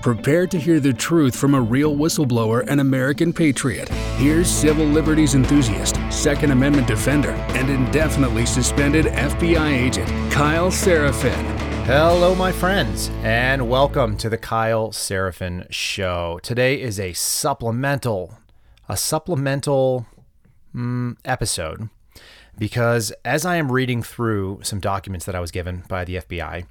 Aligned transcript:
Prepare 0.00 0.46
to 0.46 0.58
hear 0.60 0.78
the 0.78 0.92
truth 0.92 1.34
from 1.34 1.56
a 1.56 1.60
real 1.60 1.96
whistleblower 1.96 2.64
and 2.68 2.80
American 2.80 3.32
patriot. 3.32 3.88
Here's 4.16 4.48
civil 4.48 4.84
liberties 4.84 5.34
enthusiast, 5.34 5.98
Second 6.08 6.52
Amendment 6.52 6.86
defender, 6.86 7.32
and 7.32 7.68
indefinitely 7.68 8.46
suspended 8.46 9.06
FBI 9.06 9.72
agent 9.72 10.08
Kyle 10.30 10.70
Seraphin. 10.70 11.58
Hello, 11.84 12.32
my 12.36 12.52
friends, 12.52 13.10
and 13.24 13.68
welcome 13.68 14.16
to 14.18 14.28
the 14.28 14.38
Kyle 14.38 14.90
Seraphin 14.90 15.66
Show. 15.68 16.38
Today 16.44 16.80
is 16.80 17.00
a 17.00 17.12
supplemental, 17.12 18.38
a 18.88 18.96
supplemental 18.96 20.06
mm, 20.72 21.16
episode 21.24 21.88
because 22.56 23.12
as 23.24 23.44
I 23.44 23.56
am 23.56 23.72
reading 23.72 24.04
through 24.04 24.60
some 24.62 24.78
documents 24.78 25.26
that 25.26 25.34
I 25.34 25.40
was 25.40 25.50
given 25.50 25.82
by 25.88 26.04
the 26.04 26.16
FBI, 26.16 26.66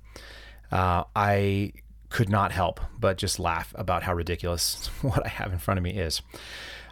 uh, 0.71 1.04
I 1.14 1.73
could 2.10 2.30
not 2.30 2.52
help 2.52 2.80
but 3.00 3.18
just 3.18 3.39
laugh 3.39 3.74
about 3.76 4.04
how 4.04 4.14
ridiculous 4.14 4.88
what 5.02 5.25
I 5.25 5.29
have 5.29 5.52
in 5.52 5.60
front 5.60 5.78
of 5.78 5.84
me 5.84 5.92
is. 5.92 6.21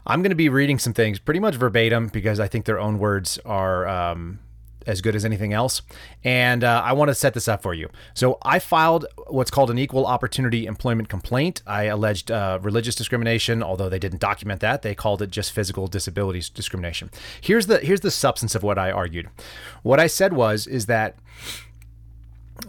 I'm 0.07 0.21
going 0.21 0.29
to 0.29 0.35
be 0.35 0.49
reading 0.49 0.77
some 0.77 0.93
things 0.93 1.17
pretty 1.17 1.39
much 1.39 1.55
verbatim 1.55 2.07
because 2.09 2.39
I 2.39 2.47
think 2.47 2.65
their 2.65 2.79
own 2.79 2.99
words 2.99 3.39
are 3.43 3.87
um, 3.87 4.39
as 4.85 5.01
good 5.01 5.15
as 5.15 5.25
anything 5.25 5.53
else. 5.53 5.81
And 6.23 6.63
uh, 6.63 6.81
I 6.83 6.93
want 6.93 7.09
to 7.09 7.15
set 7.15 7.33
this 7.33 7.47
up 7.47 7.61
for 7.61 7.73
you. 7.73 7.89
So 8.13 8.37
I 8.43 8.59
filed 8.59 9.05
what's 9.27 9.51
called 9.51 9.71
an 9.71 9.77
equal 9.77 10.05
opportunity 10.05 10.65
employment 10.65 11.09
complaint. 11.09 11.61
I 11.65 11.83
alleged 11.85 12.31
uh, 12.31 12.59
religious 12.61 12.95
discrimination, 12.95 13.63
although 13.63 13.89
they 13.89 13.99
didn't 13.99 14.19
document 14.21 14.61
that. 14.61 14.81
They 14.81 14.95
called 14.95 15.21
it 15.21 15.31
just 15.31 15.51
physical 15.51 15.87
disabilities 15.87 16.49
discrimination. 16.49 17.09
Here's 17.41 17.67
the 17.67 17.79
here's 17.79 18.01
the 18.01 18.11
substance 18.11 18.55
of 18.55 18.63
what 18.63 18.77
I 18.77 18.91
argued. 18.91 19.29
What 19.83 19.99
I 19.99 20.07
said 20.07 20.33
was 20.33 20.67
is 20.67 20.85
that 20.85 21.15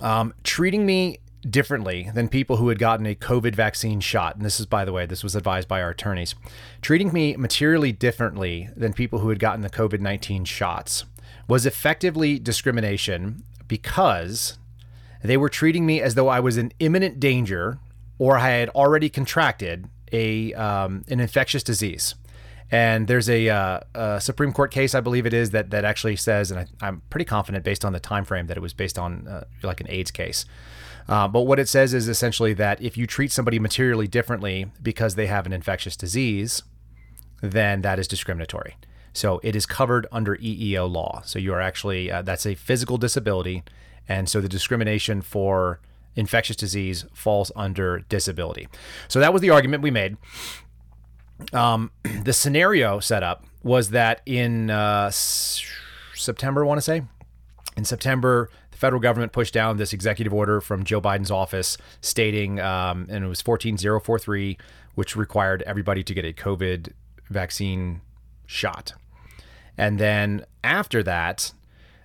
um, 0.00 0.34
treating 0.42 0.86
me 0.86 1.18
differently 1.50 2.10
than 2.14 2.28
people 2.28 2.56
who 2.56 2.68
had 2.68 2.78
gotten 2.78 3.06
a 3.06 3.14
COVID 3.14 3.54
vaccine 3.54 4.00
shot. 4.00 4.36
And 4.36 4.44
this 4.44 4.60
is, 4.60 4.66
by 4.66 4.84
the 4.84 4.92
way, 4.92 5.06
this 5.06 5.22
was 5.22 5.36
advised 5.36 5.68
by 5.68 5.82
our 5.82 5.90
attorneys. 5.90 6.34
Treating 6.82 7.12
me 7.12 7.36
materially 7.36 7.92
differently 7.92 8.68
than 8.76 8.92
people 8.92 9.20
who 9.20 9.28
had 9.28 9.38
gotten 9.38 9.62
the 9.62 9.70
COVID 9.70 10.00
19 10.00 10.44
shots 10.44 11.04
was 11.48 11.66
effectively 11.66 12.38
discrimination 12.38 13.42
because 13.68 14.58
they 15.22 15.36
were 15.36 15.48
treating 15.48 15.86
me 15.86 16.00
as 16.00 16.14
though 16.14 16.28
I 16.28 16.40
was 16.40 16.56
in 16.56 16.72
imminent 16.78 17.20
danger 17.20 17.78
or 18.18 18.38
I 18.38 18.50
had 18.50 18.68
already 18.70 19.08
contracted 19.08 19.88
a 20.12 20.54
um, 20.54 21.04
an 21.08 21.20
infectious 21.20 21.62
disease. 21.62 22.14
And 22.68 23.06
there's 23.06 23.30
a, 23.30 23.48
uh, 23.48 23.80
a, 23.94 24.20
Supreme 24.20 24.52
Court 24.52 24.72
case, 24.72 24.92
I 24.92 25.00
believe 25.00 25.24
it 25.24 25.32
is, 25.32 25.50
that 25.50 25.70
that 25.70 25.84
actually 25.84 26.16
says, 26.16 26.50
and 26.50 26.68
I, 26.80 26.88
am 26.88 27.02
pretty 27.10 27.24
confident 27.24 27.64
based 27.64 27.84
on 27.84 27.92
the 27.92 28.00
time 28.00 28.24
frame 28.24 28.48
that 28.48 28.56
it 28.56 28.60
was 28.60 28.72
based 28.72 28.98
on 28.98 29.28
uh, 29.28 29.44
like 29.62 29.80
an 29.80 29.86
AIDS 29.88 30.10
case. 30.10 30.46
Uh, 31.08 31.28
but 31.28 31.42
what 31.42 31.58
it 31.58 31.68
says 31.68 31.94
is 31.94 32.08
essentially 32.08 32.52
that 32.54 32.80
if 32.82 32.96
you 32.96 33.06
treat 33.06 33.30
somebody 33.30 33.58
materially 33.58 34.08
differently 34.08 34.66
because 34.82 35.14
they 35.14 35.26
have 35.26 35.46
an 35.46 35.52
infectious 35.52 35.96
disease, 35.96 36.62
then 37.40 37.82
that 37.82 37.98
is 37.98 38.08
discriminatory. 38.08 38.76
So 39.12 39.40
it 39.42 39.56
is 39.56 39.66
covered 39.66 40.06
under 40.12 40.36
EEO 40.36 40.90
law. 40.90 41.22
So 41.24 41.38
you 41.38 41.54
are 41.54 41.60
actually, 41.60 42.10
uh, 42.10 42.22
that's 42.22 42.44
a 42.44 42.54
physical 42.54 42.98
disability. 42.98 43.62
And 44.08 44.28
so 44.28 44.40
the 44.40 44.48
discrimination 44.48 45.22
for 45.22 45.80
infectious 46.16 46.56
disease 46.56 47.04
falls 47.14 47.52
under 47.54 48.00
disability. 48.08 48.68
So 49.08 49.20
that 49.20 49.32
was 49.32 49.42
the 49.42 49.50
argument 49.50 49.82
we 49.82 49.90
made. 49.90 50.16
Um, 51.52 51.92
the 52.24 52.32
scenario 52.32 53.00
set 53.00 53.22
up 53.22 53.44
was 53.62 53.90
that 53.90 54.22
in 54.26 54.70
uh, 54.70 55.10
September, 55.12 56.64
I 56.64 56.66
want 56.66 56.78
to 56.78 56.82
say, 56.82 57.02
in 57.76 57.84
September, 57.84 58.50
the 58.76 58.80
federal 58.80 59.00
government 59.00 59.32
pushed 59.32 59.54
down 59.54 59.78
this 59.78 59.94
executive 59.94 60.34
order 60.34 60.60
from 60.60 60.84
Joe 60.84 61.00
Biden's 61.00 61.30
office 61.30 61.78
stating, 62.02 62.60
um, 62.60 63.06
and 63.08 63.24
it 63.24 63.26
was 63.26 63.40
14043, 63.40 64.58
which 64.94 65.16
required 65.16 65.62
everybody 65.62 66.04
to 66.04 66.12
get 66.12 66.26
a 66.26 66.32
COVID 66.34 66.92
vaccine 67.30 68.02
shot. 68.44 68.92
And 69.78 69.98
then 69.98 70.44
after 70.62 71.02
that, 71.04 71.52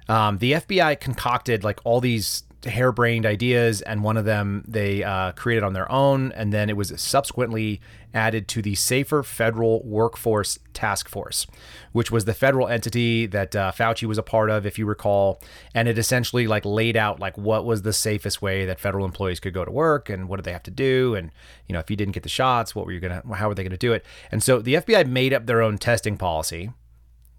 um, 0.08 0.38
the 0.38 0.54
FBI 0.54 0.98
concocted 1.02 1.66
like 1.66 1.82
all 1.84 2.00
these 2.00 2.44
harebrained 2.66 3.26
ideas, 3.26 3.82
and 3.82 4.04
one 4.04 4.18
of 4.18 4.26
them 4.26 4.64
they 4.68 5.04
uh, 5.04 5.32
created 5.34 5.64
on 5.64 5.74
their 5.74 5.92
own, 5.92 6.32
and 6.34 6.54
then 6.54 6.70
it 6.70 6.78
was 6.78 6.94
subsequently 7.02 7.82
added 8.14 8.48
to 8.50 8.62
the 8.62 8.76
Safer 8.76 9.24
Federal 9.24 9.84
Workforce 9.84 10.60
Task 10.74 11.10
Force, 11.10 11.48
which 11.92 12.12
was 12.12 12.26
the 12.26 12.34
federal 12.34 12.68
entity 12.68 13.26
that 13.26 13.56
uh, 13.56 13.72
Fauci 13.72 14.08
was 14.08 14.18
a 14.18 14.24
part 14.24 14.50
of, 14.50 14.66
if 14.66 14.78
you 14.78 14.86
recall, 14.86 15.42
and 15.74 15.88
it 15.88 15.98
essentially 15.98 16.48
like 16.48 16.66
laid 16.66 16.96
out 16.96 17.20
like 17.20 17.38
what 17.38 17.66
was 17.66 17.82
the 17.82 17.94
safest 17.94 18.42
way 18.42 18.66
that 18.66 18.80
federal 18.80 19.06
employees 19.06 19.40
could 19.40 19.54
go 19.54 19.66
to 19.66 19.72
work 19.72 20.10
and 20.10 20.28
what 20.28 20.38
did 20.38 20.46
they 20.46 20.54
have 20.54 20.64
to 20.64 20.72
do, 20.72 21.16
and 21.16 21.32
you 21.68 21.74
know 21.74 21.80
if 21.80 21.90
you 21.90 21.96
didn't 21.96 22.14
get 22.14 22.24
the 22.24 22.30
shots, 22.30 22.76
what 22.76 22.86
were 22.86 22.92
you 22.92 23.00
gonna, 23.00 23.24
how 23.34 23.48
were 23.48 23.56
they 23.56 23.64
gonna 23.64 23.78
do 23.78 23.94
it? 23.94 24.06
And 24.32 24.44
so 24.44 24.60
the 24.60 24.76
FBI 24.76 25.08
made 25.08 25.34
up 25.34 25.46
their 25.46 25.62
own 25.62 25.78
testing 25.78 26.18
policy. 26.18 26.72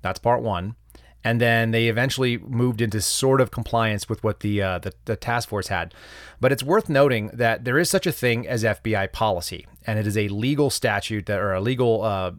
That's 0.03 0.19
part 0.19 0.43
one 0.43 0.75
and 1.25 1.41
then 1.41 1.71
they 1.71 1.89
eventually 1.89 2.39
moved 2.39 2.81
into 2.81 3.01
sort 3.01 3.41
of 3.41 3.51
compliance 3.51 4.09
with 4.09 4.23
what 4.25 4.41
the, 4.41 4.61
uh, 4.61 4.79
the, 4.79 4.93
the 5.05 5.17
task 5.17 5.49
force 5.49 5.69
had. 5.69 5.95
But 6.41 6.53
it's 6.53 6.63
worth 6.63 6.89
noting 6.89 7.31
that 7.33 7.65
there 7.65 7.79
is 7.79 7.89
such 7.89 8.07
a 8.07 8.13
thing 8.13 8.47
as 8.47 8.65
FBI 8.65 9.13
policy, 9.13 9.67
and 9.87 9.99
it 9.99 10.07
is 10.07 10.17
a 10.17 10.29
legal 10.29 10.71
statute 10.71 11.27
that 11.27 11.39
or 11.39 11.53
a 11.53 11.61
legal 11.61 12.03
uh, 12.03 12.33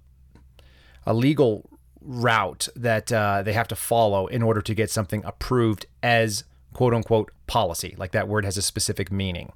a 1.05 1.13
legal 1.13 1.69
route 2.01 2.67
that 2.75 3.11
uh, 3.11 3.43
they 3.43 3.53
have 3.53 3.67
to 3.69 3.75
follow 3.75 4.27
in 4.27 4.41
order 4.41 4.61
to 4.61 4.73
get 4.73 4.89
something 4.89 5.23
approved 5.25 5.85
as 6.01 6.43
quote 6.73 6.93
unquote 6.93 7.31
policy. 7.47 7.95
Like 7.97 8.11
that 8.11 8.27
word 8.27 8.45
has 8.45 8.57
a 8.57 8.61
specific 8.61 9.11
meaning. 9.11 9.51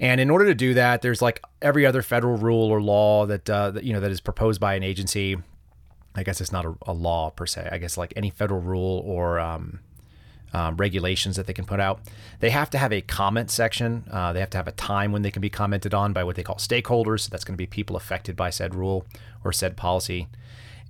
And 0.00 0.20
in 0.20 0.28
order 0.28 0.44
to 0.46 0.54
do 0.54 0.74
that, 0.74 1.02
there's 1.02 1.22
like 1.22 1.40
every 1.62 1.86
other 1.86 2.02
federal 2.02 2.36
rule 2.36 2.68
or 2.70 2.82
law 2.82 3.26
that, 3.26 3.48
uh, 3.48 3.70
that 3.70 3.84
you 3.84 3.92
know 3.92 4.00
that 4.00 4.10
is 4.10 4.20
proposed 4.20 4.60
by 4.60 4.74
an 4.74 4.82
agency 4.82 5.36
I 6.14 6.22
guess 6.22 6.40
it's 6.40 6.52
not 6.52 6.64
a, 6.64 6.74
a, 6.82 6.92
law 6.92 7.30
per 7.30 7.46
se. 7.46 7.68
I 7.70 7.78
guess 7.78 7.96
like 7.96 8.12
any 8.16 8.30
federal 8.30 8.60
rule 8.60 9.02
or 9.04 9.40
um, 9.40 9.80
um, 10.52 10.76
regulations 10.76 11.36
that 11.36 11.46
they 11.46 11.52
can 11.52 11.64
put 11.64 11.80
out, 11.80 12.00
they 12.40 12.50
have 12.50 12.70
to 12.70 12.78
have 12.78 12.92
a 12.92 13.00
comment 13.00 13.50
section. 13.50 14.04
Uh, 14.10 14.32
they 14.32 14.40
have 14.40 14.50
to 14.50 14.56
have 14.56 14.68
a 14.68 14.72
time 14.72 15.10
when 15.10 15.22
they 15.22 15.30
can 15.30 15.42
be 15.42 15.50
commented 15.50 15.92
on 15.92 16.12
by 16.12 16.22
what 16.22 16.36
they 16.36 16.42
call 16.42 16.56
stakeholders. 16.56 17.20
So 17.20 17.28
that's 17.30 17.44
going 17.44 17.54
to 17.54 17.58
be 17.58 17.66
people 17.66 17.96
affected 17.96 18.36
by 18.36 18.50
said 18.50 18.74
rule 18.74 19.06
or 19.42 19.52
said 19.52 19.76
policy, 19.76 20.28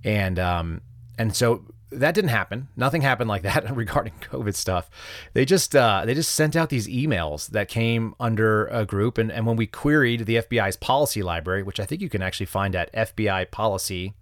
and 0.03 0.37
um, 0.37 0.81
and 1.17 1.35
so 1.35 1.65
that 1.91 2.13
didn't 2.13 2.29
happen. 2.29 2.67
Nothing 2.75 3.01
happened 3.01 3.29
like 3.29 3.41
that 3.43 3.75
regarding 3.75 4.13
COVID 4.21 4.55
stuff. 4.55 4.89
They 5.33 5.45
just 5.45 5.75
uh, 5.75 6.03
they 6.05 6.13
just 6.13 6.33
sent 6.33 6.55
out 6.55 6.69
these 6.69 6.87
emails 6.87 7.47
that 7.47 7.67
came 7.67 8.13
under 8.19 8.67
a 8.67 8.85
group, 8.85 9.17
and 9.17 9.31
and 9.31 9.45
when 9.47 9.55
we 9.55 9.65
queried 9.65 10.27
the 10.27 10.35
FBI's 10.35 10.75
policy 10.75 11.23
library, 11.23 11.63
which 11.63 11.79
I 11.79 11.85
think 11.85 12.01
you 12.01 12.09
can 12.09 12.21
actually 12.21 12.45
find 12.45 12.75
at 12.75 12.93
FBI 12.93 13.49
policy 13.49 14.13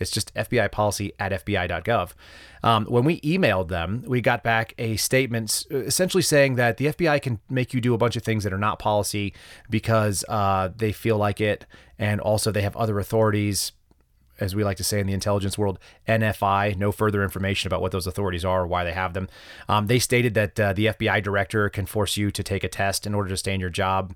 it's 0.00 0.10
just 0.10 0.34
FBI 0.34 0.72
policy 0.72 1.12
at 1.18 1.32
FBI.gov. 1.44 2.12
Um, 2.62 2.86
when 2.86 3.04
we 3.04 3.20
emailed 3.20 3.68
them, 3.68 4.02
we 4.06 4.20
got 4.20 4.42
back 4.42 4.74
a 4.78 4.96
statement 4.96 5.66
essentially 5.70 6.22
saying 6.22 6.56
that 6.56 6.78
the 6.78 6.86
FBI 6.86 7.22
can 7.22 7.38
make 7.48 7.72
you 7.72 7.80
do 7.80 7.94
a 7.94 7.98
bunch 7.98 8.16
of 8.16 8.22
things 8.22 8.44
that 8.44 8.52
are 8.52 8.58
not 8.58 8.78
policy 8.78 9.34
because 9.68 10.24
uh, 10.28 10.70
they 10.74 10.92
feel 10.92 11.16
like 11.16 11.40
it. 11.40 11.66
And 11.98 12.20
also, 12.20 12.50
they 12.50 12.62
have 12.62 12.74
other 12.76 12.98
authorities, 12.98 13.72
as 14.40 14.54
we 14.56 14.64
like 14.64 14.78
to 14.78 14.84
say 14.84 15.00
in 15.00 15.06
the 15.06 15.12
intelligence 15.12 15.58
world, 15.58 15.78
NFI, 16.08 16.76
no 16.76 16.92
further 16.92 17.22
information 17.22 17.68
about 17.68 17.82
what 17.82 17.92
those 17.92 18.06
authorities 18.06 18.44
are 18.44 18.62
or 18.62 18.66
why 18.66 18.84
they 18.84 18.92
have 18.92 19.12
them. 19.12 19.28
Um, 19.68 19.86
they 19.86 19.98
stated 19.98 20.32
that 20.34 20.58
uh, 20.58 20.72
the 20.72 20.86
FBI 20.86 21.22
director 21.22 21.68
can 21.68 21.84
force 21.84 22.16
you 22.16 22.30
to 22.30 22.42
take 22.42 22.64
a 22.64 22.68
test 22.68 23.06
in 23.06 23.14
order 23.14 23.28
to 23.28 23.36
stay 23.36 23.52
in 23.52 23.60
your 23.60 23.70
job 23.70 24.14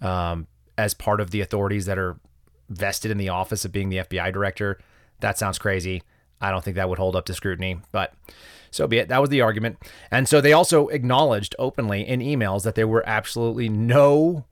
um, 0.00 0.48
as 0.76 0.92
part 0.92 1.20
of 1.20 1.30
the 1.30 1.40
authorities 1.40 1.86
that 1.86 1.98
are 1.98 2.18
vested 2.68 3.10
in 3.10 3.18
the 3.18 3.28
office 3.28 3.64
of 3.64 3.72
being 3.72 3.90
the 3.90 3.98
FBI 3.98 4.32
director. 4.32 4.78
That 5.20 5.38
sounds 5.38 5.58
crazy. 5.58 6.02
I 6.40 6.50
don't 6.50 6.64
think 6.64 6.76
that 6.76 6.88
would 6.88 6.98
hold 6.98 7.16
up 7.16 7.26
to 7.26 7.34
scrutiny, 7.34 7.80
but 7.92 8.14
so 8.70 8.86
be 8.86 8.98
it. 8.98 9.08
That 9.08 9.20
was 9.20 9.30
the 9.30 9.42
argument. 9.42 9.78
And 10.10 10.28
so 10.28 10.40
they 10.40 10.52
also 10.52 10.88
acknowledged 10.88 11.54
openly 11.58 12.06
in 12.06 12.20
emails 12.20 12.62
that 12.62 12.74
there 12.74 12.88
were 12.88 13.06
absolutely 13.06 13.68
no 13.68 14.46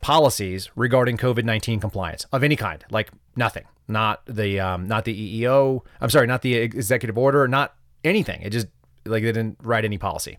policies 0.00 0.70
regarding 0.74 1.16
COVID 1.16 1.44
19 1.44 1.80
compliance 1.80 2.26
of 2.32 2.42
any 2.42 2.56
kind, 2.56 2.84
like 2.90 3.10
nothing. 3.36 3.64
Not 3.88 4.22
the 4.26 4.60
um, 4.60 4.86
not 4.86 5.04
the 5.04 5.42
EEO. 5.42 5.84
I'm 6.00 6.10
sorry, 6.10 6.26
not 6.26 6.42
the 6.42 6.54
executive 6.54 7.18
order, 7.18 7.46
not 7.48 7.74
anything. 8.04 8.40
It 8.42 8.50
just 8.50 8.68
like 9.04 9.22
they 9.22 9.32
didn't 9.32 9.58
write 9.62 9.84
any 9.84 9.98
policy. 9.98 10.38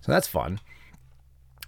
So 0.00 0.12
that's 0.12 0.28
fun. 0.28 0.60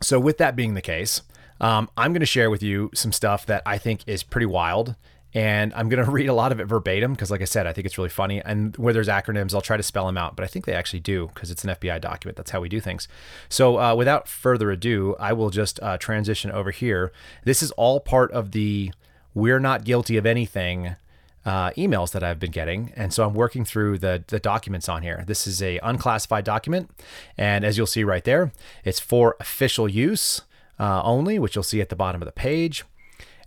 So 0.02 0.20
with 0.20 0.38
that 0.38 0.56
being 0.56 0.74
the 0.74 0.82
case, 0.82 1.22
um, 1.60 1.90
I'm 1.96 2.12
going 2.12 2.20
to 2.20 2.26
share 2.26 2.50
with 2.50 2.62
you 2.62 2.90
some 2.94 3.12
stuff 3.12 3.44
that 3.46 3.62
I 3.66 3.76
think 3.78 4.02
is 4.06 4.22
pretty 4.22 4.46
wild 4.46 4.94
and 5.34 5.72
I'm 5.74 5.88
going 5.88 6.04
to 6.04 6.10
read 6.10 6.28
a 6.28 6.34
lot 6.34 6.52
of 6.52 6.60
it 6.60 6.64
verbatim 6.64 7.12
because, 7.12 7.30
like 7.30 7.40
I 7.42 7.46
said, 7.46 7.66
I 7.66 7.72
think 7.72 7.86
it's 7.86 7.98
really 7.98 8.10
funny. 8.10 8.40
And 8.42 8.76
where 8.76 8.92
there's 8.92 9.08
acronyms, 9.08 9.54
I'll 9.54 9.60
try 9.60 9.76
to 9.76 9.82
spell 9.82 10.06
them 10.06 10.18
out, 10.18 10.36
but 10.36 10.44
I 10.44 10.46
think 10.46 10.64
they 10.64 10.74
actually 10.74 11.00
do 11.00 11.28
because 11.34 11.50
it's 11.50 11.64
an 11.64 11.70
FBI 11.70 12.00
document. 12.00 12.36
That's 12.36 12.50
how 12.50 12.60
we 12.60 12.68
do 12.68 12.80
things. 12.80 13.08
So, 13.48 13.78
uh, 13.78 13.94
without 13.94 14.28
further 14.28 14.70
ado, 14.70 15.16
I 15.18 15.32
will 15.32 15.50
just 15.50 15.80
uh, 15.82 15.98
transition 15.98 16.50
over 16.50 16.70
here. 16.70 17.12
This 17.44 17.62
is 17.62 17.70
all 17.72 18.00
part 18.00 18.30
of 18.32 18.52
the 18.52 18.92
We're 19.34 19.60
Not 19.60 19.84
Guilty 19.84 20.16
of 20.16 20.26
Anything. 20.26 20.96
Uh, 21.42 21.70
emails 21.70 22.12
that 22.12 22.22
I've 22.22 22.38
been 22.38 22.50
getting, 22.50 22.92
and 22.96 23.14
so 23.14 23.24
I'm 23.26 23.32
working 23.32 23.64
through 23.64 23.96
the 23.96 24.22
the 24.26 24.38
documents 24.38 24.90
on 24.90 25.02
here. 25.02 25.24
This 25.26 25.46
is 25.46 25.62
a 25.62 25.78
unclassified 25.78 26.44
document, 26.44 26.90
and 27.38 27.64
as 27.64 27.78
you'll 27.78 27.86
see 27.86 28.04
right 28.04 28.22
there, 28.24 28.52
it's 28.84 29.00
for 29.00 29.36
official 29.40 29.88
use. 29.88 30.42
uh, 30.78 31.02
only, 31.02 31.38
which 31.38 31.54
you'll 31.54 31.62
see 31.62 31.80
at 31.80 31.88
the 31.90 31.96
bottom 31.96 32.22
of 32.22 32.26
the 32.26 32.32
page. 32.32 32.84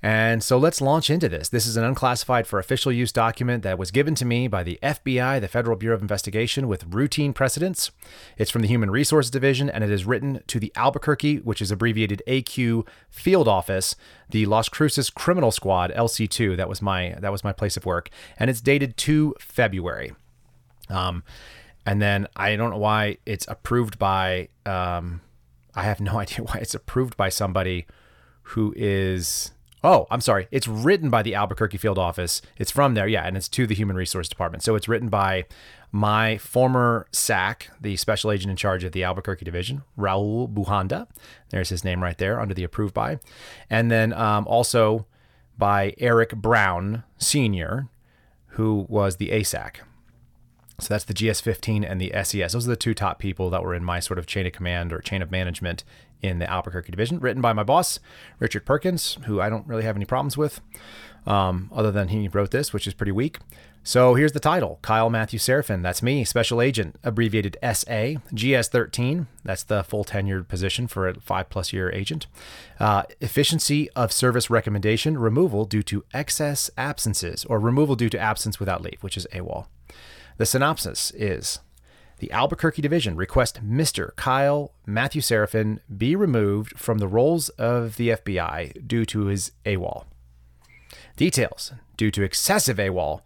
And 0.03 0.44
so 0.44 0.57
let's 0.57 0.81
launch 0.81 1.09
into 1.09 1.29
this. 1.29 1.47
This 1.47 1.65
is 1.65 1.77
an 1.77 1.85
unclassified 1.85 2.45
for 2.45 2.59
official 2.59 2.91
use 2.91 3.13
document 3.13 3.63
that 3.63 3.77
was 3.77 3.89
given 3.89 4.15
to 4.15 4.25
me 4.25 4.50
by 4.50 4.61
the 4.61 4.77
FBI, 4.83 5.39
the 5.39 5.47
Federal 5.47 5.77
Bureau 5.77 5.95
of 5.95 6.01
Investigation, 6.01 6.67
with 6.67 6.94
routine 6.94 7.31
precedents. 7.31 7.89
It's 8.38 8.51
from 8.51 8.63
the 8.63 8.67
Human 8.67 8.91
Resources 8.91 9.31
Division 9.31 9.69
and 9.69 9.81
it 9.81 9.89
is 9.89 10.03
written 10.03 10.44
to 10.47 10.59
the 10.59 10.73
Albuquerque, 10.75 11.38
which 11.38 11.61
is 11.61 11.71
abbreviated 11.71 12.21
AQ 12.27 12.85
Field 13.09 13.47
Office, 13.47 13.95
the 14.29 14.45
Las 14.45 14.67
Cruces 14.67 15.09
Criminal 15.09 15.51
Squad, 15.51 15.94
LC2. 15.94 16.57
That 16.57 16.67
was 16.67 16.81
my 16.81 17.15
that 17.19 17.31
was 17.31 17.45
my 17.45 17.53
place 17.53 17.77
of 17.77 17.85
work, 17.85 18.09
and 18.38 18.49
it's 18.49 18.59
dated 18.59 18.97
to 18.97 19.33
February. 19.39 20.11
Um, 20.89 21.23
and 21.85 22.01
then 22.01 22.27
I 22.35 22.57
don't 22.57 22.71
know 22.71 22.77
why 22.77 23.19
it's 23.25 23.47
approved 23.47 23.97
by. 23.97 24.49
Um, 24.65 25.21
I 25.73 25.83
have 25.83 26.01
no 26.01 26.17
idea 26.19 26.44
why 26.44 26.56
it's 26.56 26.75
approved 26.75 27.15
by 27.15 27.29
somebody 27.29 27.85
who 28.47 28.73
is 28.75 29.53
Oh, 29.83 30.07
I'm 30.09 30.21
sorry. 30.21 30.47
It's 30.50 30.68
written 30.68 31.09
by 31.09 31.24
the 31.24 31.35
Albuquerque 31.35 31.77
field 31.77 31.97
office. 31.97 32.41
It's 32.57 32.71
from 32.71 32.94
there, 32.94 33.07
yeah, 33.07 33.25
and 33.27 33.35
it's 33.35 33.50
to 33.50 33.68
the 33.68 33.75
Human 33.75 33.97
Resource 33.97 34.30
Department. 34.30 34.63
So 34.63 34.75
it's 34.75 34.88
written 34.88 35.09
by 35.09 35.45
my 35.91 36.38
former 36.38 37.06
SAC, 37.12 37.69
the 37.81 37.97
special 37.97 38.31
agent 38.31 38.50
in 38.50 38.56
charge 38.56 38.85
of 38.85 38.94
the 38.94 39.03
Albuquerque 39.03 39.44
division, 39.44 39.83
Raul 39.97 40.51
Bujanda. 40.51 41.07
There's 41.50 41.69
his 41.69 41.83
name 41.83 42.01
right 42.01 42.18
there 42.18 42.39
under 42.39 42.53
the 42.53 42.63
approved 42.63 42.94
by. 42.94 43.19
And 43.69 43.91
then 43.91 44.13
um, 44.13 44.47
also 44.47 45.06
by 45.57 45.94
Eric 45.97 46.35
Brown, 46.35 47.03
Sr., 47.18 47.89
who 48.47 48.85
was 48.88 49.18
the 49.18 49.30
ASAC. 49.30 49.77
So 50.79 50.93
that's 50.93 51.05
the 51.05 51.13
GS15 51.13 51.89
and 51.89 52.01
the 52.01 52.11
SES. 52.23 52.53
Those 52.53 52.67
are 52.67 52.71
the 52.71 52.75
two 52.75 52.93
top 52.93 53.19
people 53.19 53.49
that 53.51 53.63
were 53.63 53.75
in 53.75 53.83
my 53.83 53.99
sort 53.99 54.17
of 54.17 54.25
chain 54.25 54.45
of 54.45 54.53
command 54.53 54.91
or 54.91 54.99
chain 54.99 55.21
of 55.21 55.31
management 55.31 55.83
in 56.21 56.39
the 56.39 56.49
Albuquerque 56.49 56.91
division, 56.91 57.19
written 57.19 57.41
by 57.41 57.53
my 57.53 57.63
boss, 57.63 57.99
Richard 58.39 58.65
Perkins, 58.65 59.17
who 59.25 59.41
I 59.41 59.49
don't 59.49 59.67
really 59.67 59.83
have 59.83 59.95
any 59.95 60.05
problems 60.05 60.37
with, 60.37 60.61
um, 61.27 61.69
other 61.73 61.91
than 61.91 62.07
he 62.07 62.27
wrote 62.27 62.51
this, 62.51 62.73
which 62.73 62.87
is 62.87 62.93
pretty 62.93 63.11
weak. 63.11 63.39
So 63.85 64.15
here's 64.15 64.31
the 64.31 64.39
title 64.39 64.79
Kyle 64.81 65.09
Matthew 65.09 65.37
Seraphin. 65.37 65.83
That's 65.83 66.01
me, 66.01 66.23
Special 66.23 66.61
Agent, 66.61 66.97
abbreviated 67.03 67.57
SA, 67.61 68.15
GS13. 68.31 69.27
That's 69.43 69.63
the 69.63 69.83
full 69.83 70.05
tenured 70.05 70.47
position 70.47 70.87
for 70.87 71.09
a 71.09 71.19
five 71.19 71.49
plus 71.49 71.73
year 71.73 71.91
agent. 71.91 72.27
Uh, 72.79 73.03
efficiency 73.19 73.89
of 73.91 74.13
service 74.13 74.49
recommendation, 74.49 75.17
removal 75.17 75.65
due 75.65 75.83
to 75.83 76.05
excess 76.13 76.71
absences, 76.77 77.43
or 77.45 77.59
removal 77.59 77.97
due 77.97 78.09
to 78.09 78.17
absence 78.17 78.57
without 78.57 78.81
leave, 78.81 79.03
which 79.03 79.17
is 79.17 79.27
AWOL. 79.33 79.67
The 80.38 80.45
synopsis 80.45 81.12
is 81.12 81.59
the 82.19 82.31
Albuquerque 82.31 82.81
Division 82.81 83.15
request 83.15 83.63
Mr. 83.63 84.15
Kyle 84.15 84.71
Matthew 84.85 85.21
Seraphin 85.21 85.80
be 85.95 86.15
removed 86.15 86.80
from 86.80 87.00
the 87.00 87.07
rolls 87.07 87.50
of 87.50 87.97
the 87.97 88.09
FBI 88.09 88.88
due 88.88 89.06
to 89.06 89.25
his 89.25 89.51
AWOL. 89.65 90.06
Details 91.15 91.74
Due 91.97 92.12
to 92.12 92.24
excessive 92.24 92.77
AWOL, 92.77 93.21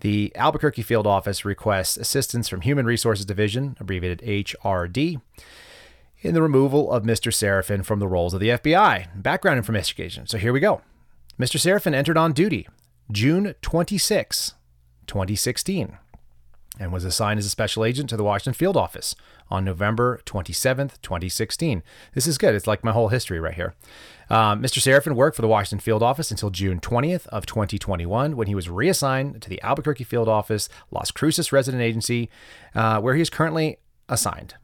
the 0.00 0.30
Albuquerque 0.36 0.82
Field 0.82 1.06
Office 1.06 1.44
requests 1.44 1.96
assistance 1.96 2.48
from 2.48 2.60
Human 2.60 2.86
Resources 2.86 3.26
Division, 3.26 3.76
abbreviated 3.80 4.20
HRD, 4.20 5.20
in 6.20 6.34
the 6.34 6.42
removal 6.42 6.92
of 6.92 7.02
Mr. 7.02 7.32
Seraphin 7.32 7.84
from 7.84 7.98
the 7.98 8.08
rolls 8.08 8.34
of 8.34 8.40
the 8.40 8.50
FBI. 8.50 9.22
Background 9.22 9.56
information. 9.56 10.26
So 10.26 10.38
here 10.38 10.52
we 10.52 10.60
go. 10.60 10.82
Mr. 11.38 11.58
Seraphin 11.58 11.94
entered 11.94 12.16
on 12.16 12.32
duty 12.32 12.68
June 13.10 13.54
26, 13.62 14.54
2016 15.06 15.98
and 16.78 16.92
was 16.92 17.04
assigned 17.04 17.38
as 17.38 17.46
a 17.46 17.50
special 17.50 17.84
agent 17.84 18.08
to 18.10 18.16
the 18.16 18.24
Washington 18.24 18.54
field 18.54 18.76
office 18.76 19.14
on 19.50 19.64
November 19.64 20.20
27th, 20.26 21.00
2016. 21.02 21.82
This 22.14 22.26
is 22.26 22.38
good. 22.38 22.54
It's 22.54 22.66
like 22.66 22.84
my 22.84 22.92
whole 22.92 23.08
history 23.08 23.40
right 23.40 23.54
here. 23.54 23.74
Um, 24.30 24.62
Mr. 24.62 24.78
Seraphin 24.78 25.14
worked 25.14 25.36
for 25.36 25.42
the 25.42 25.48
Washington 25.48 25.80
field 25.82 26.02
office 26.02 26.30
until 26.30 26.50
June 26.50 26.80
20th 26.80 27.26
of 27.28 27.46
2021 27.46 28.36
when 28.36 28.46
he 28.46 28.54
was 28.54 28.68
reassigned 28.68 29.40
to 29.42 29.48
the 29.48 29.60
Albuquerque 29.62 30.04
field 30.04 30.28
office, 30.28 30.68
Las 30.90 31.10
Cruces 31.10 31.52
resident 31.52 31.82
agency, 31.82 32.28
uh, 32.74 33.00
where 33.00 33.14
he 33.14 33.22
is 33.22 33.30
currently 33.30 33.78
assigned. 34.08 34.54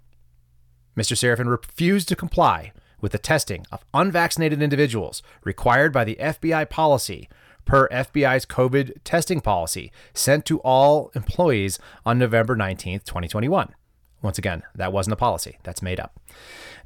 Mr. 0.96 1.16
Seraphin 1.16 1.49
refused 1.49 2.08
to 2.08 2.16
comply 2.16 2.72
with 3.00 3.12
the 3.12 3.19
testing 3.19 3.66
of 3.72 3.84
unvaccinated 3.93 4.62
individuals 4.62 5.22
required 5.44 5.93
by 5.93 6.05
the 6.05 6.16
FBI 6.16 6.69
policy 6.70 7.28
per 7.64 7.88
FBI's 7.88 8.46
COVID 8.46 8.96
testing 9.05 9.40
policy 9.40 9.93
sent 10.12 10.44
to 10.46 10.58
all 10.61 11.11
employees 11.14 11.78
on 12.05 12.19
November 12.19 12.56
19th, 12.56 13.05
2021. 13.05 13.75
Once 14.22 14.38
again, 14.38 14.62
that 14.75 14.93
wasn't 14.93 15.12
a 15.12 15.16
policy. 15.16 15.58
That's 15.64 15.82
made 15.82 16.00
up. 16.00 16.19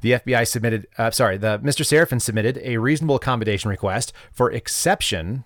The 0.01 0.13
FBI 0.13 0.45
submitted, 0.47 0.87
uh, 0.97 1.11
sorry, 1.11 1.37
the 1.37 1.59
Mr. 1.59 1.85
Seraphin 1.85 2.21
submitted 2.21 2.59
a 2.63 2.77
reasonable 2.77 3.15
accommodation 3.15 3.69
request 3.69 4.11
for 4.31 4.51
exception 4.51 5.45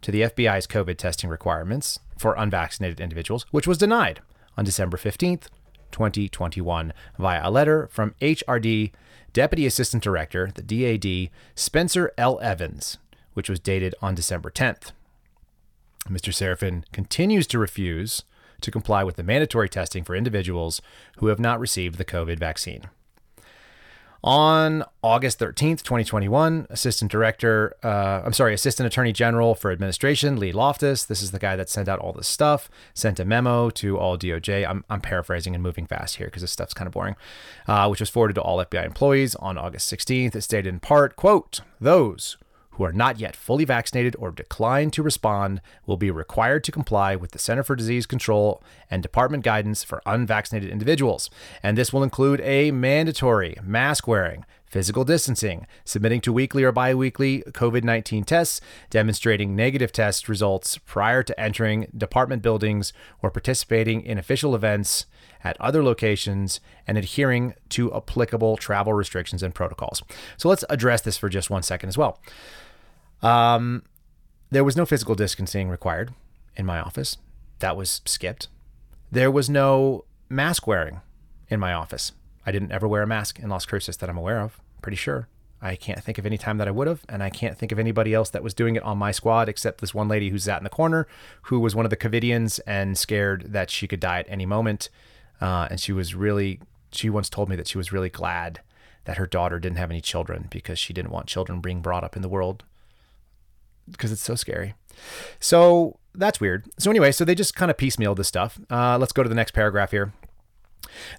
to 0.00 0.10
the 0.10 0.22
FBI's 0.22 0.66
COVID 0.66 0.96
testing 0.98 1.30
requirements 1.30 2.00
for 2.18 2.34
unvaccinated 2.34 3.00
individuals, 3.00 3.46
which 3.50 3.68
was 3.68 3.78
denied 3.78 4.20
on 4.56 4.64
December 4.64 4.96
15th, 4.96 5.46
2021, 5.92 6.92
via 7.18 7.40
a 7.42 7.50
letter 7.50 7.88
from 7.92 8.14
HRD 8.20 8.92
Deputy 9.32 9.64
Assistant 9.64 10.02
Director, 10.02 10.50
the 10.54 10.62
DAD, 10.62 11.30
Spencer 11.54 12.12
L. 12.18 12.38
Evans, 12.40 12.98
which 13.34 13.48
was 13.48 13.60
dated 13.60 13.94
on 14.00 14.14
December 14.14 14.50
10th. 14.50 14.92
Mr. 16.08 16.32
Seraphin 16.32 16.84
continues 16.92 17.46
to 17.46 17.58
refuse 17.58 18.22
to 18.60 18.70
comply 18.70 19.04
with 19.04 19.16
the 19.16 19.22
mandatory 19.22 19.68
testing 19.68 20.04
for 20.04 20.14
individuals 20.14 20.80
who 21.18 21.26
have 21.28 21.38
not 21.38 21.60
received 21.60 21.98
the 21.98 22.04
COVID 22.04 22.38
vaccine. 22.38 22.88
On 24.24 24.84
August 25.02 25.40
13th, 25.40 25.82
2021, 25.82 26.68
Assistant 26.70 27.10
Director, 27.10 27.74
uh, 27.82 28.22
I'm 28.24 28.32
sorry, 28.32 28.54
Assistant 28.54 28.86
Attorney 28.86 29.12
General 29.12 29.56
for 29.56 29.72
Administration, 29.72 30.38
Lee 30.38 30.52
Lofthus, 30.52 31.08
this 31.08 31.22
is 31.22 31.32
the 31.32 31.40
guy 31.40 31.56
that 31.56 31.68
sent 31.68 31.88
out 31.88 31.98
all 31.98 32.12
this 32.12 32.28
stuff, 32.28 32.70
sent 32.94 33.18
a 33.18 33.24
memo 33.24 33.68
to 33.70 33.98
all 33.98 34.16
DOJ. 34.16 34.64
I'm, 34.64 34.84
I'm 34.88 35.00
paraphrasing 35.00 35.56
and 35.56 35.62
moving 35.62 35.86
fast 35.86 36.16
here 36.16 36.28
because 36.28 36.42
this 36.42 36.52
stuff's 36.52 36.72
kind 36.72 36.86
of 36.86 36.92
boring, 36.92 37.16
uh, 37.66 37.88
which 37.88 37.98
was 37.98 38.10
forwarded 38.10 38.36
to 38.36 38.42
all 38.42 38.64
FBI 38.64 38.86
employees 38.86 39.34
on 39.36 39.58
August 39.58 39.92
16th. 39.92 40.36
It 40.36 40.42
stated 40.42 40.68
in 40.68 40.78
part, 40.78 41.16
quote, 41.16 41.62
those 41.80 42.36
who 42.72 42.84
are 42.84 42.92
not 42.92 43.20
yet 43.20 43.36
fully 43.36 43.64
vaccinated 43.64 44.16
or 44.18 44.30
decline 44.30 44.90
to 44.90 45.02
respond 45.02 45.60
will 45.86 45.96
be 45.96 46.10
required 46.10 46.64
to 46.64 46.72
comply 46.72 47.14
with 47.16 47.32
the 47.32 47.38
Center 47.38 47.62
for 47.62 47.76
Disease 47.76 48.06
Control 48.06 48.62
and 48.90 49.02
department 49.02 49.44
guidance 49.44 49.84
for 49.84 50.02
unvaccinated 50.06 50.70
individuals. 50.70 51.30
And 51.62 51.76
this 51.76 51.92
will 51.92 52.02
include 52.02 52.40
a 52.40 52.70
mandatory 52.70 53.56
mask 53.62 54.08
wearing, 54.08 54.44
physical 54.66 55.04
distancing, 55.04 55.66
submitting 55.84 56.22
to 56.22 56.32
weekly 56.32 56.64
or 56.64 56.72
biweekly 56.72 57.42
COVID 57.48 57.84
19 57.84 58.24
tests, 58.24 58.60
demonstrating 58.88 59.54
negative 59.54 59.92
test 59.92 60.28
results 60.28 60.78
prior 60.78 61.22
to 61.22 61.38
entering 61.38 61.92
department 61.96 62.40
buildings 62.40 62.94
or 63.20 63.30
participating 63.30 64.00
in 64.00 64.16
official 64.16 64.54
events 64.54 65.04
at 65.44 65.60
other 65.60 65.82
locations, 65.82 66.60
and 66.86 66.98
adhering 66.98 67.54
to 67.70 67.94
applicable 67.94 68.56
travel 68.56 68.92
restrictions 68.92 69.42
and 69.42 69.54
protocols. 69.54 70.02
So 70.36 70.48
let's 70.48 70.64
address 70.70 71.02
this 71.02 71.16
for 71.16 71.28
just 71.28 71.50
one 71.50 71.62
second 71.62 71.88
as 71.88 71.98
well. 71.98 72.20
Um, 73.22 73.84
there 74.50 74.64
was 74.64 74.76
no 74.76 74.84
physical 74.84 75.14
distancing 75.14 75.68
required 75.68 76.12
in 76.56 76.66
my 76.66 76.80
office. 76.80 77.16
That 77.60 77.76
was 77.76 78.02
skipped. 78.04 78.48
There 79.10 79.30
was 79.30 79.48
no 79.48 80.04
mask 80.28 80.66
wearing 80.66 81.00
in 81.48 81.60
my 81.60 81.72
office. 81.72 82.12
I 82.44 82.52
didn't 82.52 82.72
ever 82.72 82.88
wear 82.88 83.02
a 83.02 83.06
mask 83.06 83.38
in 83.38 83.48
Las 83.48 83.66
Cruces 83.66 83.96
that 83.98 84.10
I'm 84.10 84.18
aware 84.18 84.40
of. 84.40 84.60
Pretty 84.80 84.96
sure. 84.96 85.28
I 85.64 85.76
can't 85.76 86.02
think 86.02 86.18
of 86.18 86.26
any 86.26 86.36
time 86.36 86.58
that 86.58 86.66
I 86.66 86.72
would 86.72 86.88
have, 86.88 87.04
and 87.08 87.22
I 87.22 87.30
can't 87.30 87.56
think 87.56 87.70
of 87.70 87.78
anybody 87.78 88.12
else 88.12 88.30
that 88.30 88.42
was 88.42 88.52
doing 88.52 88.74
it 88.74 88.82
on 88.82 88.98
my 88.98 89.12
squad 89.12 89.48
except 89.48 89.80
this 89.80 89.94
one 89.94 90.08
lady 90.08 90.30
who 90.30 90.38
sat 90.38 90.58
in 90.58 90.64
the 90.64 90.70
corner, 90.70 91.06
who 91.42 91.60
was 91.60 91.76
one 91.76 91.86
of 91.86 91.90
the 91.90 91.96
Covidians 91.96 92.58
and 92.66 92.98
scared 92.98 93.52
that 93.52 93.70
she 93.70 93.86
could 93.86 94.00
die 94.00 94.18
at 94.18 94.26
any 94.28 94.44
moment. 94.44 94.88
Uh, 95.40 95.68
and 95.70 95.80
she 95.80 95.92
was 95.92 96.14
really, 96.14 96.60
she 96.92 97.10
once 97.10 97.28
told 97.28 97.48
me 97.48 97.56
that 97.56 97.68
she 97.68 97.78
was 97.78 97.92
really 97.92 98.10
glad 98.10 98.60
that 99.04 99.16
her 99.16 99.26
daughter 99.26 99.58
didn't 99.58 99.78
have 99.78 99.90
any 99.90 100.00
children 100.00 100.46
because 100.50 100.78
she 100.78 100.92
didn't 100.92 101.10
want 101.10 101.26
children 101.26 101.60
being 101.60 101.80
brought 101.80 102.04
up 102.04 102.14
in 102.14 102.22
the 102.22 102.28
world 102.28 102.62
because 103.90 104.12
it's 104.12 104.22
so 104.22 104.34
scary. 104.34 104.74
So 105.40 105.98
that's 106.14 106.40
weird. 106.40 106.66
So 106.78 106.90
anyway, 106.90 107.12
so 107.12 107.24
they 107.24 107.34
just 107.34 107.56
kind 107.56 107.70
of 107.70 107.76
piecemealed 107.76 108.16
this 108.16 108.28
stuff. 108.28 108.60
Uh, 108.70 108.98
let's 108.98 109.12
go 109.12 109.22
to 109.22 109.28
the 109.28 109.34
next 109.34 109.52
paragraph 109.52 109.90
here. 109.90 110.12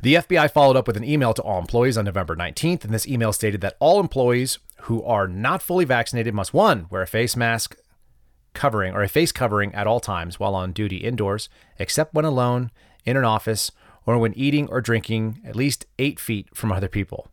The 0.01 0.15
FBI 0.15 0.51
followed 0.51 0.75
up 0.75 0.87
with 0.87 0.97
an 0.97 1.03
email 1.03 1.33
to 1.33 1.41
all 1.41 1.59
employees 1.59 1.97
on 1.97 2.05
November 2.05 2.35
19th, 2.35 2.83
and 2.83 2.93
this 2.93 3.07
email 3.07 3.33
stated 3.33 3.61
that 3.61 3.77
all 3.79 3.99
employees 3.99 4.59
who 4.81 5.03
are 5.03 5.27
not 5.27 5.61
fully 5.61 5.85
vaccinated 5.85 6.33
must 6.33 6.53
one 6.53 6.85
wear 6.89 7.01
a 7.01 7.07
face 7.07 7.35
mask 7.35 7.75
covering 8.53 8.93
or 8.93 9.01
a 9.01 9.09
face 9.09 9.31
covering 9.31 9.73
at 9.73 9.87
all 9.87 9.99
times 9.99 10.39
while 10.39 10.53
on 10.53 10.73
duty 10.73 10.97
indoors, 10.97 11.49
except 11.79 12.13
when 12.13 12.25
alone 12.25 12.71
in 13.05 13.17
an 13.17 13.25
office 13.25 13.71
or 14.05 14.17
when 14.17 14.33
eating 14.37 14.67
or 14.67 14.81
drinking 14.81 15.41
at 15.45 15.55
least 15.55 15.85
eight 15.99 16.19
feet 16.19 16.55
from 16.55 16.71
other 16.71 16.87
people. 16.87 17.27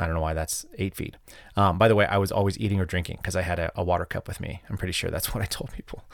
I 0.00 0.06
don't 0.06 0.14
know 0.14 0.22
why 0.22 0.32
that's 0.32 0.64
eight 0.78 0.94
feet. 0.94 1.16
Um, 1.56 1.76
by 1.76 1.86
the 1.86 1.94
way, 1.94 2.06
I 2.06 2.16
was 2.16 2.32
always 2.32 2.58
eating 2.58 2.80
or 2.80 2.86
drinking 2.86 3.18
because 3.20 3.36
I 3.36 3.42
had 3.42 3.58
a, 3.58 3.70
a, 3.74 3.84
water 3.84 4.06
cup 4.06 4.26
with 4.26 4.40
me. 4.40 4.62
I'm 4.70 4.78
pretty 4.78 4.92
sure 4.92 5.10
that's 5.10 5.34
what 5.34 5.42
I 5.42 5.46
told 5.46 5.72
people, 5.72 6.04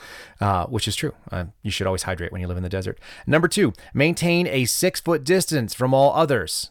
uh, 0.41 0.67
which 0.67 0.89
is 0.89 0.97
true. 0.97 1.15
Uh, 1.31 1.47
you 1.63 1.71
should 1.71 1.87
always 1.87 2.03
hydrate 2.03 2.33
when 2.33 2.41
you 2.41 2.49
live 2.49 2.57
in 2.57 2.65
the 2.65 2.69
desert. 2.69 2.99
Number 3.27 3.47
two, 3.47 3.73
maintain 3.95 4.49
a 4.49 4.65
six 4.65 5.01
foot 5.01 5.23
distance 5.23 5.73
from 5.73 5.95
all 5.95 6.13
others. 6.15 6.71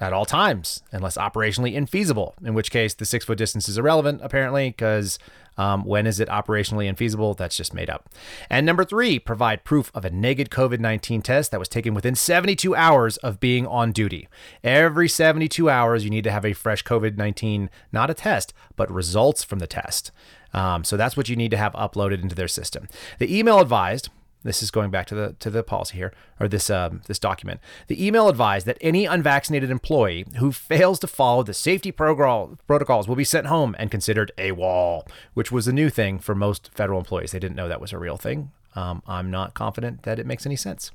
at 0.00 0.12
all 0.12 0.26
times, 0.26 0.82
unless 0.90 1.16
operationally 1.16 1.74
infeasible, 1.74 2.34
in 2.44 2.54
which 2.54 2.70
case 2.70 2.92
the 2.92 3.06
six 3.06 3.24
foot 3.24 3.38
distance 3.38 3.68
is 3.68 3.78
irrelevant, 3.78 4.20
apparently, 4.22 4.70
because 4.70 5.18
um, 5.56 5.84
when 5.84 6.06
is 6.06 6.20
it 6.20 6.28
operationally 6.28 6.92
infeasible? 6.92 7.36
That's 7.36 7.56
just 7.56 7.74
made 7.74 7.90
up. 7.90 8.08
And 8.50 8.66
number 8.66 8.84
three, 8.84 9.18
provide 9.18 9.64
proof 9.64 9.90
of 9.94 10.04
a 10.04 10.10
negative 10.10 10.50
COVID 10.50 10.80
19 10.80 11.22
test 11.22 11.50
that 11.50 11.60
was 11.60 11.68
taken 11.68 11.94
within 11.94 12.14
72 12.14 12.74
hours 12.74 13.16
of 13.18 13.40
being 13.40 13.66
on 13.66 13.92
duty. 13.92 14.28
Every 14.62 15.08
72 15.08 15.68
hours, 15.68 16.04
you 16.04 16.10
need 16.10 16.24
to 16.24 16.30
have 16.30 16.44
a 16.44 16.52
fresh 16.52 16.84
COVID 16.84 17.16
19, 17.16 17.70
not 17.92 18.10
a 18.10 18.14
test, 18.14 18.52
but 18.76 18.90
results 18.90 19.44
from 19.44 19.58
the 19.58 19.66
test. 19.66 20.10
Um, 20.52 20.84
so 20.84 20.96
that's 20.96 21.16
what 21.16 21.28
you 21.28 21.36
need 21.36 21.50
to 21.50 21.56
have 21.56 21.72
uploaded 21.74 22.22
into 22.22 22.34
their 22.34 22.48
system. 22.48 22.88
The 23.18 23.36
email 23.36 23.60
advised 23.60 24.08
this 24.46 24.62
is 24.62 24.70
going 24.70 24.90
back 24.90 25.06
to 25.08 25.14
the 25.14 25.34
to 25.40 25.50
the 25.50 25.62
policy 25.62 25.96
here 25.96 26.12
or 26.40 26.48
this 26.48 26.70
um, 26.70 27.02
this 27.06 27.18
document. 27.18 27.60
The 27.88 28.04
email 28.06 28.28
advised 28.28 28.66
that 28.66 28.78
any 28.80 29.04
unvaccinated 29.04 29.70
employee 29.70 30.26
who 30.38 30.52
fails 30.52 30.98
to 31.00 31.06
follow 31.06 31.42
the 31.42 31.54
safety 31.54 31.92
protocols 31.92 33.08
will 33.08 33.16
be 33.16 33.24
sent 33.24 33.46
home 33.46 33.74
and 33.78 33.90
considered 33.90 34.32
AWOL, 34.38 35.06
which 35.34 35.52
was 35.52 35.68
a 35.68 35.72
new 35.72 35.90
thing 35.90 36.18
for 36.18 36.34
most 36.34 36.70
federal 36.74 36.98
employees. 36.98 37.32
They 37.32 37.38
didn't 37.38 37.56
know 37.56 37.68
that 37.68 37.80
was 37.80 37.92
a 37.92 37.98
real 37.98 38.16
thing. 38.16 38.52
Um, 38.74 39.02
I'm 39.06 39.30
not 39.30 39.54
confident 39.54 40.02
that 40.02 40.18
it 40.18 40.26
makes 40.26 40.44
any 40.44 40.56
sense. 40.56 40.92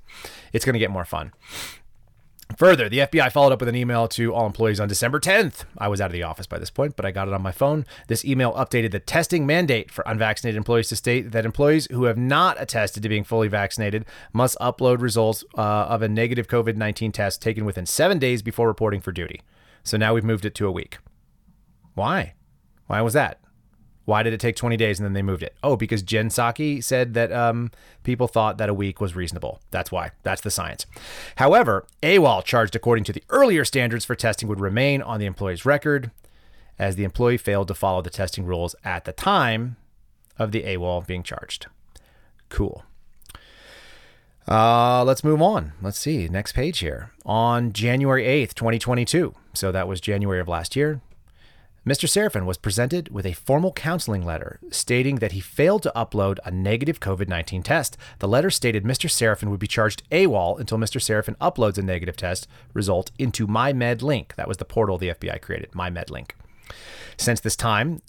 It's 0.54 0.64
going 0.64 0.74
to 0.74 0.80
get 0.80 0.92
more 0.92 1.06
fun. 1.06 1.34
Further, 2.58 2.90
the 2.90 3.00
FBI 3.00 3.32
followed 3.32 3.54
up 3.54 3.60
with 3.60 3.70
an 3.70 3.76
email 3.76 4.08
to 4.10 4.34
all 4.34 4.46
employees 4.46 4.80
on 4.80 4.88
December 4.88 5.20
10th. 5.20 5.64
I 5.78 5.88
was 5.88 6.02
out 6.02 6.08
of 6.08 6.12
the 6.14 6.24
office 6.24 6.48
by 6.48 6.60
this 6.60 6.70
point, 6.70 6.96
but 6.96 7.06
I 7.06 7.12
got 7.12 7.28
it 7.28 7.34
on 7.34 7.42
my 7.42 7.52
phone. 7.52 7.86
This 8.08 8.26
email 8.26 8.54
updated 8.54 8.92
the 8.92 9.00
testing 9.00 9.46
mandate 9.46 9.92
for 9.92 10.04
unvaccinated 10.08 10.58
employees 10.58 10.90
to 10.90 10.96
state 10.96 11.32
that 11.32 11.46
employees 11.46 11.88
who 11.92 12.06
have 12.06 12.18
not 12.18 12.62
attested 12.62 13.04
to 13.04 13.10
being 13.10 13.24
fully 13.24 13.48
vaccinated 13.48 14.06
must 14.34 14.58
upload 14.60 15.02
results 15.02 15.44
uh, 15.58 15.62
of 15.62 16.02
a 16.02 16.08
negative 16.08 16.48
COVID 16.48 16.76
19 16.76 17.12
test 17.12 17.42
taken 17.42 17.66
within 17.66 17.86
seven 17.86 18.20
days 18.20 18.42
before 18.42 18.68
reporting 18.68 19.02
for 19.02 19.12
duty. 19.12 19.42
So 19.84 19.98
now 19.98 20.14
we've 20.14 20.24
moved 20.24 20.46
it 20.46 20.56
to 20.56 20.68
a 20.68 20.72
week. 20.72 20.98
Why? 21.96 22.34
Why 22.88 23.02
was 23.02 23.14
that? 23.14 23.41
Why 24.06 24.24
did 24.24 24.34
it 24.34 24.40
take 24.40 24.56
20 24.56 24.78
days 24.78 25.00
and 25.00 25.06
then 25.06 25.14
they 25.14 25.22
moved 25.22 25.44
it? 25.44 25.56
Oh, 25.64 25.76
because 25.76 26.02
Jen 26.02 26.30
Psaki 26.30 26.84
said 26.84 27.14
that 27.14 27.32
um, 27.32 27.72
people 28.04 28.28
thought 28.28 28.58
that 28.58 28.70
a 28.70 28.74
week 28.74 29.00
was 29.00 29.16
reasonable. 29.16 29.62
That's 29.70 29.92
why. 29.92 30.12
That's 30.24 30.42
the 30.42 30.52
science. 30.52 30.86
However, 31.36 31.86
AWOL 32.02 32.44
charged 32.44 32.76
according 32.76 33.04
to 33.06 33.14
the 33.14 33.24
earlier 33.30 33.64
standards 33.64 34.04
for 34.04 34.16
testing 34.16 34.50
would 34.50 34.60
remain 34.60 35.02
on 35.02 35.20
the 35.20 35.26
employee's 35.26 35.66
record 35.66 36.12
as 36.80 36.96
the 36.96 37.04
employee 37.04 37.38
failed 37.38 37.68
to 37.68 37.76
follow 37.76 38.02
the 38.02 38.10
testing 38.10 38.46
rules 38.46 38.76
at 38.84 39.06
the 39.06 39.12
time 39.12 39.78
of 40.40 40.52
the 40.52 40.64
AWOL 40.64 41.06
being 41.06 41.22
charged. 41.22 41.68
Cool. 42.50 42.84
Uh, 44.48 45.04
let's 45.04 45.24
move 45.24 45.42
on. 45.42 45.74
Let's 45.82 46.00
see. 46.00 46.28
Next 46.28 46.54
page 46.54 46.80
here. 46.80 47.12
On 47.26 47.72
January 47.72 48.24
8th, 48.24 48.56
2022. 48.56 49.36
So 49.54 49.72
that 49.72 49.88
was 49.88 50.02
January 50.02 50.40
of 50.40 50.48
last 50.48 50.76
year. 50.76 51.02
Mr. 51.84 52.08
Seraphin 52.08 52.46
was 52.46 52.60
presented 52.60 53.10
with 53.10 53.26
a 53.26 53.34
formal 53.34 53.74
counseling 53.74 54.24
letter 54.24 54.60
stating 54.70 55.16
that 55.16 55.32
he 55.32 55.40
failed 55.40 55.82
to 55.82 55.92
upload 55.96 56.38
a 56.46 56.52
negative 56.52 57.00
COVID 57.00 57.28
19 57.28 57.64
test. 57.64 57.98
The 58.20 58.28
letter 58.28 58.52
stated 58.52 58.84
Mr. 58.84 59.10
Seraphin 59.10 59.50
would 59.50 59.60
be 59.60 59.66
charged 59.66 60.04
AWOL 60.12 60.60
until 60.60 60.78
Mr. 60.78 61.02
Seraphin 61.02 61.36
uploads 61.38 61.80
a 61.80 61.82
negative 61.82 62.16
test 62.16 62.48
result 62.76 63.10
into 63.18 63.48
MyMedLink. 63.48 64.36
That 64.36 64.48
was 64.48 64.58
the 64.58 64.66
portal 64.66 65.00
the 65.00 65.10
FBI 65.10 65.42
created, 65.42 65.72
MyMedLink. 65.72 66.32
Since 67.18 67.40
this 67.40 67.56
time, 67.56 68.04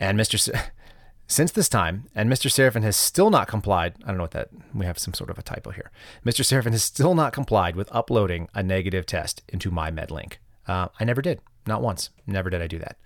and 0.00 0.18
Mr. 0.18 0.60
Since 1.28 1.52
this 1.52 1.68
time, 1.68 2.08
and 2.14 2.30
Mr. 2.30 2.50
Seraphin 2.50 2.82
has 2.82 2.96
still 2.96 3.30
not 3.30 3.46
complied. 3.48 3.94
I 4.04 4.08
don't 4.08 4.16
know 4.16 4.24
what 4.24 4.30
that. 4.32 4.48
We 4.74 4.86
have 4.86 4.98
some 4.98 5.14
sort 5.14 5.30
of 5.30 5.38
a 5.38 5.42
typo 5.42 5.70
here. 5.70 5.90
Mr. 6.24 6.44
Seraphin 6.44 6.70
has 6.72 6.84
still 6.84 7.14
not 7.14 7.32
complied 7.32 7.74
with 7.76 7.88
uploading 7.92 8.48
a 8.54 8.64
negative 8.64 9.06
test 9.06 9.42
into 9.48 9.70
MyMedLink. 9.70 10.34
Uh, 10.68 10.88
I 10.98 11.04
never 11.04 11.22
did. 11.22 11.40
Not 11.66 11.82
once. 11.82 12.10
Never 12.26 12.50
did 12.50 12.62
I 12.62 12.66
do 12.66 12.78
that. 12.78 12.96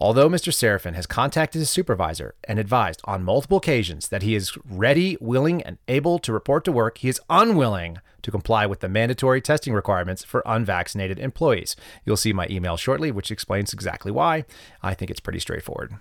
Although 0.00 0.28
Mr. 0.28 0.52
Seraphin 0.52 0.94
has 0.94 1.06
contacted 1.06 1.58
his 1.58 1.70
supervisor 1.70 2.36
and 2.44 2.58
advised 2.58 3.00
on 3.04 3.24
multiple 3.24 3.58
occasions 3.58 4.08
that 4.08 4.22
he 4.22 4.36
is 4.36 4.56
ready, 4.64 5.16
willing, 5.20 5.60
and 5.62 5.78
able 5.88 6.20
to 6.20 6.32
report 6.32 6.64
to 6.66 6.72
work, 6.72 6.98
he 6.98 7.08
is 7.08 7.20
unwilling 7.28 7.98
to 8.22 8.30
comply 8.30 8.64
with 8.64 8.78
the 8.78 8.88
mandatory 8.88 9.40
testing 9.40 9.72
requirements 9.74 10.22
for 10.22 10.42
unvaccinated 10.46 11.18
employees. 11.18 11.74
You'll 12.04 12.16
see 12.16 12.32
my 12.32 12.46
email 12.48 12.76
shortly, 12.76 13.10
which 13.10 13.32
explains 13.32 13.72
exactly 13.72 14.12
why. 14.12 14.44
I 14.82 14.94
think 14.94 15.10
it's 15.10 15.20
pretty 15.20 15.40
straightforward. 15.40 15.94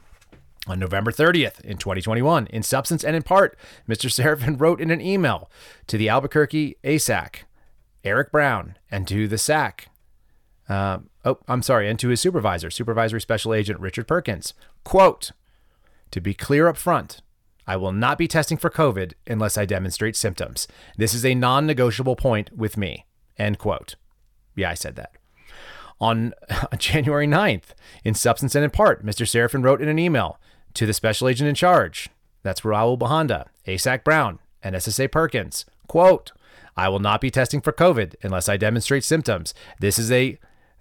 On 0.67 0.77
November 0.77 1.12
30th, 1.12 1.62
in 1.62 1.77
2021, 1.77 2.48
in 2.48 2.62
substance 2.62 3.03
and 3.03 3.15
in 3.15 3.24
part, 3.24 3.57
Mr. 3.89 4.12
Seraphin 4.12 4.60
wrote 4.60 4.81
in 4.81 4.91
an 4.91 5.01
email 5.01 5.50
to 5.88 5.98
the 5.98 6.10
Albuquerque 6.10 6.75
ASAC, 6.84 7.43
Eric 8.03 8.31
Brown, 8.31 8.75
and 8.91 9.07
to 9.07 9.27
the 9.27 9.38
SAC, 9.38 9.88
uh, 10.69 11.00
oh, 11.27 11.39
I'm 11.48 11.62
sorry, 11.62 11.89
and 11.89 12.00
to 12.00 12.10
his 12.10 12.22
supervisor, 12.22 12.69
Supervisory 12.69 13.22
Special 13.22 13.53
Agent 13.53 13.79
Richard 13.79 14.07
Perkins. 14.07 14.53
Quote, 14.84 15.31
to 16.12 16.22
be 16.22 16.34
clear 16.34 16.67
up 16.67 16.77
front, 16.77 17.22
I 17.67 17.75
will 17.75 17.91
not 17.91 18.17
be 18.17 18.27
testing 18.27 18.57
for 18.57 18.69
COVID 18.69 19.13
unless 19.27 19.57
I 19.57 19.65
demonstrate 19.65 20.15
symptoms. 20.15 20.67
This 20.96 21.13
is 21.13 21.25
a 21.25 21.36
non 21.36 21.67
negotiable 21.67 22.15
point 22.15 22.55
with 22.55 22.77
me. 22.77 23.05
End 23.38 23.60
quote. 23.60 23.96
Yeah, 24.55 24.69
I 24.72 24.74
said 24.74 24.96
that. 24.96 25.12
On 26.00 26.34
January 26.77 27.27
9th, 27.27 27.75
in 28.05 28.13
substance 28.13 28.55
and 28.55 28.63
in 28.63 28.72
part, 28.72 29.05
Mr. 29.05 29.27
Seraphin 29.27 29.63
wrote 29.63 29.81
in 29.81 29.89
an 29.89 30.00
email 30.00 30.39
to 30.75 30.86
the 30.86 30.93
special 30.93 31.27
agent 31.27 31.50
in 31.50 31.55
charge, 31.55 32.10
that's 32.43 32.62
Raul 32.62 32.98
Bujanda, 32.98 33.48
ASAC 33.67 34.03
Brown, 34.03 34.39
and 34.63 34.75
SSA 34.75 35.12
Perkins, 35.12 35.65
quote, 35.88 36.31
I 36.77 36.88
will 36.89 37.00
not 37.00 37.19
be 37.19 37.31
testing 37.31 37.60
for 37.60 37.74
COVID 37.74 38.15
unless 38.22 38.48
I 38.48 38.55
demonstrate 38.55 39.03
symptoms. 39.03 39.53
This 39.79 39.98
is 39.98 40.12
a 40.12 40.38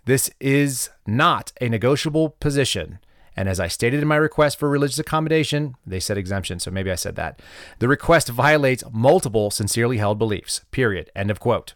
this 0.07 0.31
is 0.41 0.89
not 1.07 1.53
a 1.61 1.69
negotiable 1.69 2.31
position. 2.31 2.99
And 3.37 3.49
as 3.49 3.61
I 3.61 3.69
stated 3.69 4.01
in 4.01 4.09
my 4.09 4.17
request 4.17 4.59
for 4.59 4.71
religious 4.71 4.99
accommodation, 4.99 5.75
they 5.87 6.01
said 6.01 6.17
exemption, 6.17 6.59
so 6.59 6.71
maybe 6.71 6.91
I 6.91 6.95
said 6.95 7.17
that. 7.17 7.43
The 7.81 7.89
request 7.89 8.29
violates 8.29 8.83
multiple 8.91 9.51
sincerely 9.51 9.99
held 9.99 10.19
beliefs. 10.19 10.63
Period. 10.71 11.11
End 11.15 11.31
of 11.31 11.39
quote. 11.39 11.75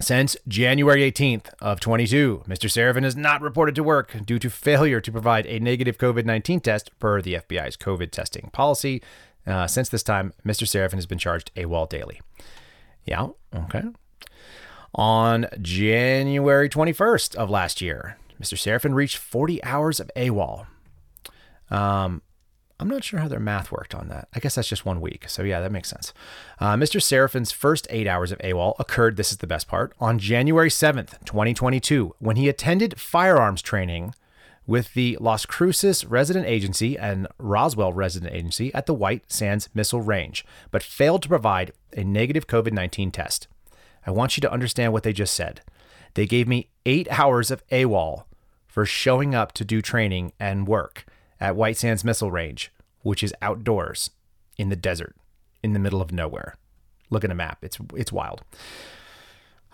Since 0.00 0.36
January 0.48 1.08
18th 1.12 1.50
of 1.60 1.80
22, 1.80 2.44
Mr. 2.48 2.70
Seraphin 2.70 3.04
is 3.04 3.14
not 3.14 3.42
reported 3.42 3.74
to 3.74 3.82
work 3.82 4.16
due 4.24 4.38
to 4.38 4.48
failure 4.48 5.00
to 5.00 5.12
provide 5.12 5.46
a 5.46 5.60
negative 5.60 5.98
COVID-19 5.98 6.62
test 6.62 6.98
per 6.98 7.20
the 7.20 7.34
FBI's 7.34 7.76
COVID 7.76 8.10
testing 8.10 8.48
policy. 8.52 9.02
Uh, 9.46 9.66
since 9.66 9.88
this 9.88 10.02
time, 10.02 10.32
Mr. 10.46 10.66
Seraphin 10.66 10.94
has 10.94 11.06
been 11.06 11.18
charged 11.18 11.52
AWOL 11.56 11.88
daily. 11.88 12.20
Yeah, 13.04 13.28
okay. 13.54 13.82
On 14.94 15.46
January 15.60 16.68
21st 16.68 17.34
of 17.36 17.48
last 17.48 17.80
year, 17.80 18.18
Mr. 18.40 18.54
Seraphin 18.58 18.94
reached 18.94 19.16
40 19.16 19.62
hours 19.64 20.00
of 20.00 20.10
AWOL. 20.16 20.66
Um, 21.70 22.20
I'm 22.78 22.88
not 22.88 23.04
sure 23.04 23.20
how 23.20 23.28
their 23.28 23.40
math 23.40 23.70
worked 23.70 23.94
on 23.94 24.08
that. 24.08 24.28
I 24.34 24.40
guess 24.40 24.56
that's 24.56 24.68
just 24.68 24.84
one 24.84 25.00
week. 25.00 25.28
So, 25.28 25.42
yeah, 25.44 25.60
that 25.60 25.72
makes 25.72 25.88
sense. 25.88 26.12
Uh, 26.58 26.74
Mr. 26.74 27.00
Seraphin's 27.00 27.52
first 27.52 27.86
eight 27.90 28.06
hours 28.06 28.32
of 28.32 28.38
AWOL 28.38 28.74
occurred, 28.78 29.16
this 29.16 29.30
is 29.30 29.38
the 29.38 29.46
best 29.46 29.68
part, 29.68 29.94
on 30.00 30.18
January 30.18 30.68
7th, 30.68 31.24
2022, 31.24 32.16
when 32.18 32.36
he 32.36 32.48
attended 32.48 33.00
firearms 33.00 33.62
training 33.62 34.14
with 34.66 34.94
the 34.94 35.16
Las 35.20 35.46
Cruces 35.46 36.04
Resident 36.04 36.46
Agency 36.46 36.98
and 36.98 37.26
Roswell 37.38 37.92
Resident 37.92 38.32
Agency 38.32 38.72
at 38.74 38.86
the 38.86 38.94
White 38.94 39.30
Sands 39.30 39.68
Missile 39.74 40.00
Range, 40.00 40.44
but 40.70 40.82
failed 40.82 41.22
to 41.22 41.28
provide 41.28 41.72
a 41.96 42.04
negative 42.04 42.46
COVID 42.46 42.72
19 42.72 43.10
test. 43.10 43.48
I 44.06 44.10
want 44.10 44.36
you 44.36 44.40
to 44.42 44.52
understand 44.52 44.92
what 44.92 45.02
they 45.02 45.12
just 45.12 45.34
said. 45.34 45.60
They 46.14 46.26
gave 46.26 46.48
me 46.48 46.68
eight 46.84 47.08
hours 47.10 47.50
of 47.50 47.66
AWOL 47.68 48.24
for 48.66 48.84
showing 48.84 49.34
up 49.34 49.52
to 49.52 49.64
do 49.64 49.80
training 49.82 50.32
and 50.40 50.66
work 50.66 51.04
at 51.40 51.56
White 51.56 51.76
Sands 51.76 52.04
Missile 52.04 52.30
Range, 52.30 52.70
which 53.02 53.22
is 53.22 53.34
outdoors 53.42 54.10
in 54.56 54.68
the 54.68 54.76
desert, 54.76 55.16
in 55.62 55.72
the 55.72 55.78
middle 55.78 56.02
of 56.02 56.12
nowhere. 56.12 56.56
Look 57.10 57.24
at 57.24 57.30
a 57.30 57.34
map. 57.34 57.58
It's 57.62 57.78
it's 57.94 58.12
wild. 58.12 58.42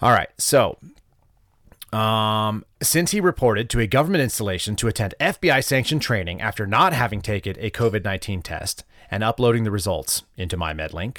All 0.00 0.10
right, 0.10 0.28
so 0.38 0.78
um, 1.92 2.64
since 2.82 3.12
he 3.12 3.20
reported 3.20 3.70
to 3.70 3.80
a 3.80 3.86
government 3.86 4.22
installation 4.22 4.76
to 4.76 4.88
attend 4.88 5.14
FBI 5.20 5.64
sanctioned 5.64 6.02
training 6.02 6.40
after 6.40 6.66
not 6.66 6.92
having 6.92 7.20
taken 7.20 7.56
a 7.58 7.70
COVID 7.70 8.04
19 8.04 8.42
test 8.42 8.84
and 9.10 9.24
uploading 9.24 9.64
the 9.64 9.70
results 9.70 10.22
into 10.36 10.56
MyMedLink, 10.56 11.18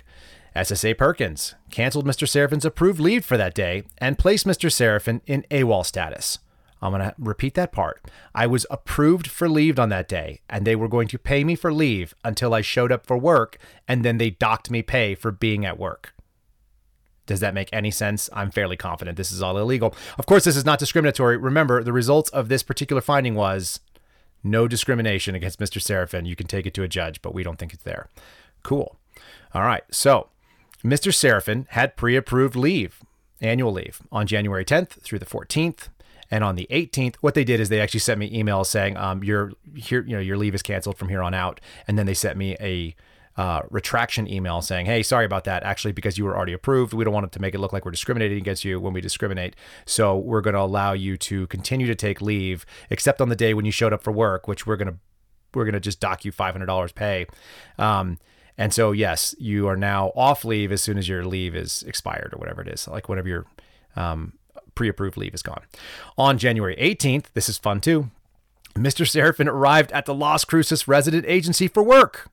SSA 0.60 0.98
Perkins 0.98 1.56
canceled 1.72 2.06
Mr. 2.06 2.28
Seraphin's 2.28 2.66
approved 2.66 3.00
leave 3.00 3.24
for 3.24 3.38
that 3.38 3.54
day 3.54 3.84
and 3.98 4.20
placed 4.20 4.46
Mr. 4.46 4.70
Seraphin 4.70 5.22
in 5.26 5.46
AWOL 5.50 5.86
status. 5.86 6.40
I'm 6.82 6.92
going 6.92 7.02
to 7.02 7.16
repeat 7.18 7.54
that 7.54 7.72
part. 7.72 8.04
I 8.36 8.46
was 8.46 8.66
approved 8.70 9.28
for 9.28 9.48
leave 9.48 9.80
on 9.80 9.88
that 9.88 10.10
day, 10.10 10.42
and 10.50 10.68
they 10.68 10.76
were 10.76 10.90
going 10.90 11.08
to 11.10 11.18
pay 11.18 11.46
me 11.46 11.56
for 11.56 11.72
leave 11.72 12.14
until 12.26 12.54
I 12.54 12.60
showed 12.60 12.92
up 12.92 13.06
for 13.06 13.18
work, 13.18 13.58
and 13.88 14.04
then 14.04 14.18
they 14.18 14.32
docked 14.32 14.70
me 14.70 14.82
pay 14.82 15.16
for 15.16 15.32
being 15.32 15.64
at 15.64 15.80
work. 15.80 16.14
Does 17.26 17.40
that 17.40 17.54
make 17.54 17.70
any 17.72 17.92
sense? 17.92 18.30
I'm 18.34 18.52
fairly 18.52 18.76
confident 18.76 19.16
this 19.16 19.32
is 19.32 19.42
all 19.42 19.58
illegal. 19.58 19.96
Of 20.18 20.26
course, 20.26 20.44
this 20.44 20.58
is 20.58 20.66
not 20.66 20.80
discriminatory. 20.80 21.38
Remember, 21.38 21.84
the 21.84 21.94
results 21.94 22.30
of 22.32 22.50
this 22.50 22.64
particular 22.64 23.02
finding 23.02 23.36
was 23.36 23.80
no 24.44 24.68
discrimination 24.68 25.36
against 25.36 25.60
Mr. 25.60 25.82
Seraphin. 25.82 26.28
You 26.28 26.36
can 26.36 26.48
take 26.48 26.66
it 26.66 26.74
to 26.74 26.84
a 26.84 26.90
judge, 26.90 27.22
but 27.22 27.34
we 27.34 27.44
don't 27.44 27.58
think 27.58 27.74
it's 27.74 27.84
there. 27.84 28.10
Cool. 28.64 28.98
All 29.54 29.62
right. 29.62 29.84
So 29.92 30.28
Mr. 30.84 31.12
Seraphin 31.12 31.68
had 31.70 31.96
pre 31.96 32.16
approved 32.16 32.56
leave 32.56 33.04
annual 33.42 33.72
leave 33.72 34.02
on 34.12 34.28
January 34.28 34.66
10th 34.66 35.02
through 35.02 35.20
the 35.20 35.26
14th. 35.26 35.90
And 36.32 36.44
on 36.44 36.56
the 36.56 36.68
18th, 36.70 37.16
what 37.22 37.34
they 37.34 37.44
did 37.44 37.60
is 37.60 37.70
they 37.70 37.82
actually 37.82 38.02
sent 38.02 38.20
me 38.20 38.32
emails 38.32 38.68
saying, 38.68 38.98
um, 38.98 39.24
your 39.24 39.52
here, 39.76 40.04
you 40.04 40.16
know, 40.16 40.22
your 40.22 40.38
leave 40.38 40.54
is 40.54 40.62
canceled 40.62 40.98
from 40.98 41.10
here 41.10 41.24
on 41.24 41.34
out. 41.34 41.60
And 41.88 41.98
then 41.98 42.06
they 42.06 42.14
sent 42.14 42.38
me 42.38 42.56
a 42.60 42.96
uh, 43.36 43.62
retraction 43.70 44.28
email 44.28 44.62
saying, 44.62 44.86
"Hey, 44.86 45.02
sorry 45.02 45.24
about 45.24 45.46
that. 45.46 45.64
Actually, 45.64 45.94
because 45.94 46.18
you 46.18 46.26
were 46.26 46.36
already 46.36 46.52
approved, 46.52 46.94
we 46.94 47.06
don't 47.06 47.14
want 47.14 47.26
it 47.26 47.32
to 47.32 47.40
make 47.40 47.56
it 47.56 47.60
look 47.60 47.72
like 47.72 47.86
we're 47.86 47.92
discriminating 47.92 48.38
against 48.38 48.66
you 48.66 48.82
when 48.82 48.92
we 48.92 49.00
discriminate. 49.00 49.56
So 49.86 50.18
we're 50.18 50.42
going 50.42 50.56
to 50.56 50.60
allow 50.60 50.92
you 50.92 51.16
to 51.18 51.48
continue 51.48 51.88
to 51.88 51.96
take 51.96 52.22
leave, 52.22 52.66
except 52.90 53.22
on 53.22 53.30
the 53.30 53.38
day 53.38 53.54
when 53.54 53.64
you 53.64 53.72
showed 53.72 53.94
up 53.94 54.04
for 54.04 54.12
work, 54.12 54.50
which 54.50 54.68
we're 54.68 54.76
going 54.76 54.90
to 54.90 54.98
we're 55.54 55.64
going 55.64 55.74
to 55.74 55.80
just 55.80 56.02
dock 56.02 56.26
you 56.26 56.34
five 56.34 56.54
hundred 56.54 56.66
dollars 56.66 56.92
pay." 56.92 57.28
Um, 57.78 58.20
and 58.60 58.74
so, 58.74 58.92
yes, 58.92 59.34
you 59.40 59.70
are 59.70 59.78
now 59.78 60.12
off 60.18 60.44
leave 60.44 60.74
as 60.74 60.84
soon 60.84 60.98
as 60.98 61.08
your 61.08 61.24
leave 61.24 61.56
is 61.56 61.82
expired 61.84 62.34
or 62.34 62.38
whatever 62.40 62.62
it 62.62 62.68
is, 62.68 62.90
like 62.90 63.08
whenever 63.08 63.30
your 63.30 63.46
um, 63.96 64.34
pre-approved 64.76 65.16
leave 65.16 65.34
is 65.34 65.42
gone. 65.42 65.62
On 66.18 66.38
January 66.38 66.76
18th, 66.76 67.28
this 67.34 67.48
is 67.48 67.58
fun 67.58 67.80
too. 67.80 68.12
Mr. 68.76 69.06
Seraphin 69.08 69.48
arrived 69.48 69.94
at 69.94 70.06
the 70.06 70.14
Las 70.14 70.44
Cruces 70.44 70.90
resident 70.90 71.26
agency 71.26 71.70
for 71.70 71.82
work. 71.82 72.30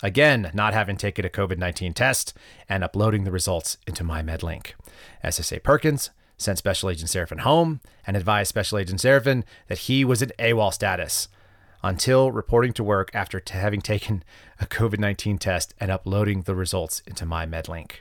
Again, 0.00 0.52
not 0.54 0.74
having 0.74 0.96
taken 0.96 1.24
a 1.24 1.28
COVID 1.28 1.58
19 1.58 1.92
test 1.92 2.34
and 2.68 2.84
uploading 2.84 3.24
the 3.24 3.32
results 3.32 3.76
into 3.84 4.04
MyMedLink. 4.04 4.74
SSA 5.24 5.60
Perkins 5.64 6.10
sent 6.38 6.58
Special 6.58 6.88
Agent 6.88 7.10
Seraphin 7.10 7.40
home 7.40 7.80
and 8.06 8.16
advised 8.16 8.48
Special 8.48 8.78
Agent 8.78 9.00
Seraphin 9.00 9.42
that 9.66 9.78
he 9.78 10.04
was 10.04 10.22
in 10.22 10.30
AWOL 10.38 10.72
status 10.72 11.26
until 11.84 12.32
reporting 12.32 12.72
to 12.72 12.82
work 12.82 13.10
after 13.12 13.38
t- 13.38 13.52
having 13.52 13.82
taken 13.82 14.24
a 14.58 14.66
COVID 14.66 14.98
19 14.98 15.36
test 15.36 15.74
and 15.78 15.90
uploading 15.90 16.42
the 16.42 16.54
results 16.54 17.02
into 17.06 17.26
MyMedLink. 17.26 17.96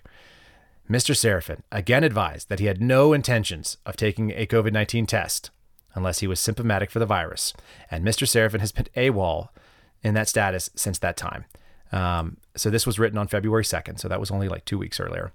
Mr. 0.89 1.13
Seraphin 1.13 1.61
again 1.71 2.03
advised 2.03 2.47
that 2.47 2.59
he 2.59 2.65
had 2.65 2.81
no 2.81 3.11
intentions 3.11 3.77
of 3.85 3.97
taking 3.97 4.31
a 4.31 4.47
COVID 4.47 4.71
19 4.71 5.05
test 5.05 5.51
unless 5.95 6.19
he 6.19 6.27
was 6.27 6.39
symptomatic 6.39 6.89
for 6.89 6.99
the 6.99 7.05
virus, 7.05 7.53
and 7.91 8.03
Mr. 8.05 8.25
Seraphin 8.25 8.61
has 8.61 8.71
been 8.71 8.87
AWOL 8.95 9.49
in 10.01 10.13
that 10.13 10.29
status 10.29 10.69
since 10.75 10.97
that 10.99 11.17
time. 11.17 11.45
Um, 11.91 12.37
so 12.55 12.69
this 12.69 12.87
was 12.87 12.97
written 12.97 13.19
on 13.19 13.27
February 13.27 13.63
2nd, 13.63 13.99
so 13.99 14.07
that 14.07 14.19
was 14.19 14.31
only 14.31 14.47
like 14.47 14.65
two 14.65 14.77
weeks 14.77 14.99
earlier. 14.99 15.33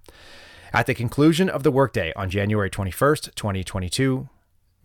At 0.72 0.86
the 0.86 0.94
conclusion 0.94 1.48
of 1.48 1.62
the 1.62 1.70
workday 1.70 2.12
on 2.16 2.30
January 2.30 2.70
21st, 2.70 3.34
2022, 3.34 4.28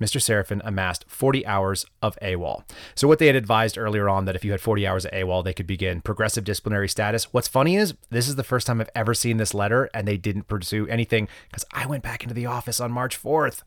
Mr. 0.01 0.19
Seraphin 0.19 0.61
amassed 0.63 1.05
40 1.07 1.45
hours 1.45 1.85
of 2.01 2.17
AWOL. 2.21 2.63
So, 2.95 3.07
what 3.07 3.19
they 3.19 3.27
had 3.27 3.35
advised 3.35 3.77
earlier 3.77 4.09
on 4.09 4.25
that 4.25 4.35
if 4.35 4.43
you 4.43 4.51
had 4.51 4.61
40 4.61 4.87
hours 4.87 5.05
of 5.05 5.11
AWOL, 5.11 5.43
they 5.43 5.53
could 5.53 5.67
begin 5.67 6.01
progressive 6.01 6.43
disciplinary 6.43 6.89
status. 6.89 7.31
What's 7.31 7.47
funny 7.47 7.75
is 7.75 7.93
this 8.09 8.27
is 8.27 8.35
the 8.35 8.43
first 8.43 8.67
time 8.67 8.81
I've 8.81 8.89
ever 8.95 9.13
seen 9.13 9.37
this 9.37 9.53
letter 9.53 9.89
and 9.93 10.07
they 10.07 10.17
didn't 10.17 10.47
pursue 10.47 10.87
anything 10.87 11.27
because 11.49 11.65
I 11.71 11.85
went 11.85 12.03
back 12.03 12.23
into 12.23 12.33
the 12.33 12.45
office 12.45 12.79
on 12.79 12.91
March 12.91 13.21
4th. 13.21 13.61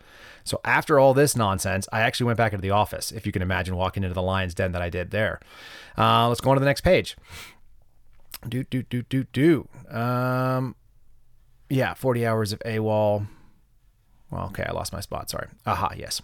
So, 0.45 0.61
after 0.65 0.99
all 0.99 1.15
this 1.15 1.37
nonsense, 1.37 1.89
I 1.93 2.01
actually 2.01 2.27
went 2.27 2.39
back 2.39 2.53
into 2.53 2.63
the 2.63 2.71
office, 2.71 3.13
if 3.13 3.25
you 3.25 3.33
can 3.33 3.43
imagine 3.43 3.77
walking 3.77 4.03
into 4.03 4.15
the 4.15 4.23
lion's 4.23 4.55
den 4.55 4.73
that 4.73 4.83
I 4.83 4.91
did 4.91 5.11
there. 5.11 5.41
Uh, 5.97 6.29
let's 6.29 6.41
go 6.41 6.51
on 6.51 6.57
to 6.57 6.61
the 6.61 6.67
next 6.67 6.83
page. 6.83 7.17
Do, 8.49 8.65
do, 8.65 8.83
do, 8.83 9.03
do, 9.03 9.25
do. 9.33 9.69
Um, 9.91 10.77
yeah, 11.69 11.95
40 11.95 12.27
hours 12.27 12.53
of 12.53 12.61
AWOL. 12.61 13.27
Well, 14.31 14.47
okay, 14.47 14.65
I 14.69 14.73
lost 14.73 14.93
my 14.93 15.01
spot. 15.01 15.31
Sorry. 15.31 15.49
Aha, 15.67 15.93
yes. 15.97 16.21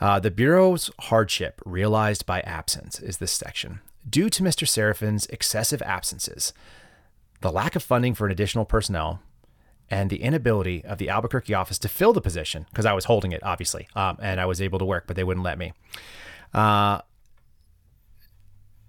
Uh, 0.00 0.18
the 0.18 0.30
Bureau's 0.30 0.90
hardship 1.00 1.60
realized 1.64 2.26
by 2.26 2.40
absence 2.40 3.00
is 3.00 3.18
this 3.18 3.32
section. 3.32 3.80
Due 4.08 4.28
to 4.30 4.42
Mr. 4.42 4.66
Seraphin's 4.66 5.26
excessive 5.26 5.82
absences, 5.82 6.52
the 7.40 7.52
lack 7.52 7.76
of 7.76 7.82
funding 7.82 8.14
for 8.14 8.26
an 8.26 8.32
additional 8.32 8.64
personnel, 8.64 9.20
and 9.90 10.10
the 10.10 10.22
inability 10.22 10.84
of 10.84 10.98
the 10.98 11.08
Albuquerque 11.08 11.54
office 11.54 11.78
to 11.78 11.88
fill 11.88 12.12
the 12.12 12.20
position, 12.20 12.66
because 12.70 12.86
I 12.86 12.92
was 12.92 13.04
holding 13.04 13.32
it, 13.32 13.42
obviously, 13.42 13.86
um, 13.94 14.18
and 14.20 14.40
I 14.40 14.46
was 14.46 14.60
able 14.60 14.78
to 14.78 14.84
work, 14.84 15.04
but 15.06 15.16
they 15.16 15.24
wouldn't 15.24 15.44
let 15.44 15.58
me. 15.58 15.72
Uh, 16.52 17.00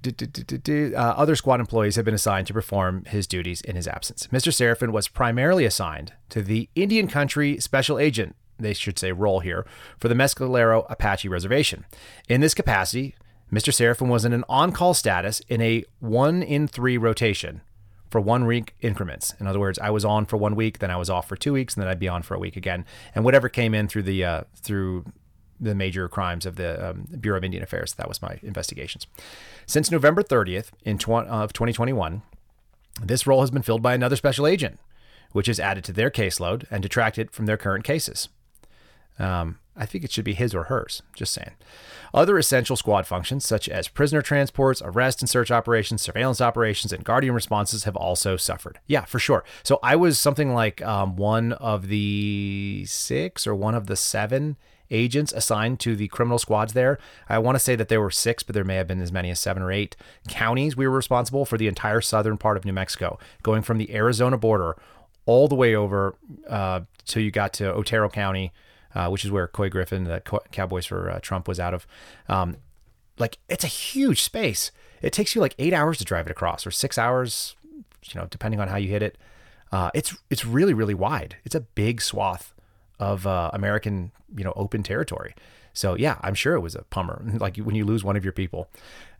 uh, 0.08 0.94
other 0.96 1.36
squad 1.36 1.60
employees 1.60 1.96
have 1.96 2.06
been 2.06 2.14
assigned 2.14 2.48
to 2.48 2.54
perform 2.54 3.06
his 3.06 3.26
duties 3.26 3.62
in 3.62 3.76
his 3.76 3.88
absence. 3.88 4.28
Mr. 4.28 4.54
Seraphin 4.54 4.92
was 4.92 5.08
primarily 5.08 5.66
assigned 5.66 6.14
to 6.30 6.42
the 6.42 6.70
Indian 6.76 7.08
Country 7.08 7.60
Special 7.60 7.98
Agent, 7.98 8.36
they 8.60 8.74
should 8.74 9.00
say 9.00 9.12
role 9.12 9.40
here, 9.40 9.66
for 9.98 10.08
the 10.08 10.16
Mescalero 10.16 10.86
Apache 10.90 11.28
Reservation. 11.28 11.86
In 12.30 12.42
this 12.42 12.54
capacity, 12.54 13.16
Mr. 13.52 13.72
Seraphin 13.72 14.08
was 14.08 14.26
in 14.26 14.34
an 14.34 14.44
on 14.50 14.72
call 14.72 14.94
status 14.94 15.42
in 15.48 15.62
a 15.62 15.84
one 16.00 16.42
in 16.42 16.68
three 16.68 16.98
rotation 16.98 17.62
for 18.10 18.22
one 18.22 18.46
week 18.46 18.76
increments. 18.82 19.34
In 19.40 19.48
other 19.48 19.60
words, 19.60 19.78
I 19.80 19.90
was 19.90 20.06
on 20.06 20.26
for 20.26 20.38
one 20.38 20.56
week, 20.56 20.80
then 20.80 20.92
I 20.92 20.96
was 20.96 21.10
off 21.10 21.28
for 21.28 21.36
two 21.36 21.54
weeks, 21.54 21.76
and 21.76 21.82
then 21.82 21.90
I'd 21.90 22.00
be 22.00 22.08
on 22.08 22.24
for 22.24 22.34
a 22.34 22.40
week 22.40 22.56
again. 22.56 22.86
And 23.14 23.26
whatever 23.26 23.50
came 23.50 23.74
in 23.74 23.88
through 23.88 24.04
the 24.04 24.24
uh, 24.24 24.42
through 24.56 25.06
the 25.60 25.76
major 25.76 26.08
crimes 26.08 26.46
of 26.46 26.56
the 26.56 26.92
um, 26.92 27.08
Bureau 27.20 27.38
of 27.38 27.44
Indian 27.44 27.64
Affairs. 27.64 27.94
That 27.94 28.08
was 28.08 28.22
my 28.22 28.40
investigations. 28.42 29.08
Since 29.66 29.92
November 29.92 30.22
30th 30.22 30.72
in 30.84 30.98
tw- 30.98 31.10
of 31.10 31.54
2021, 31.54 32.22
this 33.02 33.26
role 33.26 33.42
has 33.42 33.52
been 33.52 33.62
filled 33.62 33.82
by 33.82 33.94
another 33.94 34.16
special 34.16 34.48
agent, 34.48 34.80
which 35.32 35.48
is 35.48 35.60
added 35.60 35.84
to 35.86 35.94
their 35.94 36.10
caseload 36.10 36.66
and 36.70 36.82
detracted 36.84 37.32
from 37.32 37.46
their 37.46 37.58
current 37.58 37.84
cases. 37.84 38.30
Um, 39.20 39.60
I 39.78 39.86
think 39.86 40.04
it 40.04 40.12
should 40.12 40.26
be 40.26 40.34
his 40.34 40.56
or 40.56 40.64
hers, 40.64 41.02
just 41.16 41.34
saying. 41.34 41.52
Other 42.14 42.38
essential 42.38 42.78
squad 42.78 43.06
functions, 43.06 43.46
such 43.46 43.68
as 43.68 43.90
prisoner 43.90 44.22
transports, 44.22 44.82
arrest 44.84 45.22
and 45.22 45.30
search 45.30 45.52
operations, 45.52 46.02
surveillance 46.02 46.40
operations, 46.40 46.94
and 46.94 47.04
guardian 47.04 47.34
responses, 47.34 47.84
have 47.84 47.96
also 47.98 48.38
suffered. 48.38 48.80
Yeah, 48.88 49.04
for 49.04 49.20
sure. 49.20 49.44
So 49.64 49.80
I 49.84 49.98
was 49.98 50.18
something 50.18 50.54
like 50.54 50.82
um, 50.82 51.18
one 51.18 51.54
of 51.54 51.90
the 51.90 52.86
six 52.88 53.46
or 53.46 53.54
one 53.54 53.76
of 53.76 53.88
the 53.88 53.98
seven 53.98 54.56
agents 54.92 55.34
assigned 55.34 55.80
to 55.82 55.96
the 55.96 56.08
criminal 56.08 56.40
squads 56.40 56.74
there. 56.74 56.98
I 57.28 57.40
want 57.40 57.56
to 57.56 57.60
say 57.60 57.76
that 57.76 57.90
there 57.90 58.02
were 58.02 58.12
six, 58.12 58.44
but 58.44 58.54
there 58.54 58.64
may 58.64 58.76
have 58.76 58.88
been 58.88 59.02
as 59.02 59.12
many 59.12 59.30
as 59.30 59.40
seven 59.40 59.64
or 59.64 59.72
eight 59.72 59.98
counties. 60.30 60.78
We 60.78 60.88
were 60.88 60.96
responsible 60.96 61.44
for 61.44 61.58
the 61.58 61.68
entire 61.68 62.02
southern 62.02 62.38
part 62.38 62.56
of 62.56 62.66
New 62.66 62.74
Mexico, 62.74 63.20
going 63.44 63.62
from 63.62 63.78
the 63.78 63.94
Arizona 63.94 64.38
border 64.38 64.78
all 65.26 65.48
the 65.48 65.56
way 65.56 65.76
over 65.76 66.16
uh, 66.48 66.82
till 67.06 67.24
you 67.24 67.32
got 67.32 67.52
to 67.54 67.74
Otero 67.74 68.10
County, 68.10 68.54
uh, 68.96 69.10
which 69.10 69.26
is 69.26 69.32
where 69.32 69.48
Couy 69.48 69.70
Griffin, 69.70 70.06
the 70.06 70.22
Cowboys 70.52 70.86
for 70.86 71.12
uh, 71.12 71.20
Trump, 71.22 71.48
was 71.48 71.60
out 71.60 71.74
of. 71.74 71.86
Um, 72.28 72.58
like 73.20 73.38
it's 73.50 73.64
a 73.64 73.68
huge 73.68 74.22
space. 74.22 74.72
It 75.02 75.14
takes 75.14 75.36
you 75.36 75.42
like 75.42 75.56
eight 75.60 75.74
hours 75.74 75.98
to 76.00 76.04
drive 76.04 76.28
it 76.28 76.32
across, 76.32 76.66
or 76.66 76.72
six 76.72 76.98
hours, 76.98 77.56
you 77.74 78.20
know, 78.20 78.28
depending 78.30 78.60
on 78.60 78.68
how 78.68 78.78
you 78.78 78.90
hit 78.90 79.04
it. 79.04 79.18
Uh, 79.72 79.92
it's 79.94 80.16
it's 80.30 80.46
really 80.46 80.74
really 80.74 80.94
wide. 80.94 81.38
It's 81.46 81.56
a 81.56 81.62
big 81.62 82.02
swath 82.02 82.54
of 83.00 83.28
uh, 83.28 83.52
American, 83.54 84.12
you 84.36 84.44
know, 84.44 84.54
open 84.56 84.84
territory. 84.84 85.36
So 85.74 85.96
yeah, 85.96 86.18
I'm 86.22 86.34
sure 86.34 86.56
it 86.56 86.62
was 86.62 86.76
a 86.76 86.84
pummer, 86.84 87.22
like 87.40 87.58
when 87.58 87.76
you 87.76 87.86
lose 87.86 88.04
one 88.04 88.16
of 88.16 88.24
your 88.24 88.34
people. 88.34 88.70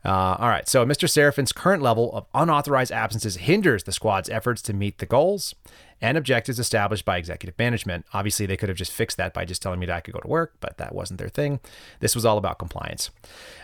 Uh, 0.06 0.36
all 0.38 0.48
right, 0.48 0.68
so 0.68 0.86
Mr. 0.86 1.10
Seraphin's 1.10 1.50
current 1.50 1.82
level 1.82 2.12
of 2.12 2.26
unauthorized 2.32 2.92
absences 2.92 3.34
hinders 3.36 3.82
the 3.82 3.90
squad's 3.90 4.30
efforts 4.30 4.62
to 4.62 4.72
meet 4.72 4.98
the 4.98 5.06
goals 5.06 5.52
and 6.00 6.16
objectives 6.16 6.60
established 6.60 7.04
by 7.04 7.16
executive 7.16 7.58
management. 7.58 8.06
Obviously, 8.14 8.46
they 8.46 8.56
could 8.56 8.68
have 8.68 8.78
just 8.78 8.92
fixed 8.92 9.16
that 9.16 9.34
by 9.34 9.44
just 9.44 9.60
telling 9.60 9.80
me 9.80 9.86
that 9.86 9.96
I 9.96 10.00
could 10.00 10.14
go 10.14 10.20
to 10.20 10.28
work, 10.28 10.54
but 10.60 10.78
that 10.78 10.94
wasn't 10.94 11.18
their 11.18 11.28
thing. 11.28 11.58
This 11.98 12.14
was 12.14 12.24
all 12.24 12.38
about 12.38 12.60
compliance. 12.60 13.10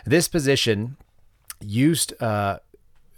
This 0.05 0.27
position, 0.27 0.97
used 1.61 2.13
uh, 2.21 2.59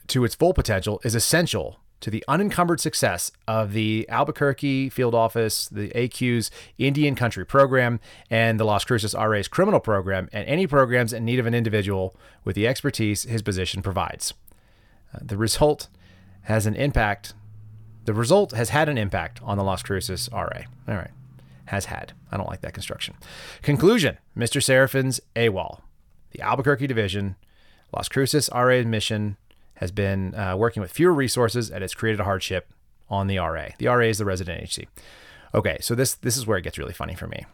to 0.06 0.24
its 0.24 0.36
full 0.36 0.54
potential, 0.54 1.02
is 1.04 1.16
essential 1.16 1.80
to 2.06 2.12
the 2.12 2.24
unencumbered 2.28 2.80
success 2.80 3.32
of 3.48 3.74
the 3.74 4.08
Albuquerque 4.10 4.90
field 4.90 5.16
office, 5.16 5.68
the 5.68 5.90
AQ's 5.96 6.52
Indian 6.78 7.16
Country 7.16 7.44
program, 7.44 8.00
and 8.30 8.60
the 8.60 8.64
Las 8.64 8.86
Cruces 8.86 9.16
RA's 9.16 9.48
criminal 9.48 9.80
program, 9.80 10.30
and 10.32 10.48
any 10.48 10.68
programs 10.68 11.14
in 11.14 11.26
need 11.26 11.40
of 11.40 11.48
an 11.48 11.56
individual 11.56 12.16
with 12.44 12.56
the 12.56 12.68
expertise 12.68 13.24
his 13.24 13.42
position 13.42 13.82
provides. 13.82 14.36
Uh, 15.16 15.18
the 15.20 15.36
result 15.36 15.88
has 16.44 16.68
an 16.68 16.76
impact. 16.76 17.34
The 18.04 18.14
result 18.14 18.52
has 18.52 18.70
had 18.70 18.88
an 18.88 19.00
impact 19.00 19.42
on 19.42 19.58
the 19.58 19.64
Las 19.64 19.82
Cruces 19.82 20.30
RA. 20.32 20.62
All 20.88 20.94
right. 20.94 21.10
Has 21.66 21.86
had. 21.86 22.14
I 22.32 22.38
don't 22.38 22.48
like 22.48 22.62
that 22.62 22.76
construction. 22.76 23.16
Conclusion 23.64 24.20
Mr. 24.38 24.62
Seraphin's 24.62 25.22
AWOL. 25.36 25.82
The 26.34 26.42
Albuquerque 26.42 26.86
Division, 26.86 27.36
Las 27.92 28.10
Cruces 28.10 28.48
RA 28.54 28.84
mission 28.84 29.38
has 29.76 29.92
been 29.92 30.34
uh, 30.36 30.56
working 30.56 30.82
with 30.82 30.92
fewer 30.92 31.14
resources 31.14 31.70
and 31.70 31.84
it's 31.84 31.94
created 31.94 32.20
a 32.20 32.24
hardship 32.24 32.72
on 33.10 33.28
the 33.28 33.38
RA. 33.38 33.68
The 33.78 33.88
RA 33.88 34.06
is 34.06 34.18
the 34.18 34.26
resident 34.26 34.60
agency. 34.60 34.88
Okay, 35.54 35.78
so 35.80 35.96
this 35.96 36.16
this 36.16 36.38
is 36.38 36.46
where 36.46 36.58
it 36.58 36.64
gets 36.64 36.78
really 36.78 36.94
funny 36.94 37.16
for 37.16 37.28
me. 37.28 37.46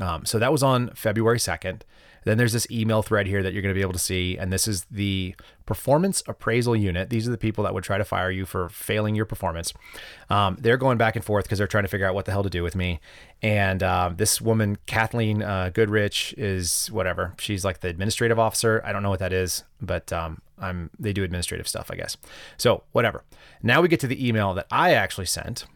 Um, 0.00 0.24
so 0.24 0.38
that 0.38 0.52
was 0.52 0.62
on 0.62 0.90
February 0.90 1.38
2nd. 1.38 1.82
Then 2.24 2.38
there's 2.38 2.52
this 2.52 2.66
email 2.70 3.02
thread 3.02 3.26
here 3.26 3.42
that 3.42 3.52
you're 3.52 3.62
going 3.62 3.74
to 3.74 3.78
be 3.78 3.82
able 3.82 3.92
to 3.92 3.98
see, 3.98 4.36
and 4.36 4.52
this 4.52 4.66
is 4.66 4.84
the 4.90 5.34
performance 5.66 6.22
appraisal 6.26 6.76
unit. 6.76 7.10
These 7.10 7.26
are 7.28 7.30
the 7.30 7.38
people 7.38 7.64
that 7.64 7.74
would 7.74 7.84
try 7.84 7.98
to 7.98 8.04
fire 8.04 8.30
you 8.30 8.44
for 8.44 8.68
failing 8.68 9.14
your 9.14 9.24
performance. 9.24 9.72
Um, 10.30 10.56
they're 10.60 10.76
going 10.76 10.98
back 10.98 11.16
and 11.16 11.24
forth 11.24 11.44
because 11.44 11.58
they're 11.58 11.66
trying 11.66 11.84
to 11.84 11.88
figure 11.88 12.06
out 12.06 12.14
what 12.14 12.24
the 12.24 12.32
hell 12.32 12.42
to 12.42 12.50
do 12.50 12.62
with 12.62 12.74
me. 12.74 13.00
And 13.42 13.82
uh, 13.82 14.10
this 14.14 14.40
woman, 14.40 14.76
Kathleen 14.86 15.42
uh, 15.42 15.70
Goodrich, 15.72 16.34
is 16.36 16.88
whatever. 16.88 17.34
She's 17.38 17.64
like 17.64 17.80
the 17.80 17.88
administrative 17.88 18.38
officer. 18.38 18.82
I 18.84 18.92
don't 18.92 19.02
know 19.02 19.10
what 19.10 19.20
that 19.20 19.32
is, 19.32 19.64
but 19.80 20.12
um, 20.12 20.40
I'm 20.58 20.90
they 20.98 21.12
do 21.12 21.24
administrative 21.24 21.68
stuff, 21.68 21.90
I 21.90 21.96
guess. 21.96 22.16
So 22.56 22.84
whatever. 22.92 23.24
Now 23.62 23.80
we 23.80 23.88
get 23.88 24.00
to 24.00 24.06
the 24.06 24.26
email 24.26 24.54
that 24.54 24.66
I 24.70 24.92
actually 24.92 25.26
sent 25.26 25.66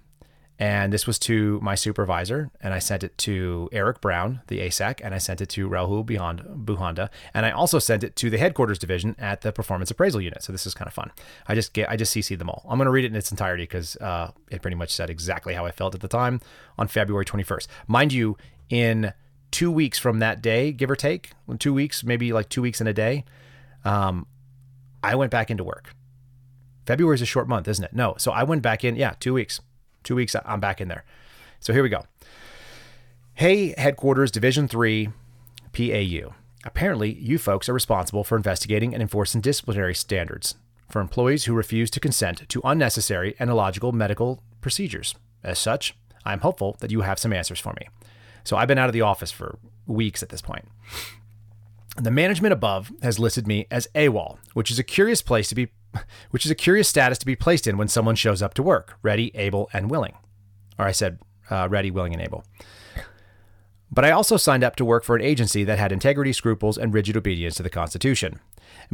And 0.58 0.92
this 0.92 1.06
was 1.06 1.20
to 1.20 1.60
my 1.60 1.76
supervisor, 1.76 2.50
and 2.60 2.74
I 2.74 2.80
sent 2.80 3.04
it 3.04 3.16
to 3.18 3.68
Eric 3.70 4.00
Brown, 4.00 4.40
the 4.48 4.58
ASAC, 4.58 5.00
and 5.04 5.14
I 5.14 5.18
sent 5.18 5.40
it 5.40 5.48
to 5.50 5.68
Rahul 5.68 6.04
Bujanda, 6.04 7.10
and 7.32 7.46
I 7.46 7.52
also 7.52 7.78
sent 7.78 8.02
it 8.02 8.16
to 8.16 8.28
the 8.28 8.38
headquarters 8.38 8.78
division 8.78 9.14
at 9.20 9.42
the 9.42 9.52
Performance 9.52 9.92
Appraisal 9.92 10.20
Unit. 10.20 10.42
So 10.42 10.50
this 10.50 10.66
is 10.66 10.74
kind 10.74 10.88
of 10.88 10.94
fun. 10.94 11.12
I 11.46 11.54
just 11.54 11.72
get, 11.74 11.88
I 11.88 11.96
just 11.96 12.14
CC'd 12.14 12.40
them 12.40 12.50
all. 12.50 12.66
I'm 12.68 12.76
going 12.76 12.86
to 12.86 12.90
read 12.90 13.04
it 13.04 13.12
in 13.12 13.16
its 13.16 13.30
entirety 13.30 13.64
because 13.64 13.96
uh, 13.98 14.32
it 14.50 14.60
pretty 14.60 14.76
much 14.76 14.92
said 14.92 15.10
exactly 15.10 15.54
how 15.54 15.64
I 15.64 15.70
felt 15.70 15.94
at 15.94 16.00
the 16.00 16.08
time 16.08 16.40
on 16.76 16.88
February 16.88 17.24
21st. 17.24 17.68
Mind 17.86 18.12
you, 18.12 18.36
in 18.68 19.12
two 19.52 19.70
weeks 19.70 19.98
from 19.98 20.18
that 20.18 20.42
day, 20.42 20.72
give 20.72 20.90
or 20.90 20.96
take, 20.96 21.30
two 21.60 21.72
weeks, 21.72 22.02
maybe 22.02 22.32
like 22.32 22.48
two 22.48 22.62
weeks 22.62 22.80
in 22.80 22.88
a 22.88 22.92
day, 22.92 23.24
um, 23.84 24.26
I 25.04 25.14
went 25.14 25.30
back 25.30 25.52
into 25.52 25.62
work. 25.62 25.94
February 26.84 27.14
is 27.14 27.22
a 27.22 27.26
short 27.26 27.48
month, 27.48 27.68
isn't 27.68 27.84
it? 27.84 27.92
No. 27.92 28.16
So 28.18 28.32
I 28.32 28.42
went 28.42 28.62
back 28.62 28.82
in, 28.82 28.96
yeah, 28.96 29.14
two 29.20 29.34
weeks. 29.34 29.60
Two 30.02 30.14
weeks, 30.14 30.34
I'm 30.44 30.60
back 30.60 30.80
in 30.80 30.88
there. 30.88 31.04
So 31.60 31.72
here 31.72 31.82
we 31.82 31.88
go. 31.88 32.04
Hey, 33.34 33.74
headquarters, 33.78 34.30
Division 34.30 34.68
3, 34.68 35.10
PAU. 35.72 36.34
Apparently, 36.64 37.12
you 37.12 37.38
folks 37.38 37.68
are 37.68 37.74
responsible 37.74 38.24
for 38.24 38.36
investigating 38.36 38.92
and 38.92 39.02
enforcing 39.02 39.40
disciplinary 39.40 39.94
standards 39.94 40.56
for 40.88 41.00
employees 41.00 41.44
who 41.44 41.54
refuse 41.54 41.90
to 41.90 42.00
consent 42.00 42.48
to 42.48 42.60
unnecessary 42.64 43.36
and 43.38 43.50
illogical 43.50 43.92
medical 43.92 44.42
procedures. 44.60 45.14
As 45.44 45.58
such, 45.58 45.96
I'm 46.24 46.40
hopeful 46.40 46.76
that 46.80 46.90
you 46.90 47.02
have 47.02 47.18
some 47.18 47.32
answers 47.32 47.60
for 47.60 47.74
me. 47.74 47.88
So 48.44 48.56
I've 48.56 48.68
been 48.68 48.78
out 48.78 48.88
of 48.88 48.92
the 48.92 49.02
office 49.02 49.30
for 49.30 49.58
weeks 49.86 50.22
at 50.22 50.30
this 50.30 50.42
point. 50.42 50.64
The 51.96 52.10
management 52.10 52.52
above 52.52 52.92
has 53.02 53.18
listed 53.18 53.46
me 53.46 53.66
as 53.70 53.88
AWOL, 53.94 54.38
which 54.54 54.70
is 54.70 54.78
a 54.78 54.84
curious 54.84 55.22
place 55.22 55.48
to 55.48 55.54
be 55.54 55.68
which 56.30 56.44
is 56.44 56.50
a 56.50 56.54
curious 56.54 56.88
status 56.88 57.18
to 57.18 57.26
be 57.26 57.36
placed 57.36 57.66
in 57.66 57.76
when 57.76 57.88
someone 57.88 58.14
shows 58.14 58.42
up 58.42 58.54
to 58.54 58.62
work, 58.62 58.98
ready, 59.02 59.30
able, 59.34 59.68
and 59.72 59.90
willing. 59.90 60.14
Or 60.78 60.86
I 60.86 60.92
said 60.92 61.18
uh, 61.50 61.68
ready, 61.70 61.90
willing, 61.90 62.12
and 62.12 62.22
able. 62.22 62.44
But 63.90 64.04
I 64.04 64.10
also 64.10 64.36
signed 64.36 64.64
up 64.64 64.76
to 64.76 64.84
work 64.84 65.02
for 65.04 65.16
an 65.16 65.22
agency 65.22 65.64
that 65.64 65.78
had 65.78 65.92
integrity, 65.92 66.32
scruples, 66.32 66.76
and 66.76 66.92
rigid 66.92 67.16
obedience 67.16 67.54
to 67.56 67.62
the 67.62 67.70
Constitution. 67.70 68.40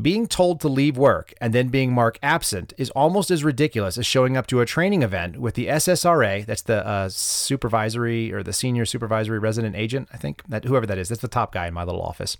Being 0.01 0.27
told 0.27 0.61
to 0.61 0.69
leave 0.69 0.97
work 0.97 1.33
and 1.41 1.53
then 1.53 1.69
being 1.69 1.93
marked 1.93 2.19
absent 2.23 2.73
is 2.77 2.91
almost 2.91 3.31
as 3.31 3.45
ridiculous 3.45 3.97
as 3.97 4.07
showing 4.07 4.37
up 4.37 4.47
to 4.49 4.61
a 4.61 4.67
training 4.67 5.03
event 5.03 5.39
with 5.39 5.55
the 5.55 5.69
SSRA, 5.69 6.45
that's 6.45 6.63
the 6.63 6.87
uh, 6.87 7.09
supervisory 7.09 8.33
or 8.33 8.43
the 8.43 8.53
senior 8.53 8.85
supervisory 8.85 9.39
resident 9.39 9.77
agent, 9.77 10.09
I 10.13 10.17
think, 10.17 10.43
that 10.49 10.65
whoever 10.65 10.87
that 10.87 10.99
is, 10.99 11.09
that's 11.09 11.21
the 11.21 11.29
top 11.29 11.53
guy 11.53 11.69
in 11.69 11.75
my 11.75 11.85
little 11.85 12.03
office, 12.03 12.37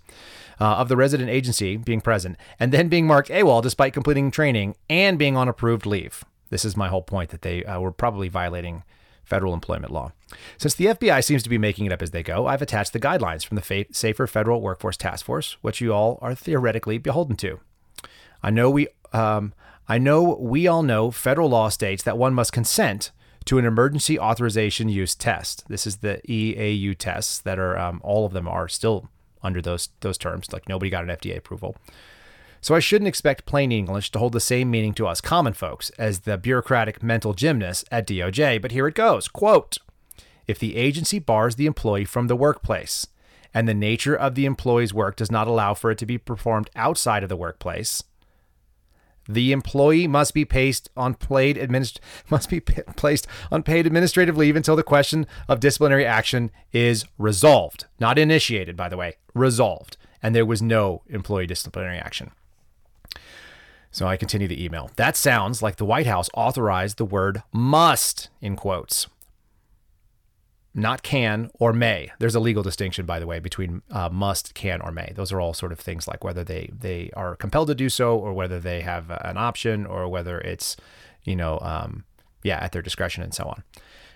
uh, 0.59 0.75
of 0.75 0.89
the 0.89 0.97
resident 0.97 1.29
agency 1.29 1.77
being 1.77 2.01
present, 2.01 2.37
and 2.59 2.71
then 2.71 2.89
being 2.89 3.07
marked 3.07 3.29
AWOL 3.29 3.61
despite 3.61 3.93
completing 3.93 4.31
training 4.31 4.75
and 4.89 5.17
being 5.17 5.37
on 5.37 5.47
approved 5.47 5.85
leave. 5.85 6.25
This 6.49 6.65
is 6.65 6.77
my 6.77 6.89
whole 6.89 7.01
point 7.01 7.29
that 7.31 7.41
they 7.41 7.63
uh, 7.63 7.79
were 7.79 7.91
probably 7.91 8.27
violating 8.27 8.83
federal 9.25 9.53
employment 9.53 9.91
law. 9.91 10.11
Since 10.57 10.75
the 10.75 10.85
FBI 10.85 11.23
seems 11.23 11.43
to 11.43 11.49
be 11.49 11.57
making 11.57 11.85
it 11.85 11.91
up 11.91 12.01
as 12.01 12.11
they 12.11 12.23
go, 12.23 12.47
I've 12.47 12.61
attached 12.61 12.93
the 12.93 12.99
guidelines 12.99 13.45
from 13.45 13.57
the 13.57 13.85
Safer 13.91 14.27
Federal 14.27 14.61
Workforce 14.61 14.97
Task 14.97 15.25
Force, 15.25 15.57
which 15.61 15.81
you 15.81 15.93
all 15.93 16.19
are 16.21 16.35
theoretically 16.35 16.97
beholden 16.97 17.35
to. 17.37 17.59
I 18.41 18.49
know 18.49 18.69
we, 18.69 18.87
um, 19.13 19.53
I 19.87 19.97
know 19.97 20.35
we 20.39 20.67
all 20.67 20.83
know 20.83 21.11
federal 21.11 21.49
law 21.49 21.69
states 21.69 22.03
that 22.03 22.17
one 22.17 22.33
must 22.33 22.51
consent 22.53 23.11
to 23.45 23.57
an 23.57 23.65
emergency 23.65 24.19
authorization 24.19 24.89
use 24.89 25.15
test. 25.15 25.67
This 25.67 25.85
is 25.85 25.97
the 25.97 26.21
EAU 26.27 26.97
tests 26.97 27.39
that 27.39 27.59
are 27.59 27.77
um, 27.77 28.01
all 28.03 28.25
of 28.25 28.33
them 28.33 28.47
are 28.47 28.67
still 28.67 29.09
under 29.43 29.61
those 29.61 29.89
those 30.01 30.17
terms. 30.17 30.51
Like 30.51 30.67
nobody 30.67 30.89
got 30.89 31.03
an 31.03 31.15
FDA 31.15 31.37
approval. 31.37 31.75
So 32.65 32.73
I 32.73 32.79
shouldn't 32.79 33.07
expect 33.07 33.45
plain 33.45 33.71
English 33.71 34.09
to 34.09 34.17
hold 34.17 34.33
the 34.33 34.39
same 34.39 34.71
meaning 34.71 34.95
to 34.95 35.05
us 35.05 35.21
common 35.21 35.53
folks 35.53 35.91
as 35.99 36.21
the 36.21 36.35
bureaucratic 36.35 37.03
mental 37.03 37.35
gymnasts 37.35 37.85
at 37.91 38.07
DOJ, 38.07 38.59
but 38.59 38.71
here 38.71 38.87
it 38.87 38.95
goes. 38.95 39.27
Quote 39.27 39.77
If 40.47 40.57
the 40.57 40.75
agency 40.75 41.19
bars 41.19 41.57
the 41.57 41.67
employee 41.67 42.05
from 42.05 42.25
the 42.25 42.35
workplace, 42.35 43.05
and 43.53 43.67
the 43.67 43.75
nature 43.75 44.15
of 44.15 44.33
the 44.33 44.47
employee's 44.47 44.95
work 44.95 45.15
does 45.15 45.29
not 45.29 45.47
allow 45.47 45.75
for 45.75 45.91
it 45.91 45.99
to 45.99 46.07
be 46.07 46.17
performed 46.17 46.71
outside 46.75 47.21
of 47.21 47.29
the 47.29 47.35
workplace, 47.35 48.03
the 49.29 49.51
employee 49.51 50.07
must 50.07 50.33
be 50.33 50.43
placed 50.43 50.89
on 50.97 51.13
paid 51.13 51.57
administ- 51.57 51.99
must 52.31 52.49
be 52.49 52.61
p- 52.61 52.81
placed 52.95 53.27
on 53.51 53.61
paid 53.61 53.85
administrative 53.85 54.37
leave 54.37 54.55
until 54.55 54.75
the 54.75 54.81
question 54.81 55.27
of 55.47 55.59
disciplinary 55.59 56.03
action 56.03 56.49
is 56.73 57.05
resolved. 57.19 57.85
Not 57.99 58.17
initiated, 58.17 58.75
by 58.75 58.89
the 58.89 58.97
way, 58.97 59.17
resolved. 59.35 59.97
And 60.23 60.33
there 60.33 60.47
was 60.47 60.63
no 60.63 61.03
employee 61.07 61.45
disciplinary 61.45 61.99
action. 61.99 62.31
So 63.95 64.05
I 64.05 64.17
continue 64.17 64.49
the 64.49 64.61
email. 64.61 64.91
That 64.97 65.15
sounds 65.15 65.61
like 65.61 65.77
the 65.77 65.85
White 65.85 66.05
House 66.05 66.29
authorized 66.33 66.97
the 66.97 67.05
word 67.05 67.43
must 67.53 68.27
in 68.41 68.57
quotes, 68.57 69.07
not 70.73 71.01
can 71.01 71.49
or 71.53 71.71
may. 71.71 72.11
There's 72.19 72.35
a 72.35 72.41
legal 72.41 72.61
distinction, 72.61 73.05
by 73.05 73.19
the 73.19 73.25
way, 73.25 73.39
between 73.39 73.83
uh, 73.89 74.09
must, 74.09 74.53
can, 74.53 74.81
or 74.81 74.91
may. 74.91 75.13
Those 75.15 75.31
are 75.31 75.39
all 75.39 75.53
sort 75.53 75.71
of 75.71 75.79
things 75.79 76.09
like 76.09 76.25
whether 76.25 76.43
they 76.43 76.69
they 76.77 77.09
are 77.15 77.37
compelled 77.37 77.69
to 77.69 77.73
do 77.73 77.87
so, 77.87 78.17
or 78.17 78.33
whether 78.33 78.59
they 78.59 78.81
have 78.81 79.09
an 79.09 79.37
option, 79.37 79.85
or 79.85 80.09
whether 80.09 80.41
it's, 80.41 80.75
you 81.23 81.37
know, 81.37 81.57
um, 81.61 82.03
yeah, 82.43 82.57
at 82.57 82.73
their 82.73 82.81
discretion 82.81 83.23
and 83.23 83.33
so 83.33 83.45
on. 83.45 83.63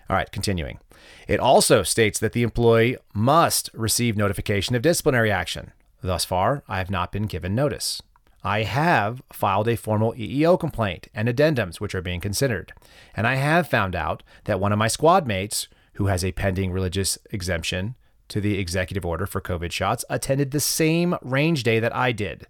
All 0.10 0.18
right, 0.18 0.30
continuing. 0.30 0.80
It 1.26 1.40
also 1.40 1.84
states 1.84 2.20
that 2.20 2.34
the 2.34 2.44
employee 2.44 2.98
must 3.14 3.70
receive 3.74 4.18
notification 4.18 4.76
of 4.76 4.82
disciplinary 4.82 5.32
action. 5.32 5.72
Thus 6.02 6.26
far, 6.26 6.64
I 6.68 6.80
have 6.80 6.90
not 6.90 7.14
been 7.14 7.28
given 7.28 7.56
notice. 7.56 8.02
I 8.44 8.64
have 8.64 9.22
filed 9.34 9.68
a 9.68 9.76
formal 9.76 10.14
EEO 10.14 10.60
complaint 10.60 11.08
and 11.14 11.28
addendums 11.28 11.80
which 11.80 11.94
are 11.94 12.02
being 12.02 12.22
considered. 12.22 12.74
And 13.16 13.28
I 13.28 13.36
have 13.36 13.68
found 13.68 13.96
out 13.96 14.24
that 14.46 14.60
one 14.60 14.72
of 14.72 14.80
my 14.80 14.88
squad 14.88 15.28
mates, 15.28 15.68
who 15.94 16.08
has 16.08 16.24
a 16.24 16.32
pending 16.32 16.72
religious 16.72 17.18
exemption 17.32 17.96
to 18.30 18.40
the 18.40 18.58
executive 18.58 19.06
order 19.06 19.26
for 19.26 19.42
COVID 19.42 19.72
shots, 19.72 20.06
attended 20.10 20.52
the 20.52 20.60
same 20.60 21.16
range 21.22 21.64
day 21.64 21.80
that 21.80 21.96
I 21.96 22.12
did 22.12 22.48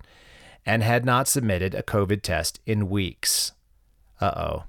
and 0.65 0.84
had 0.84 1.06
not 1.06 1.28
submitted 1.28 1.73
a 1.73 1.82
COVID 1.82 2.21
test 2.21 2.60
in 2.65 2.89
weeks. 2.89 3.54
Uh 4.21 4.32
oh. 4.36 4.63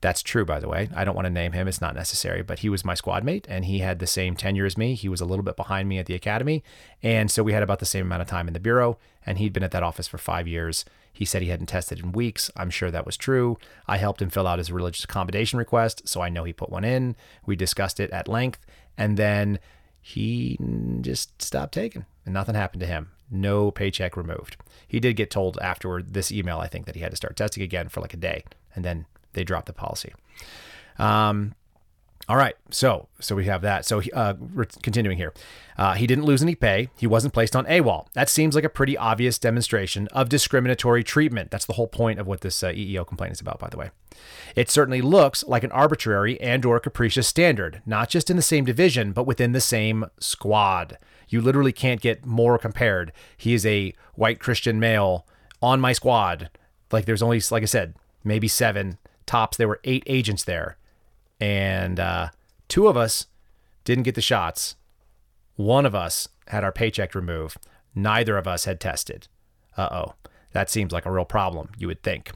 That's 0.00 0.22
true, 0.22 0.44
by 0.44 0.60
the 0.60 0.68
way. 0.68 0.88
I 0.94 1.04
don't 1.04 1.14
want 1.14 1.26
to 1.26 1.30
name 1.30 1.52
him, 1.52 1.68
it's 1.68 1.80
not 1.80 1.94
necessary, 1.94 2.42
but 2.42 2.60
he 2.60 2.68
was 2.68 2.84
my 2.84 2.94
squad 2.94 3.24
mate 3.24 3.46
and 3.48 3.64
he 3.64 3.78
had 3.78 3.98
the 3.98 4.06
same 4.06 4.36
tenure 4.36 4.66
as 4.66 4.76
me. 4.76 4.94
He 4.94 5.08
was 5.08 5.20
a 5.20 5.24
little 5.24 5.44
bit 5.44 5.56
behind 5.56 5.88
me 5.88 5.98
at 5.98 6.06
the 6.06 6.14
academy. 6.14 6.62
And 7.02 7.30
so 7.30 7.42
we 7.42 7.52
had 7.52 7.62
about 7.62 7.78
the 7.78 7.86
same 7.86 8.06
amount 8.06 8.22
of 8.22 8.28
time 8.28 8.48
in 8.48 8.54
the 8.54 8.60
bureau, 8.60 8.98
and 9.24 9.38
he'd 9.38 9.52
been 9.52 9.62
at 9.62 9.70
that 9.72 9.82
office 9.82 10.08
for 10.08 10.18
five 10.18 10.46
years. 10.46 10.84
He 11.12 11.24
said 11.24 11.40
he 11.40 11.48
hadn't 11.48 11.66
tested 11.66 12.00
in 12.00 12.12
weeks. 12.12 12.50
I'm 12.56 12.68
sure 12.68 12.90
that 12.90 13.06
was 13.06 13.16
true. 13.16 13.58
I 13.86 13.96
helped 13.96 14.20
him 14.20 14.28
fill 14.28 14.46
out 14.46 14.58
his 14.58 14.70
religious 14.70 15.04
accommodation 15.04 15.58
request, 15.58 16.06
so 16.06 16.20
I 16.20 16.28
know 16.28 16.44
he 16.44 16.52
put 16.52 16.70
one 16.70 16.84
in. 16.84 17.16
We 17.46 17.56
discussed 17.56 18.00
it 18.00 18.10
at 18.10 18.28
length, 18.28 18.66
and 18.98 19.16
then 19.16 19.58
he 20.00 20.58
just 21.00 21.40
stopped 21.40 21.72
taking, 21.72 22.04
and 22.24 22.34
nothing 22.34 22.54
happened 22.54 22.80
to 22.80 22.86
him. 22.86 23.12
No 23.30 23.70
paycheck 23.70 24.16
removed. 24.16 24.56
He 24.86 25.00
did 25.00 25.16
get 25.16 25.30
told 25.30 25.58
afterward 25.60 26.12
this 26.12 26.30
email, 26.30 26.58
I 26.58 26.68
think, 26.68 26.86
that 26.86 26.94
he 26.94 27.00
had 27.00 27.12
to 27.12 27.16
start 27.16 27.36
testing 27.36 27.62
again 27.62 27.88
for 27.88 28.00
like 28.00 28.14
a 28.14 28.18
day, 28.18 28.44
and 28.74 28.84
then 28.84 29.06
they 29.36 29.44
dropped 29.44 29.66
the 29.66 29.72
policy. 29.72 30.12
Um, 30.98 31.54
all 32.28 32.36
right, 32.36 32.56
so 32.70 33.06
so 33.20 33.36
we 33.36 33.44
have 33.44 33.62
that. 33.62 33.84
So 33.84 34.02
uh, 34.12 34.34
we're 34.52 34.64
continuing 34.82 35.16
here. 35.16 35.32
Uh, 35.78 35.94
he 35.94 36.08
didn't 36.08 36.24
lose 36.24 36.42
any 36.42 36.56
pay. 36.56 36.88
He 36.96 37.06
wasn't 37.06 37.32
placed 37.32 37.54
on 37.54 37.66
AWOL. 37.66 38.08
That 38.14 38.28
seems 38.28 38.56
like 38.56 38.64
a 38.64 38.68
pretty 38.68 38.98
obvious 38.98 39.38
demonstration 39.38 40.08
of 40.08 40.28
discriminatory 40.28 41.04
treatment. 41.04 41.52
That's 41.52 41.66
the 41.66 41.74
whole 41.74 41.86
point 41.86 42.18
of 42.18 42.26
what 42.26 42.40
this 42.40 42.64
uh, 42.64 42.70
EEO 42.70 43.06
complaint 43.06 43.34
is 43.34 43.40
about, 43.40 43.60
by 43.60 43.68
the 43.68 43.76
way. 43.76 43.90
It 44.56 44.70
certainly 44.70 45.00
looks 45.00 45.44
like 45.44 45.62
an 45.62 45.70
arbitrary 45.70 46.40
and/or 46.40 46.80
capricious 46.80 47.28
standard, 47.28 47.80
not 47.86 48.08
just 48.08 48.28
in 48.28 48.34
the 48.34 48.42
same 48.42 48.64
division, 48.64 49.12
but 49.12 49.26
within 49.26 49.52
the 49.52 49.60
same 49.60 50.06
squad. 50.18 50.98
You 51.28 51.40
literally 51.40 51.72
can't 51.72 52.00
get 52.00 52.26
more 52.26 52.58
compared. 52.58 53.12
He 53.36 53.54
is 53.54 53.64
a 53.64 53.94
white 54.14 54.40
Christian 54.40 54.80
male 54.80 55.26
on 55.62 55.80
my 55.80 55.92
squad. 55.92 56.50
Like 56.90 57.04
there's 57.04 57.22
only, 57.22 57.40
like 57.52 57.62
I 57.62 57.66
said, 57.66 57.94
maybe 58.24 58.48
seven 58.48 58.98
tops. 59.26 59.56
There 59.56 59.68
were 59.68 59.80
eight 59.84 60.04
agents 60.06 60.44
there, 60.44 60.76
and 61.40 62.00
uh, 62.00 62.28
two 62.68 62.88
of 62.88 62.96
us 62.96 63.26
didn't 63.84 64.04
get 64.04 64.14
the 64.14 64.20
shots. 64.20 64.76
One 65.56 65.86
of 65.86 65.94
us 65.94 66.28
had 66.48 66.64
our 66.64 66.72
paycheck 66.72 67.14
removed. 67.14 67.58
Neither 67.94 68.36
of 68.36 68.46
us 68.46 68.64
had 68.64 68.80
tested. 68.80 69.28
Uh 69.76 69.88
oh. 69.90 70.14
That 70.52 70.70
seems 70.70 70.90
like 70.90 71.04
a 71.04 71.10
real 71.10 71.26
problem, 71.26 71.68
you 71.76 71.86
would 71.86 72.02
think. 72.02 72.32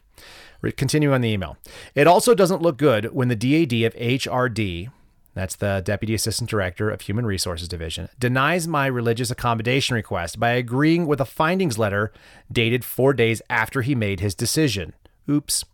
Continue 0.76 1.14
on 1.14 1.22
the 1.22 1.30
email. 1.30 1.56
It 1.94 2.06
also 2.06 2.34
doesn't 2.34 2.60
look 2.60 2.76
good 2.76 3.14
when 3.14 3.28
the 3.28 3.34
DAD 3.34 3.72
of 3.82 3.94
HRD, 3.94 4.90
that's 5.32 5.56
the 5.56 5.80
Deputy 5.82 6.12
Assistant 6.12 6.50
Director 6.50 6.90
of 6.90 7.00
Human 7.00 7.24
Resources 7.24 7.66
Division, 7.66 8.10
denies 8.18 8.68
my 8.68 8.86
religious 8.86 9.30
accommodation 9.30 9.94
request 9.94 10.38
by 10.38 10.50
agreeing 10.50 11.06
with 11.06 11.18
a 11.18 11.24
findings 11.24 11.78
letter 11.78 12.12
dated 12.52 12.84
four 12.84 13.14
days 13.14 13.40
after 13.48 13.80
he 13.80 13.94
made 13.94 14.20
his 14.20 14.34
decision. 14.34 14.92
Oops. 15.28 15.64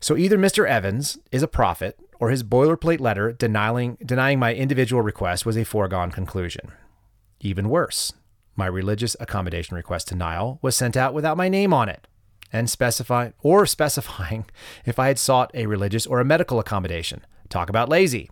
So 0.00 0.16
either 0.16 0.38
Mr. 0.38 0.68
Evans 0.68 1.18
is 1.32 1.42
a 1.42 1.48
prophet 1.48 1.98
or 2.18 2.30
his 2.30 2.42
boilerplate 2.42 3.00
letter 3.00 3.32
denying, 3.32 3.96
denying 4.04 4.38
my 4.38 4.54
individual 4.54 5.02
request 5.02 5.46
was 5.46 5.56
a 5.56 5.64
foregone 5.64 6.10
conclusion. 6.10 6.72
Even 7.40 7.68
worse, 7.68 8.12
my 8.54 8.66
religious 8.66 9.16
accommodation 9.20 9.76
request 9.76 10.08
denial 10.08 10.58
was 10.62 10.76
sent 10.76 10.96
out 10.96 11.14
without 11.14 11.36
my 11.36 11.48
name 11.48 11.72
on 11.72 11.88
it 11.88 12.06
and 12.52 12.70
specify 12.70 13.30
or 13.40 13.66
specifying 13.66 14.46
if 14.84 14.98
I 14.98 15.08
had 15.08 15.18
sought 15.18 15.50
a 15.54 15.66
religious 15.66 16.06
or 16.06 16.20
a 16.20 16.24
medical 16.24 16.58
accommodation. 16.58 17.24
Talk 17.48 17.68
about 17.68 17.88
lazy. 17.88 18.30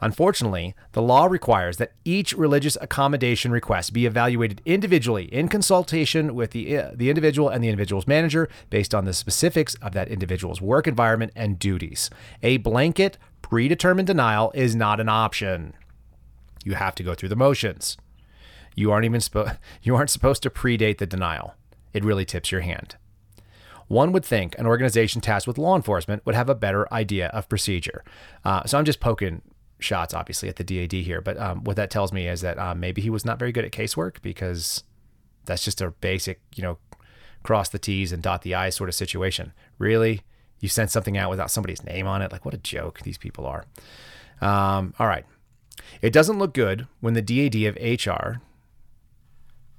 Unfortunately, 0.00 0.74
the 0.92 1.02
law 1.02 1.26
requires 1.26 1.76
that 1.76 1.92
each 2.04 2.32
religious 2.32 2.76
accommodation 2.80 3.52
request 3.52 3.92
be 3.92 4.06
evaluated 4.06 4.62
individually 4.64 5.24
in 5.24 5.48
consultation 5.48 6.34
with 6.34 6.52
the, 6.52 6.76
uh, 6.76 6.90
the 6.94 7.10
individual 7.10 7.48
and 7.48 7.62
the 7.62 7.68
individual's 7.68 8.06
manager 8.06 8.48
based 8.70 8.94
on 8.94 9.04
the 9.04 9.12
specifics 9.12 9.74
of 9.76 9.92
that 9.92 10.08
individual's 10.08 10.60
work 10.60 10.86
environment 10.86 11.32
and 11.36 11.58
duties. 11.58 12.08
A 12.42 12.56
blanket, 12.58 13.18
predetermined 13.42 14.06
denial 14.06 14.52
is 14.54 14.74
not 14.74 15.00
an 15.00 15.08
option. 15.08 15.74
You 16.64 16.74
have 16.74 16.94
to 16.96 17.02
go 17.02 17.14
through 17.14 17.30
the 17.30 17.36
motions. 17.36 17.96
You 18.74 18.92
aren't 18.92 19.04
even 19.04 19.20
spo- 19.20 19.58
you 19.82 19.94
aren't 19.94 20.10
supposed 20.10 20.42
to 20.44 20.50
predate 20.50 20.98
the 20.98 21.06
denial. 21.06 21.54
It 21.92 22.04
really 22.04 22.24
tips 22.24 22.52
your 22.52 22.60
hand. 22.60 22.96
One 23.88 24.12
would 24.12 24.24
think 24.24 24.56
an 24.56 24.66
organization 24.66 25.20
tasked 25.20 25.48
with 25.48 25.58
law 25.58 25.74
enforcement 25.74 26.24
would 26.24 26.36
have 26.36 26.48
a 26.48 26.54
better 26.54 26.92
idea 26.94 27.26
of 27.28 27.48
procedure. 27.48 28.04
Uh, 28.44 28.64
so 28.64 28.78
I'm 28.78 28.84
just 28.84 29.00
poking 29.00 29.42
shots, 29.82 30.14
obviously, 30.14 30.48
at 30.48 30.56
the 30.56 30.64
DAD 30.64 30.92
here. 30.92 31.20
But 31.20 31.38
um, 31.38 31.64
what 31.64 31.76
that 31.76 31.90
tells 31.90 32.12
me 32.12 32.28
is 32.28 32.40
that 32.40 32.58
um, 32.58 32.80
maybe 32.80 33.02
he 33.02 33.10
was 33.10 33.24
not 33.24 33.38
very 33.38 33.52
good 33.52 33.64
at 33.64 33.72
casework 33.72 34.22
because 34.22 34.84
that's 35.46 35.64
just 35.64 35.80
a 35.80 35.90
basic, 35.90 36.40
you 36.54 36.62
know, 36.62 36.78
cross 37.42 37.68
the 37.68 37.78
T's 37.78 38.12
and 38.12 38.22
dot 38.22 38.42
the 38.42 38.54
I's 38.54 38.74
sort 38.74 38.88
of 38.88 38.94
situation. 38.94 39.52
Really? 39.78 40.22
You 40.60 40.68
sent 40.68 40.90
something 40.90 41.16
out 41.16 41.30
without 41.30 41.50
somebody's 41.50 41.84
name 41.84 42.06
on 42.06 42.22
it? 42.22 42.32
Like, 42.32 42.44
what 42.44 42.54
a 42.54 42.58
joke 42.58 43.00
these 43.00 43.18
people 43.18 43.46
are. 43.46 43.64
Um, 44.40 44.94
all 44.98 45.06
right. 45.06 45.24
It 46.02 46.12
doesn't 46.12 46.38
look 46.38 46.52
good 46.54 46.86
when 47.00 47.14
the 47.14 47.22
DAD 47.22 47.56
of 47.64 47.76
HR 47.76 48.40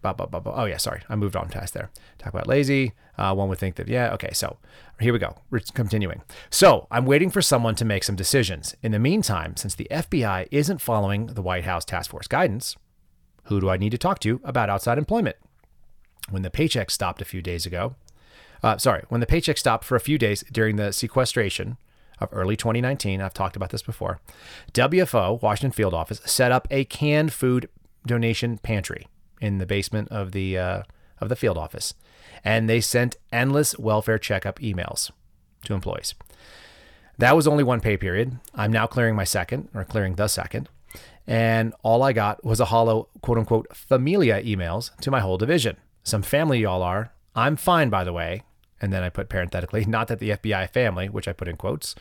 Bah, 0.02 0.14
bah, 0.14 0.26
bah, 0.26 0.42
oh 0.56 0.66
yeah, 0.66 0.78
sorry, 0.78 1.02
I 1.10 1.16
moved 1.16 1.36
on 1.36 1.50
past 1.50 1.76
there. 1.76 1.92
Talk 2.18 2.34
about 2.34 2.48
lazy. 2.48 2.94
Uh, 3.18 3.36
one 3.36 3.50
would 3.50 3.60
think 3.60 3.76
that 3.76 3.88
yeah, 3.88 4.14
okay. 4.14 4.32
So 4.34 4.58
here 5.00 5.14
we 5.14 5.20
go. 5.20 5.36
We're 5.52 5.62
continuing. 5.74 6.24
So 6.50 6.88
I'm 6.90 7.06
waiting 7.06 7.30
for 7.30 7.42
someone 7.42 7.76
to 7.76 7.86
make 7.86 8.04
some 8.04 8.16
decisions. 8.16 8.76
In 8.82 8.92
the 8.92 9.00
meantime, 9.00 9.56
since 9.58 9.76
the 9.76 9.88
FBI 9.92 10.48
isn't 10.50 10.82
following 10.82 11.28
the 11.28 11.42
White 11.42 11.66
House 11.66 11.86
task 11.86 12.10
force 12.10 12.28
guidance, 12.28 12.76
who 13.46 13.62
do 13.62 13.70
I 13.70 13.78
need 13.78 13.92
to 13.92 13.98
talk 13.98 14.20
to 14.20 14.42
about 14.44 14.70
outside 14.70 14.98
employment? 14.98 15.36
When 16.30 16.42
the 16.42 16.50
paycheck 16.50 16.90
stopped 16.90 17.22
a 17.22 17.26
few 17.26 17.42
days 17.42 17.66
ago, 17.66 17.96
uh, 18.64 18.78
sorry, 18.78 19.04
when 19.10 19.22
the 19.22 19.28
paycheck 19.28 19.58
stopped 19.58 19.86
for 19.86 19.96
a 19.96 20.00
few 20.00 20.18
days 20.18 20.44
during 20.52 20.78
the 20.78 20.92
sequestration 20.92 21.78
of 22.20 22.30
early 22.32 22.56
2019, 22.56 23.22
I've 23.22 23.34
talked 23.34 23.56
about 23.56 23.70
this 23.70 23.82
before. 23.82 24.20
WFO 24.74 25.42
Washington 25.42 25.72
Field 25.72 25.94
Office 25.94 26.22
set 26.26 26.52
up 26.52 26.68
a 26.72 26.86
canned 26.86 27.34
food 27.34 27.70
donation 28.06 28.58
pantry 28.58 29.08
in 29.42 29.58
the 29.58 29.66
basement 29.66 30.10
of 30.10 30.32
the 30.32 30.58
uh, 30.58 30.84
of 31.20 31.30
the 31.30 31.36
field 31.36 31.58
office, 31.58 31.94
and 32.44 32.70
they 32.70 32.80
sent 32.80 33.18
endless 33.32 33.78
welfare 33.78 34.18
checkup 34.18 34.60
emails 34.60 35.12
to 35.66 35.74
employees. 35.74 36.14
That 37.18 37.36
was 37.36 37.48
only 37.48 37.64
one 37.64 37.82
pay 37.82 37.98
period. 37.98 38.40
I'm 38.56 38.72
now 38.72 38.88
clearing 38.88 39.16
my 39.16 39.26
second, 39.26 39.70
or 39.74 39.84
clearing 39.84 40.16
the 40.16 40.28
second, 40.28 40.70
and 41.28 41.74
all 41.84 42.04
I 42.04 42.14
got 42.14 42.44
was 42.44 42.60
a 42.60 42.66
hollow 42.66 43.10
quote 43.22 43.38
unquote 43.38 43.76
familia 43.76 44.42
emails 44.42 44.96
to 45.02 45.12
my 45.12 45.20
whole 45.20 45.38
division. 45.38 45.78
Some 46.04 46.22
family 46.22 46.60
y'all 46.60 46.82
are. 46.82 47.14
I'm 47.36 47.56
fine, 47.56 47.90
by 47.90 48.04
the 48.04 48.14
way. 48.14 48.44
And 48.82 48.92
then 48.92 49.04
I 49.04 49.10
put 49.10 49.30
parenthetically, 49.30 49.86
not 49.88 50.08
that 50.08 50.20
the 50.20 50.32
FBI 50.32 50.70
family, 50.72 51.10
which 51.10 51.28
I 51.28 51.34
put 51.34 51.48
in 51.48 51.56
quotes, 51.56 51.96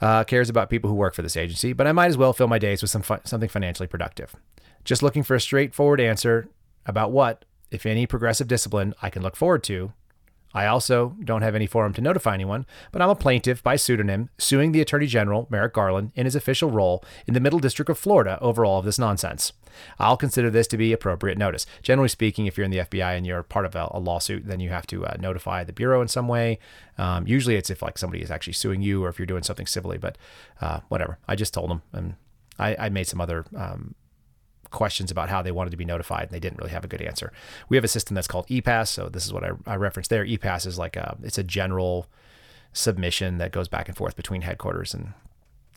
uh, 0.00 0.24
cares 0.24 0.50
about 0.50 0.68
people 0.68 0.90
who 0.90 0.96
work 0.96 1.14
for 1.14 1.22
this 1.22 1.36
agency, 1.36 1.72
but 1.72 1.86
I 1.86 1.92
might 1.92 2.06
as 2.06 2.18
well 2.18 2.32
fill 2.32 2.48
my 2.48 2.58
days 2.58 2.82
with 2.82 2.90
some 2.90 3.04
something 3.24 3.48
financially 3.48 3.86
productive. 3.86 4.34
Just 4.84 5.02
looking 5.02 5.22
for 5.22 5.36
a 5.36 5.40
straightforward 5.40 6.00
answer 6.00 6.48
about 6.86 7.12
what, 7.12 7.44
if 7.70 7.86
any, 7.86 8.06
progressive 8.06 8.48
discipline 8.48 8.94
I 9.02 9.10
can 9.10 9.22
look 9.22 9.36
forward 9.36 9.62
to. 9.64 9.92
I 10.54 10.66
also 10.66 11.16
don't 11.24 11.42
have 11.42 11.54
any 11.54 11.66
forum 11.66 11.94
to 11.94 12.02
notify 12.02 12.34
anyone, 12.34 12.66
but 12.90 13.00
I'm 13.00 13.08
a 13.08 13.14
plaintiff 13.14 13.62
by 13.62 13.76
pseudonym 13.76 14.28
suing 14.38 14.72
the 14.72 14.82
Attorney 14.82 15.06
General, 15.06 15.46
Merrick 15.50 15.72
Garland, 15.72 16.12
in 16.14 16.26
his 16.26 16.36
official 16.36 16.70
role 16.70 17.02
in 17.26 17.34
the 17.34 17.40
Middle 17.40 17.58
District 17.58 17.88
of 17.88 17.98
Florida 17.98 18.38
over 18.40 18.64
all 18.64 18.78
of 18.78 18.84
this 18.84 18.98
nonsense. 18.98 19.52
I'll 19.98 20.18
consider 20.18 20.50
this 20.50 20.66
to 20.68 20.76
be 20.76 20.92
appropriate 20.92 21.38
notice. 21.38 21.64
Generally 21.82 22.10
speaking, 22.10 22.46
if 22.46 22.58
you're 22.58 22.66
in 22.66 22.70
the 22.70 22.78
FBI 22.78 23.16
and 23.16 23.26
you're 23.26 23.42
part 23.42 23.64
of 23.64 23.74
a, 23.74 23.88
a 23.92 23.98
lawsuit, 23.98 24.46
then 24.46 24.60
you 24.60 24.68
have 24.68 24.86
to 24.88 25.06
uh, 25.06 25.16
notify 25.18 25.64
the 25.64 25.72
Bureau 25.72 26.02
in 26.02 26.08
some 26.08 26.28
way. 26.28 26.58
Um, 26.98 27.26
usually 27.26 27.56
it's 27.56 27.70
if 27.70 27.80
like 27.80 27.96
somebody 27.96 28.22
is 28.22 28.30
actually 28.30 28.52
suing 28.52 28.82
you 28.82 29.02
or 29.02 29.08
if 29.08 29.18
you're 29.18 29.26
doing 29.26 29.42
something 29.42 29.66
civilly, 29.66 29.96
but 29.96 30.18
uh, 30.60 30.80
whatever. 30.88 31.18
I 31.26 31.36
just 31.36 31.54
told 31.54 31.70
them 31.70 31.82
and 31.92 32.16
I, 32.58 32.76
I 32.78 32.88
made 32.90 33.06
some 33.06 33.20
other 33.20 33.46
um, 33.56 33.94
questions 34.72 35.10
about 35.10 35.28
how 35.28 35.42
they 35.42 35.52
wanted 35.52 35.70
to 35.70 35.76
be 35.76 35.84
notified, 35.84 36.24
and 36.24 36.30
they 36.30 36.40
didn't 36.40 36.58
really 36.58 36.72
have 36.72 36.84
a 36.84 36.88
good 36.88 37.02
answer. 37.02 37.32
We 37.68 37.76
have 37.76 37.84
a 37.84 37.88
system 37.88 38.14
that's 38.14 38.26
called 38.26 38.46
ePass, 38.48 38.88
so 38.88 39.08
this 39.08 39.24
is 39.24 39.32
what 39.32 39.44
I, 39.44 39.50
I 39.66 39.76
referenced 39.76 40.10
there. 40.10 40.24
ePass 40.24 40.66
is 40.66 40.78
like 40.78 40.96
a 40.96 41.16
it's 41.22 41.38
a 41.38 41.44
general 41.44 42.06
submission 42.72 43.38
that 43.38 43.52
goes 43.52 43.68
back 43.68 43.88
and 43.88 43.96
forth 43.96 44.16
between 44.16 44.42
headquarters 44.42 44.94
and 44.94 45.12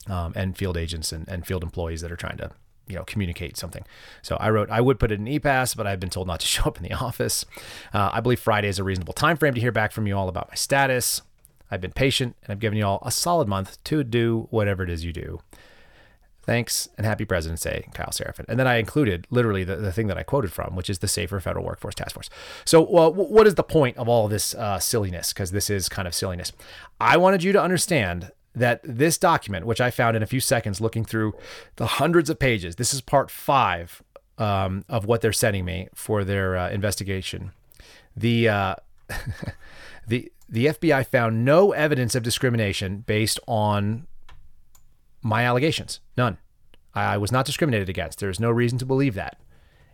um, 0.08 0.32
and 0.36 0.56
field 0.56 0.76
agents 0.76 1.12
and, 1.12 1.28
and 1.28 1.46
field 1.46 1.62
employees 1.62 2.00
that 2.00 2.12
are 2.12 2.16
trying 2.16 2.36
to 2.38 2.50
you 2.86 2.94
know 2.94 3.04
communicate 3.04 3.56
something. 3.56 3.84
So 4.22 4.36
I 4.36 4.50
wrote 4.50 4.70
I 4.70 4.80
would 4.80 4.98
put 4.98 5.12
it 5.12 5.18
in 5.18 5.26
ePass, 5.26 5.76
but 5.76 5.86
I've 5.86 6.00
been 6.00 6.10
told 6.10 6.26
not 6.26 6.40
to 6.40 6.46
show 6.54 6.64
up 6.64 6.76
in 6.76 6.82
the 6.82 6.92
office. 6.92 7.44
Uh, 7.92 8.10
I 8.12 8.20
believe 8.20 8.40
Friday 8.40 8.68
is 8.68 8.78
a 8.78 8.84
reasonable 8.84 9.14
time 9.14 9.36
frame 9.36 9.54
to 9.54 9.60
hear 9.60 9.72
back 9.72 9.92
from 9.92 10.06
you 10.06 10.16
all 10.16 10.28
about 10.28 10.48
my 10.48 10.54
status. 10.54 11.22
I've 11.70 11.80
been 11.80 11.92
patient 11.92 12.36
and 12.44 12.52
I've 12.52 12.60
given 12.60 12.78
you 12.78 12.84
all 12.86 13.02
a 13.04 13.10
solid 13.10 13.48
month 13.48 13.82
to 13.84 14.04
do 14.04 14.46
whatever 14.50 14.84
it 14.84 14.90
is 14.90 15.04
you 15.04 15.12
do. 15.12 15.40
Thanks 16.46 16.88
and 16.96 17.04
happy 17.04 17.24
President's 17.24 17.62
Day, 17.62 17.88
Kyle 17.92 18.10
Seraphin. 18.10 18.44
And 18.48 18.58
then 18.58 18.68
I 18.68 18.76
included 18.76 19.26
literally 19.30 19.64
the, 19.64 19.74
the 19.76 19.92
thing 19.92 20.06
that 20.06 20.16
I 20.16 20.22
quoted 20.22 20.52
from, 20.52 20.76
which 20.76 20.88
is 20.88 21.00
the 21.00 21.08
Safer 21.08 21.40
Federal 21.40 21.64
Workforce 21.64 21.96
Task 21.96 22.14
Force. 22.14 22.30
So, 22.64 22.86
uh, 22.96 23.10
what 23.10 23.48
is 23.48 23.56
the 23.56 23.64
point 23.64 23.96
of 23.96 24.08
all 24.08 24.28
this 24.28 24.54
uh, 24.54 24.78
silliness? 24.78 25.32
Because 25.32 25.50
this 25.50 25.68
is 25.68 25.88
kind 25.88 26.06
of 26.06 26.14
silliness. 26.14 26.52
I 27.00 27.16
wanted 27.16 27.42
you 27.42 27.52
to 27.52 27.60
understand 27.60 28.30
that 28.54 28.80
this 28.84 29.18
document, 29.18 29.66
which 29.66 29.80
I 29.80 29.90
found 29.90 30.16
in 30.16 30.22
a 30.22 30.26
few 30.26 30.38
seconds 30.38 30.80
looking 30.80 31.04
through 31.04 31.34
the 31.76 31.86
hundreds 31.86 32.30
of 32.30 32.38
pages, 32.38 32.76
this 32.76 32.94
is 32.94 33.00
part 33.00 33.28
five 33.28 34.02
um, 34.38 34.84
of 34.88 35.04
what 35.04 35.22
they're 35.22 35.32
sending 35.32 35.64
me 35.64 35.88
for 35.94 36.22
their 36.22 36.56
uh, 36.56 36.70
investigation. 36.70 37.50
The 38.16 38.48
uh, 38.48 38.74
the 40.06 40.30
the 40.48 40.66
FBI 40.66 41.06
found 41.06 41.44
no 41.44 41.72
evidence 41.72 42.14
of 42.14 42.22
discrimination 42.22 42.98
based 42.98 43.40
on 43.48 44.06
my 45.26 45.44
allegations. 45.44 46.00
None. 46.16 46.38
I 46.94 47.18
was 47.18 47.32
not 47.32 47.44
discriminated 47.44 47.88
against. 47.88 48.20
There 48.20 48.30
is 48.30 48.40
no 48.40 48.50
reason 48.50 48.78
to 48.78 48.86
believe 48.86 49.14
that. 49.14 49.38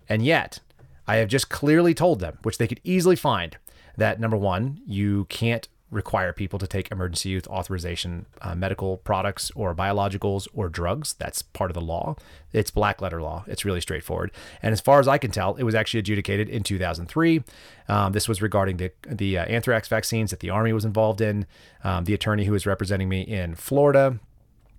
And 0.08 0.24
yet, 0.24 0.60
I 1.06 1.16
have 1.16 1.28
just 1.28 1.48
clearly 1.48 1.94
told 1.94 2.20
them, 2.20 2.38
which 2.42 2.58
they 2.58 2.68
could 2.68 2.80
easily 2.84 3.16
find, 3.16 3.56
that 3.96 4.20
number 4.20 4.36
one, 4.36 4.80
you 4.86 5.24
can't 5.24 5.68
require 5.90 6.32
people 6.32 6.58
to 6.58 6.66
take 6.66 6.90
emergency 6.90 7.28
use 7.28 7.46
authorization 7.48 8.24
uh, 8.40 8.54
medical 8.54 8.96
products 8.98 9.50
or 9.54 9.74
biologicals 9.74 10.48
or 10.54 10.68
drugs. 10.68 11.14
That's 11.14 11.42
part 11.42 11.70
of 11.70 11.74
the 11.74 11.82
law. 11.82 12.16
It's 12.52 12.70
black 12.70 13.02
letter 13.02 13.20
law. 13.20 13.44
It's 13.46 13.64
really 13.64 13.82
straightforward. 13.82 14.30
And 14.62 14.72
as 14.72 14.80
far 14.80 15.00
as 15.00 15.08
I 15.08 15.18
can 15.18 15.30
tell, 15.30 15.54
it 15.56 15.64
was 15.64 15.74
actually 15.74 16.00
adjudicated 16.00 16.48
in 16.48 16.62
2003. 16.62 17.42
Um, 17.88 18.12
this 18.12 18.26
was 18.26 18.40
regarding 18.40 18.78
the, 18.78 18.92
the 19.06 19.38
uh, 19.38 19.44
anthrax 19.44 19.88
vaccines 19.88 20.30
that 20.30 20.40
the 20.40 20.50
Army 20.50 20.72
was 20.72 20.86
involved 20.86 21.20
in. 21.20 21.46
Um, 21.84 22.04
the 22.04 22.14
attorney 22.14 22.44
who 22.44 22.52
was 22.52 22.64
representing 22.64 23.08
me 23.10 23.20
in 23.20 23.54
Florida 23.54 24.18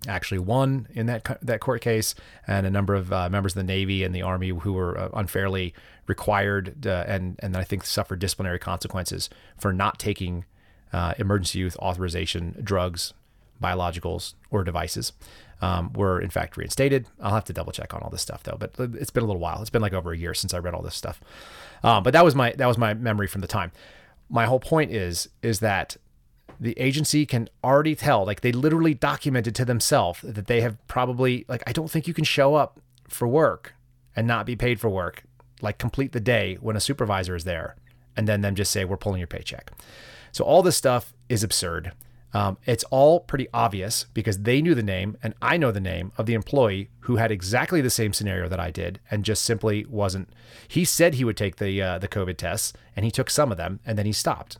actually 0.08 0.38
won 0.38 0.88
in 0.92 1.06
that 1.06 1.38
that 1.42 1.60
court 1.60 1.80
case, 1.80 2.14
and 2.46 2.66
a 2.66 2.70
number 2.70 2.94
of 2.94 3.12
uh, 3.12 3.28
members 3.28 3.52
of 3.52 3.56
the 3.56 3.64
Navy 3.64 4.04
and 4.04 4.14
the 4.14 4.22
Army 4.22 4.48
who 4.48 4.72
were 4.72 4.98
uh, 4.98 5.08
unfairly 5.14 5.74
required 6.06 6.86
uh, 6.86 7.04
and 7.06 7.36
and 7.40 7.56
I 7.56 7.64
think 7.64 7.84
suffered 7.84 8.18
disciplinary 8.18 8.58
consequences 8.58 9.30
for 9.58 9.72
not 9.72 9.98
taking 9.98 10.44
uh, 10.92 11.14
emergency 11.18 11.58
use 11.58 11.76
authorization 11.78 12.56
drugs, 12.62 13.14
biologicals, 13.62 14.34
or 14.50 14.64
devices. 14.64 15.12
Um, 15.62 15.92
were 15.94 16.20
in 16.20 16.28
fact 16.28 16.58
reinstated. 16.58 17.06
I'll 17.22 17.32
have 17.32 17.44
to 17.44 17.54
double 17.54 17.72
check 17.72 17.94
on 17.94 18.02
all 18.02 18.10
this 18.10 18.20
stuff 18.20 18.42
though, 18.42 18.56
but 18.58 18.74
it's 18.78 19.10
been 19.10 19.22
a 19.22 19.26
little 19.26 19.40
while. 19.40 19.60
It's 19.60 19.70
been 19.70 19.80
like 19.80 19.94
over 19.94 20.12
a 20.12 20.16
year 20.16 20.34
since 20.34 20.52
I 20.52 20.58
read 20.58 20.74
all 20.74 20.82
this 20.82 20.96
stuff. 20.96 21.22
Um, 21.82 22.02
but 22.02 22.12
that 22.12 22.24
was 22.24 22.34
my 22.34 22.52
that 22.52 22.66
was 22.66 22.76
my 22.76 22.92
memory 22.92 23.28
from 23.28 23.40
the 23.40 23.46
time. 23.46 23.72
My 24.28 24.44
whole 24.44 24.60
point 24.60 24.90
is 24.90 25.28
is 25.42 25.60
that 25.60 25.96
the 26.60 26.78
agency 26.78 27.26
can 27.26 27.48
already 27.62 27.94
tell, 27.94 28.24
like 28.24 28.40
they 28.40 28.52
literally 28.52 28.94
documented 28.94 29.54
to 29.56 29.64
themselves 29.64 30.20
that 30.22 30.46
they 30.46 30.60
have 30.60 30.76
probably, 30.86 31.44
like, 31.48 31.62
I 31.66 31.72
don't 31.72 31.90
think 31.90 32.06
you 32.06 32.14
can 32.14 32.24
show 32.24 32.54
up 32.54 32.80
for 33.08 33.28
work 33.28 33.74
and 34.16 34.26
not 34.26 34.46
be 34.46 34.56
paid 34.56 34.80
for 34.80 34.88
work, 34.88 35.24
like 35.60 35.78
complete 35.78 36.12
the 36.12 36.20
day 36.20 36.56
when 36.60 36.76
a 36.76 36.80
supervisor 36.80 37.34
is 37.34 37.44
there, 37.44 37.76
and 38.16 38.28
then 38.28 38.40
them 38.40 38.54
just 38.54 38.72
say, 38.72 38.84
we're 38.84 38.96
pulling 38.96 39.20
your 39.20 39.26
paycheck. 39.26 39.72
So 40.32 40.44
all 40.44 40.62
this 40.62 40.76
stuff 40.76 41.12
is 41.28 41.42
absurd. 41.42 41.92
Um, 42.32 42.58
it's 42.66 42.82
all 42.84 43.20
pretty 43.20 43.46
obvious 43.54 44.06
because 44.12 44.40
they 44.40 44.60
knew 44.60 44.74
the 44.74 44.82
name 44.82 45.16
and 45.22 45.34
I 45.40 45.56
know 45.56 45.70
the 45.70 45.80
name 45.80 46.10
of 46.18 46.26
the 46.26 46.34
employee 46.34 46.90
who 47.00 47.16
had 47.16 47.30
exactly 47.30 47.80
the 47.80 47.90
same 47.90 48.12
scenario 48.12 48.48
that 48.48 48.58
I 48.58 48.72
did 48.72 48.98
and 49.08 49.24
just 49.24 49.44
simply 49.44 49.86
wasn't. 49.86 50.28
He 50.66 50.84
said 50.84 51.14
he 51.14 51.24
would 51.24 51.36
take 51.36 51.56
the 51.56 51.80
uh, 51.80 51.98
the 52.00 52.08
COVID 52.08 52.36
tests 52.36 52.72
and 52.96 53.04
he 53.04 53.12
took 53.12 53.30
some 53.30 53.52
of 53.52 53.56
them 53.56 53.78
and 53.86 53.96
then 53.96 54.06
he 54.06 54.12
stopped. 54.12 54.58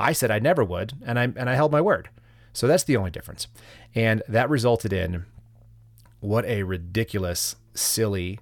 I 0.00 0.12
said 0.12 0.30
I 0.30 0.38
never 0.38 0.64
would, 0.64 0.94
and 1.04 1.18
I 1.18 1.24
and 1.24 1.48
I 1.50 1.54
held 1.54 1.70
my 1.70 1.80
word. 1.80 2.08
So 2.52 2.66
that's 2.66 2.84
the 2.84 2.96
only 2.96 3.10
difference. 3.10 3.46
And 3.94 4.22
that 4.26 4.50
resulted 4.50 4.92
in 4.92 5.26
what 6.20 6.44
a 6.46 6.64
ridiculous, 6.64 7.56
silly 7.74 8.40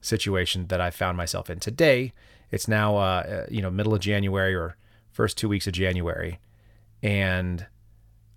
situation 0.00 0.68
that 0.68 0.80
I 0.80 0.90
found 0.90 1.16
myself 1.16 1.50
in 1.50 1.60
today. 1.60 2.12
It's 2.50 2.68
now 2.68 2.96
uh, 2.96 3.00
uh, 3.00 3.46
you 3.50 3.60
know 3.60 3.70
middle 3.70 3.92
of 3.92 4.00
January 4.00 4.54
or 4.54 4.76
first 5.10 5.36
two 5.36 5.48
weeks 5.48 5.66
of 5.66 5.72
January, 5.72 6.38
and 7.02 7.66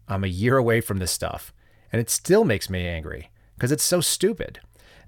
I'm 0.07 0.23
a 0.23 0.27
year 0.27 0.57
away 0.57 0.81
from 0.81 0.97
this 0.97 1.11
stuff. 1.11 1.53
And 1.91 1.99
it 1.99 2.09
still 2.09 2.43
makes 2.43 2.71
me 2.71 2.87
angry 2.87 3.29
because 3.55 3.71
it's 3.71 3.83
so 3.83 4.01
stupid. 4.01 4.59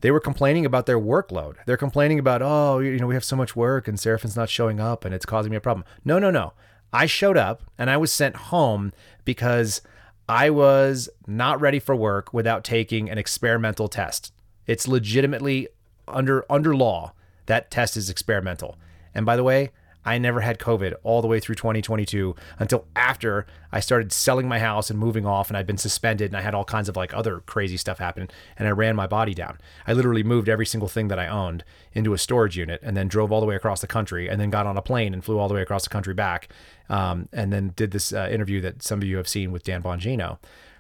They 0.02 0.12
were 0.12 0.20
complaining 0.20 0.68
about 0.68 0.86
their 0.86 1.00
workload. 1.00 1.56
They're 1.66 1.78
complaining 1.78 2.20
about, 2.20 2.44
oh, 2.44 2.78
you 2.78 3.00
know, 3.00 3.08
we 3.08 3.16
have 3.16 3.24
so 3.24 3.36
much 3.36 3.56
work 3.56 3.88
and 3.88 4.00
Seraphin's 4.00 4.36
not 4.36 4.50
showing 4.50 4.80
up 4.80 5.04
and 5.04 5.16
it's 5.16 5.26
causing 5.26 5.50
me 5.50 5.58
a 5.58 5.62
problem. 5.62 5.84
No, 6.04 6.20
no, 6.20 6.30
no. 6.30 6.54
I 6.96 7.08
showed 7.08 7.36
up 7.36 7.62
and 7.78 7.90
I 7.90 7.98
was 7.98 8.10
sent 8.10 8.38
home 8.38 8.94
because 9.26 9.82
I 10.30 10.50
was 10.50 11.10
not 11.28 11.60
ready 11.60 11.78
for 11.78 11.94
work 11.94 12.34
without 12.34 12.64
taking 12.64 13.10
an 13.10 13.18
experimental 13.18 13.90
test. 13.90 14.32
It's 14.66 14.88
legitimately 14.88 15.68
under 16.08 16.46
under 16.50 16.74
law 16.74 17.12
that 17.48 17.70
test 17.70 17.98
is 17.98 18.10
experimental. 18.10 18.78
And 19.14 19.26
by 19.26 19.36
the 19.36 19.44
way, 19.44 19.72
I 20.06 20.20
never 20.20 20.42
had 20.42 20.60
COVID 20.60 20.94
all 21.04 21.22
the 21.22 21.28
way 21.28 21.40
through 21.40 21.56
2022 21.56 22.36
until 22.60 22.86
after 22.96 23.48
I 23.72 23.80
started 23.80 24.14
selling 24.14 24.48
my 24.48 24.60
house 24.60 24.90
and 24.90 25.00
moving 25.00 25.26
off, 25.26 25.50
and 25.50 25.58
I'd 25.58 25.66
been 25.66 25.78
suspended 25.78 26.32
and 26.32 26.38
I 26.38 26.42
had 26.42 26.54
all 26.54 26.64
kinds 26.64 26.88
of 26.88 26.96
like 26.96 27.14
other 27.14 27.40
crazy 27.42 27.76
stuff 27.76 27.98
happen, 27.98 28.30
and 28.58 28.68
I 28.68 28.72
ran 28.72 28.96
my 28.96 29.08
body 29.08 29.34
down. 29.34 29.58
I 29.88 29.94
literally 29.94 30.24
moved 30.24 30.48
every 30.48 30.66
single 30.66 30.88
thing 30.88 31.08
that 31.08 31.20
I 31.20 31.28
owned 31.28 31.64
into 31.94 32.14
a 32.14 32.18
storage 32.18 32.56
unit, 32.58 32.80
and 32.84 32.96
then 32.96 33.08
drove 33.08 33.32
all 33.32 33.40
the 33.40 33.48
way 33.48 33.56
across 33.56 33.82
the 33.82 33.88
country, 33.88 34.30
and 34.30 34.40
then 34.40 34.50
got 34.50 34.68
on 34.68 34.78
a 34.78 34.82
plane 34.82 35.14
and 35.14 35.24
flew 35.24 35.40
all 35.40 35.48
the 35.48 35.56
way 35.56 35.62
across 35.62 35.84
the 35.84 35.90
country 35.90 36.14
back, 36.14 36.50
um, 36.90 37.28
and 37.34 37.52
then 37.52 37.74
did 37.76 37.92
this 37.92 38.14
uh, 38.14 38.30
interview 38.32 38.62
that 38.62 38.84
some 38.84 39.00
of 39.00 39.08
you 39.08 39.18
have 39.18 39.28
seen 39.28 39.52
with 39.52 39.64
Dan 39.64 39.82
Bongino. 39.82 40.38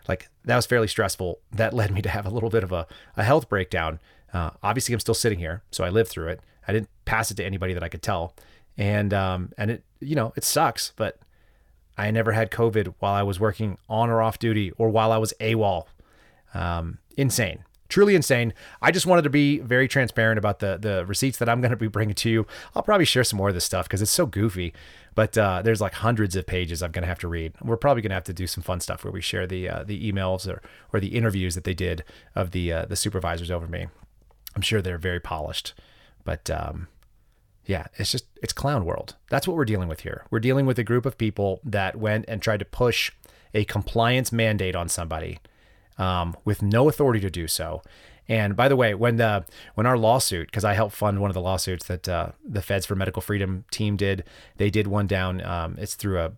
Like 0.07 0.29
that 0.43 0.55
was 0.55 0.67
fairly 0.67 0.87
stressful. 0.87 1.39
That 1.51 1.73
led 1.73 1.91
me 1.91 2.01
to 2.03 2.09
have 2.09 2.27
a 2.27 2.29
little 2.29 2.51
bit 2.51 2.63
of 2.63 2.71
a, 2.71 2.85
a 3.17 3.23
health 3.23 3.49
breakdown. 3.49 3.99
Uh, 4.31 4.51
obviously, 4.61 4.93
I'm 4.93 4.99
still 4.99 5.15
sitting 5.15 5.39
here, 5.39 5.63
so 5.71 5.83
I 5.83 5.89
lived 5.89 6.09
through 6.09 6.27
it. 6.27 6.41
I 6.67 6.73
didn't 6.73 6.89
pass 7.05 7.31
it 7.31 7.35
to 7.35 7.45
anybody 7.45 7.73
that 7.73 7.83
I 7.83 7.89
could 7.89 8.01
tell 8.01 8.35
and 8.77 9.13
um, 9.13 9.51
and 9.57 9.71
it 9.71 9.83
you 9.99 10.15
know 10.15 10.33
it 10.35 10.43
sucks, 10.43 10.93
but 10.95 11.19
I 11.97 12.11
never 12.11 12.33
had 12.33 12.51
COVID 12.51 12.95
while 12.99 13.13
I 13.13 13.23
was 13.23 13.39
working 13.39 13.77
on 13.87 14.09
or 14.09 14.21
off 14.21 14.39
duty 14.39 14.71
or 14.77 14.89
while 14.89 15.11
I 15.11 15.17
was 15.17 15.33
AWOL. 15.39 15.85
Um, 16.53 16.99
insane, 17.17 17.63
truly 17.89 18.15
insane. 18.15 18.53
I 18.81 18.91
just 18.91 19.05
wanted 19.05 19.23
to 19.23 19.29
be 19.29 19.59
very 19.59 19.87
transparent 19.87 20.37
about 20.37 20.59
the 20.59 20.77
the 20.77 21.05
receipts 21.05 21.37
that 21.37 21.49
I'm 21.49 21.61
going 21.61 21.71
to 21.71 21.77
be 21.77 21.87
bringing 21.87 22.15
to 22.15 22.29
you. 22.29 22.47
I'll 22.75 22.83
probably 22.83 23.05
share 23.05 23.23
some 23.23 23.37
more 23.37 23.49
of 23.49 23.55
this 23.55 23.65
stuff 23.65 23.87
because 23.87 24.01
it's 24.01 24.11
so 24.11 24.25
goofy. 24.25 24.73
But 25.15 25.37
uh, 25.37 25.61
there's 25.61 25.79
like 25.79 25.93
hundreds 25.93 26.35
of 26.35 26.45
pages 26.45 26.83
I'm 26.83 26.91
going 26.91 27.03
to 27.03 27.07
have 27.07 27.19
to 27.19 27.29
read. 27.29 27.53
We're 27.61 27.77
probably 27.77 28.01
going 28.01 28.09
to 28.09 28.15
have 28.15 28.25
to 28.25 28.33
do 28.33 28.47
some 28.47 28.61
fun 28.61 28.81
stuff 28.81 29.05
where 29.05 29.13
we 29.13 29.21
share 29.21 29.47
the 29.47 29.69
uh, 29.69 29.83
the 29.85 30.11
emails 30.11 30.47
or 30.47 30.61
or 30.91 30.99
the 30.99 31.15
interviews 31.15 31.55
that 31.55 31.63
they 31.63 31.73
did 31.73 32.03
of 32.35 32.51
the 32.51 32.71
uh, 32.71 32.85
the 32.85 32.97
supervisors 32.97 33.49
over 33.49 33.67
me. 33.67 33.87
I'm 34.55 34.61
sure 34.61 34.81
they're 34.81 34.97
very 34.97 35.19
polished, 35.21 35.73
but 36.23 36.49
um, 36.49 36.87
yeah, 37.65 37.87
it's 37.95 38.11
just 38.11 38.25
it's 38.41 38.53
clown 38.53 38.85
world. 38.85 39.15
That's 39.29 39.47
what 39.47 39.57
we're 39.57 39.65
dealing 39.65 39.87
with 39.87 40.01
here. 40.01 40.25
We're 40.29 40.39
dealing 40.39 40.65
with 40.65 40.77
a 40.79 40.83
group 40.83 41.05
of 41.05 41.17
people 41.17 41.61
that 41.63 41.95
went 41.95 42.25
and 42.27 42.41
tried 42.41 42.59
to 42.59 42.65
push 42.65 43.11
a 43.53 43.65
compliance 43.65 44.31
mandate 44.31 44.75
on 44.75 44.89
somebody 44.89 45.39
um, 45.97 46.35
with 46.45 46.61
no 46.61 46.89
authority 46.89 47.19
to 47.21 47.29
do 47.29 47.47
so. 47.47 47.81
And 48.27 48.55
by 48.55 48.67
the 48.67 48.75
way, 48.75 48.93
when 48.95 49.17
the 49.17 49.45
when 49.75 49.85
our 49.85 49.97
lawsuit, 49.97 50.47
because 50.47 50.65
I 50.65 50.73
helped 50.73 50.95
fund 50.95 51.21
one 51.21 51.29
of 51.29 51.35
the 51.35 51.41
lawsuits 51.41 51.85
that 51.87 52.09
uh, 52.09 52.29
the 52.47 52.61
Feds 52.61 52.85
for 52.85 52.95
Medical 52.95 53.21
Freedom 53.21 53.65
team 53.71 53.97
did, 53.97 54.23
they 54.57 54.69
did 54.69 54.87
one 54.87 55.07
down. 55.07 55.43
Um, 55.43 55.75
it's 55.77 55.95
through 55.95 56.19
a 56.19 56.31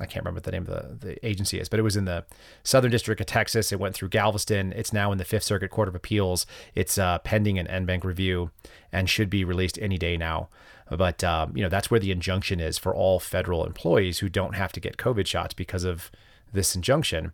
I 0.00 0.06
can't 0.06 0.24
remember 0.24 0.36
what 0.36 0.44
the 0.44 0.52
name 0.52 0.66
of 0.66 1.00
the, 1.00 1.06
the 1.06 1.26
agency 1.26 1.58
is, 1.58 1.68
but 1.68 1.78
it 1.80 1.82
was 1.82 1.96
in 1.96 2.04
the 2.04 2.24
Southern 2.62 2.90
District 2.90 3.20
of 3.20 3.26
Texas. 3.26 3.72
It 3.72 3.80
went 3.80 3.94
through 3.94 4.10
Galveston. 4.10 4.72
It's 4.74 4.92
now 4.92 5.12
in 5.12 5.18
the 5.18 5.24
Fifth 5.24 5.42
Circuit 5.44 5.70
Court 5.70 5.88
of 5.88 5.94
Appeals. 5.94 6.46
It's 6.74 6.98
uh, 6.98 7.18
pending 7.18 7.58
an 7.58 7.66
en 7.66 7.84
banc 7.84 8.04
review 8.04 8.50
and 8.92 9.10
should 9.10 9.28
be 9.28 9.44
released 9.44 9.78
any 9.80 9.98
day 9.98 10.16
now. 10.16 10.48
But 10.90 11.22
um, 11.22 11.56
you 11.56 11.62
know 11.62 11.68
that's 11.68 11.90
where 11.90 12.00
the 12.00 12.10
injunction 12.10 12.60
is 12.60 12.78
for 12.78 12.94
all 12.94 13.20
federal 13.20 13.66
employees 13.66 14.20
who 14.20 14.28
don't 14.28 14.54
have 14.54 14.72
to 14.72 14.80
get 14.80 14.96
COVID 14.96 15.26
shots 15.26 15.52
because 15.52 15.84
of 15.84 16.10
this 16.52 16.74
injunction. 16.74 17.32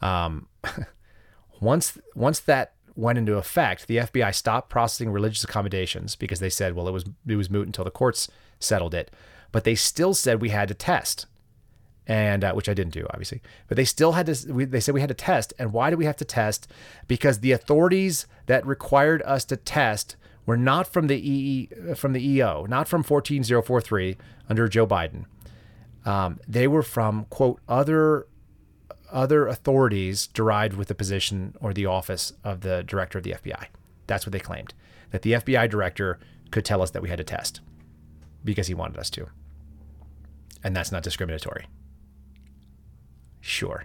Um, 0.00 0.48
once 1.60 1.98
once 2.14 2.40
that 2.40 2.72
went 2.96 3.18
into 3.18 3.36
effect, 3.36 3.86
the 3.86 3.98
FBI 3.98 4.34
stopped 4.34 4.70
processing 4.70 5.10
religious 5.10 5.44
accommodations 5.44 6.16
because 6.16 6.40
they 6.40 6.50
said, 6.50 6.74
well, 6.74 6.88
it 6.88 6.92
was 6.92 7.04
it 7.26 7.36
was 7.36 7.50
moot 7.50 7.66
until 7.66 7.84
the 7.84 7.90
courts 7.90 8.28
settled 8.58 8.94
it. 8.94 9.10
But 9.52 9.64
they 9.64 9.74
still 9.74 10.14
said 10.14 10.40
we 10.40 10.50
had 10.50 10.68
to 10.68 10.74
test 10.74 11.26
and 12.08 12.42
uh, 12.42 12.52
which 12.54 12.70
I 12.70 12.74
didn't 12.74 12.94
do, 12.94 13.06
obviously. 13.10 13.42
But 13.68 13.76
they 13.76 13.84
still 13.84 14.12
had 14.12 14.26
to. 14.26 14.52
We, 14.52 14.64
they 14.64 14.80
said 14.80 14.94
we 14.94 15.00
had 15.00 15.10
to 15.10 15.14
test, 15.14 15.52
and 15.58 15.72
why 15.72 15.90
do 15.90 15.96
we 15.96 16.06
have 16.06 16.16
to 16.16 16.24
test? 16.24 16.66
Because 17.06 17.40
the 17.40 17.52
authorities 17.52 18.26
that 18.46 18.66
required 18.66 19.22
us 19.22 19.44
to 19.46 19.56
test 19.56 20.16
were 20.46 20.56
not 20.56 20.90
from 20.90 21.06
the 21.08 21.16
EE, 21.16 21.68
from 21.94 22.14
the 22.14 22.26
EO, 22.26 22.64
not 22.66 22.88
from 22.88 23.02
14043 23.02 24.16
under 24.48 24.66
Joe 24.66 24.86
Biden. 24.86 25.26
Um, 26.06 26.40
they 26.48 26.66
were 26.66 26.82
from 26.82 27.26
quote 27.26 27.60
other 27.68 28.26
other 29.12 29.46
authorities 29.46 30.26
derived 30.26 30.74
with 30.74 30.88
the 30.88 30.94
position 30.94 31.54
or 31.60 31.72
the 31.72 31.86
office 31.86 32.32
of 32.44 32.62
the 32.62 32.82
director 32.82 33.18
of 33.18 33.24
the 33.24 33.32
FBI. 33.32 33.66
That's 34.06 34.24
what 34.24 34.32
they 34.32 34.38
claimed. 34.38 34.74
That 35.10 35.22
the 35.22 35.32
FBI 35.32 35.68
director 35.68 36.18
could 36.50 36.64
tell 36.64 36.82
us 36.82 36.90
that 36.90 37.02
we 37.02 37.08
had 37.08 37.18
to 37.18 37.24
test 37.24 37.60
because 38.44 38.66
he 38.66 38.74
wanted 38.74 38.98
us 38.98 39.10
to. 39.10 39.26
And 40.62 40.74
that's 40.74 40.92
not 40.92 41.02
discriminatory. 41.02 41.66
Sure. 43.40 43.84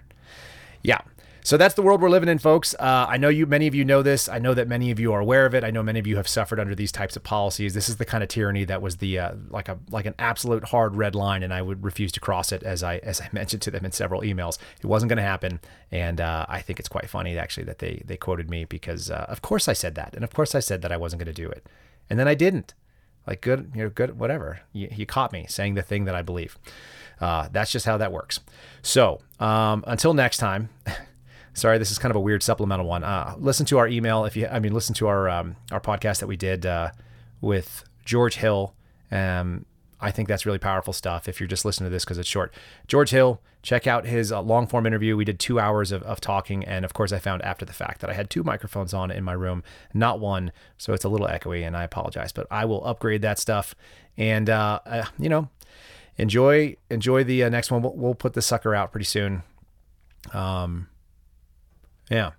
Yeah. 0.82 1.00
So 1.44 1.58
that's 1.58 1.74
the 1.74 1.82
world 1.82 2.00
we're 2.00 2.08
living 2.08 2.30
in, 2.30 2.38
folks. 2.38 2.74
Uh, 2.78 3.04
I 3.06 3.18
know 3.18 3.28
you, 3.28 3.44
many 3.44 3.66
of 3.66 3.74
you 3.74 3.84
know 3.84 4.00
this. 4.02 4.30
I 4.30 4.38
know 4.38 4.54
that 4.54 4.66
many 4.66 4.90
of 4.90 4.98
you 4.98 5.12
are 5.12 5.20
aware 5.20 5.44
of 5.44 5.54
it. 5.54 5.62
I 5.62 5.70
know 5.70 5.82
many 5.82 5.98
of 5.98 6.06
you 6.06 6.16
have 6.16 6.26
suffered 6.26 6.58
under 6.58 6.74
these 6.74 6.90
types 6.90 7.16
of 7.16 7.22
policies. 7.22 7.74
This 7.74 7.90
is 7.90 7.98
the 7.98 8.06
kind 8.06 8.22
of 8.22 8.30
tyranny 8.30 8.64
that 8.64 8.80
was 8.80 8.96
the 8.96 9.18
uh, 9.18 9.34
like 9.50 9.68
a 9.68 9.78
like 9.90 10.06
an 10.06 10.14
absolute 10.18 10.64
hard 10.64 10.96
red 10.96 11.14
line, 11.14 11.42
and 11.42 11.52
I 11.52 11.60
would 11.60 11.84
refuse 11.84 12.12
to 12.12 12.20
cross 12.20 12.50
it. 12.50 12.62
As 12.62 12.82
I 12.82 12.96
as 12.98 13.20
I 13.20 13.28
mentioned 13.32 13.60
to 13.60 13.70
them 13.70 13.84
in 13.84 13.92
several 13.92 14.22
emails, 14.22 14.56
it 14.82 14.86
wasn't 14.86 15.10
going 15.10 15.18
to 15.18 15.22
happen. 15.22 15.60
And 15.92 16.18
uh, 16.18 16.46
I 16.48 16.62
think 16.62 16.80
it's 16.80 16.88
quite 16.88 17.10
funny 17.10 17.36
actually 17.36 17.64
that 17.64 17.78
they 17.78 18.02
they 18.06 18.16
quoted 18.16 18.48
me 18.48 18.64
because 18.64 19.10
uh, 19.10 19.26
of 19.28 19.42
course 19.42 19.68
I 19.68 19.74
said 19.74 19.96
that, 19.96 20.14
and 20.14 20.24
of 20.24 20.32
course 20.32 20.54
I 20.54 20.60
said 20.60 20.80
that 20.80 20.92
I 20.92 20.96
wasn't 20.96 21.22
going 21.22 21.34
to 21.34 21.42
do 21.42 21.50
it, 21.50 21.66
and 22.08 22.18
then 22.18 22.26
I 22.26 22.34
didn't. 22.34 22.72
Like 23.26 23.40
good, 23.40 23.72
you 23.74 23.82
know, 23.84 23.90
good, 23.90 24.18
whatever. 24.18 24.60
You, 24.72 24.88
you 24.90 25.06
caught 25.06 25.32
me 25.32 25.46
saying 25.48 25.74
the 25.74 25.82
thing 25.82 26.04
that 26.04 26.14
I 26.14 26.20
believe. 26.20 26.58
Uh, 27.20 27.48
that's 27.52 27.70
just 27.70 27.86
how 27.86 27.96
that 27.96 28.12
works. 28.12 28.40
So 28.82 29.20
um, 29.40 29.84
until 29.86 30.14
next 30.14 30.38
time. 30.38 30.68
sorry, 31.54 31.78
this 31.78 31.90
is 31.90 31.98
kind 31.98 32.10
of 32.10 32.16
a 32.16 32.20
weird 32.20 32.42
supplemental 32.42 32.86
one. 32.86 33.02
Uh, 33.02 33.34
listen 33.38 33.64
to 33.66 33.78
our 33.78 33.88
email 33.88 34.24
if 34.24 34.36
you, 34.36 34.46
I 34.46 34.58
mean, 34.58 34.74
listen 34.74 34.94
to 34.96 35.06
our 35.06 35.28
um, 35.28 35.56
our 35.72 35.80
podcast 35.80 36.20
that 36.20 36.26
we 36.26 36.36
did 36.36 36.66
uh, 36.66 36.90
with 37.40 37.84
George 38.04 38.36
Hill. 38.36 38.74
Um, 39.10 39.64
I 40.00 40.10
think 40.10 40.28
that's 40.28 40.44
really 40.44 40.58
powerful 40.58 40.92
stuff. 40.92 41.28
If 41.28 41.40
you're 41.40 41.46
just 41.46 41.64
listening 41.64 41.88
to 41.88 41.92
this 41.92 42.04
because 42.04 42.18
it's 42.18 42.28
short, 42.28 42.52
George 42.86 43.10
Hill, 43.10 43.40
check 43.62 43.86
out 43.86 44.04
his 44.04 44.30
uh, 44.30 44.42
long 44.42 44.66
form 44.66 44.86
interview. 44.86 45.16
We 45.16 45.24
did 45.24 45.38
two 45.38 45.58
hours 45.58 45.92
of, 45.92 46.02
of 46.02 46.20
talking, 46.20 46.64
and 46.64 46.84
of 46.84 46.92
course, 46.92 47.12
I 47.12 47.18
found 47.18 47.42
after 47.42 47.64
the 47.64 47.72
fact 47.72 48.00
that 48.00 48.10
I 48.10 48.12
had 48.12 48.28
two 48.28 48.42
microphones 48.42 48.92
on 48.92 49.10
in 49.10 49.24
my 49.24 49.32
room, 49.32 49.62
not 49.94 50.20
one, 50.20 50.52
so 50.76 50.92
it's 50.92 51.04
a 51.04 51.08
little 51.08 51.28
echoey, 51.28 51.66
and 51.66 51.76
I 51.76 51.84
apologize. 51.84 52.32
But 52.32 52.46
I 52.50 52.66
will 52.66 52.84
upgrade 52.84 53.22
that 53.22 53.38
stuff, 53.38 53.74
and 54.18 54.50
uh, 54.50 54.80
uh, 54.84 55.04
you 55.18 55.28
know, 55.28 55.48
enjoy 56.16 56.76
enjoy 56.90 57.24
the 57.24 57.44
uh, 57.44 57.48
next 57.48 57.70
one. 57.70 57.82
We'll, 57.82 57.94
we'll, 57.94 58.14
put 58.14 58.34
the 58.34 58.42
sucker 58.42 58.74
out 58.74 58.92
pretty 58.92 59.04
soon. 59.04 59.42
Um, 60.32 60.88
yeah, 62.10 62.32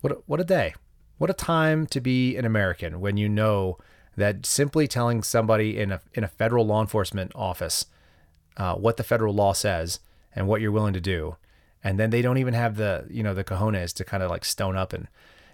what 0.00 0.12
a, 0.12 0.16
what 0.26 0.40
a 0.40 0.44
day, 0.44 0.74
what 1.18 1.30
a 1.30 1.34
time 1.34 1.86
to 1.88 2.00
be 2.00 2.36
an 2.36 2.44
American 2.44 3.00
when 3.00 3.16
you 3.16 3.28
know 3.28 3.78
that 4.16 4.44
simply 4.44 4.86
telling 4.88 5.22
somebody 5.22 5.78
in 5.78 5.92
a 5.92 6.00
in 6.14 6.24
a 6.24 6.28
federal 6.28 6.66
law 6.66 6.80
enforcement 6.80 7.32
office 7.34 7.86
uh, 8.56 8.74
what 8.74 8.96
the 8.96 9.04
federal 9.04 9.34
law 9.34 9.52
says 9.52 10.00
and 10.34 10.46
what 10.46 10.60
you're 10.60 10.72
willing 10.72 10.92
to 10.92 11.00
do, 11.00 11.36
and 11.82 11.98
then 11.98 12.10
they 12.10 12.22
don't 12.22 12.38
even 12.38 12.54
have 12.54 12.76
the 12.76 13.06
you 13.10 13.22
know 13.22 13.34
the 13.34 13.44
cojones 13.44 13.92
to 13.94 14.04
kind 14.04 14.22
of 14.22 14.30
like 14.30 14.44
stone 14.44 14.76
up 14.76 14.92
and 14.92 15.08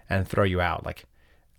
and 0.08 0.26
throw 0.26 0.44
you 0.44 0.60
out 0.60 0.84
like 0.84 1.04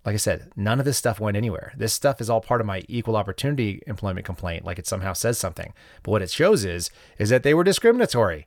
like 0.08 0.14
I 0.14 0.16
said, 0.16 0.50
none 0.56 0.78
of 0.78 0.86
this 0.86 0.96
stuff 0.96 1.20
went 1.20 1.36
anywhere. 1.36 1.74
This 1.76 1.92
stuff 1.92 2.18
is 2.22 2.30
all 2.30 2.40
part 2.40 2.62
of 2.62 2.66
my 2.66 2.82
equal 2.88 3.14
opportunity 3.14 3.82
employment 3.86 4.24
complaint, 4.24 4.64
like 4.64 4.78
it 4.78 4.86
somehow 4.86 5.12
says 5.12 5.36
something. 5.36 5.74
But 6.02 6.12
what 6.12 6.22
it 6.22 6.30
shows 6.30 6.64
is 6.64 6.90
is 7.18 7.28
that 7.28 7.42
they 7.42 7.52
were 7.52 7.62
discriminatory 7.62 8.46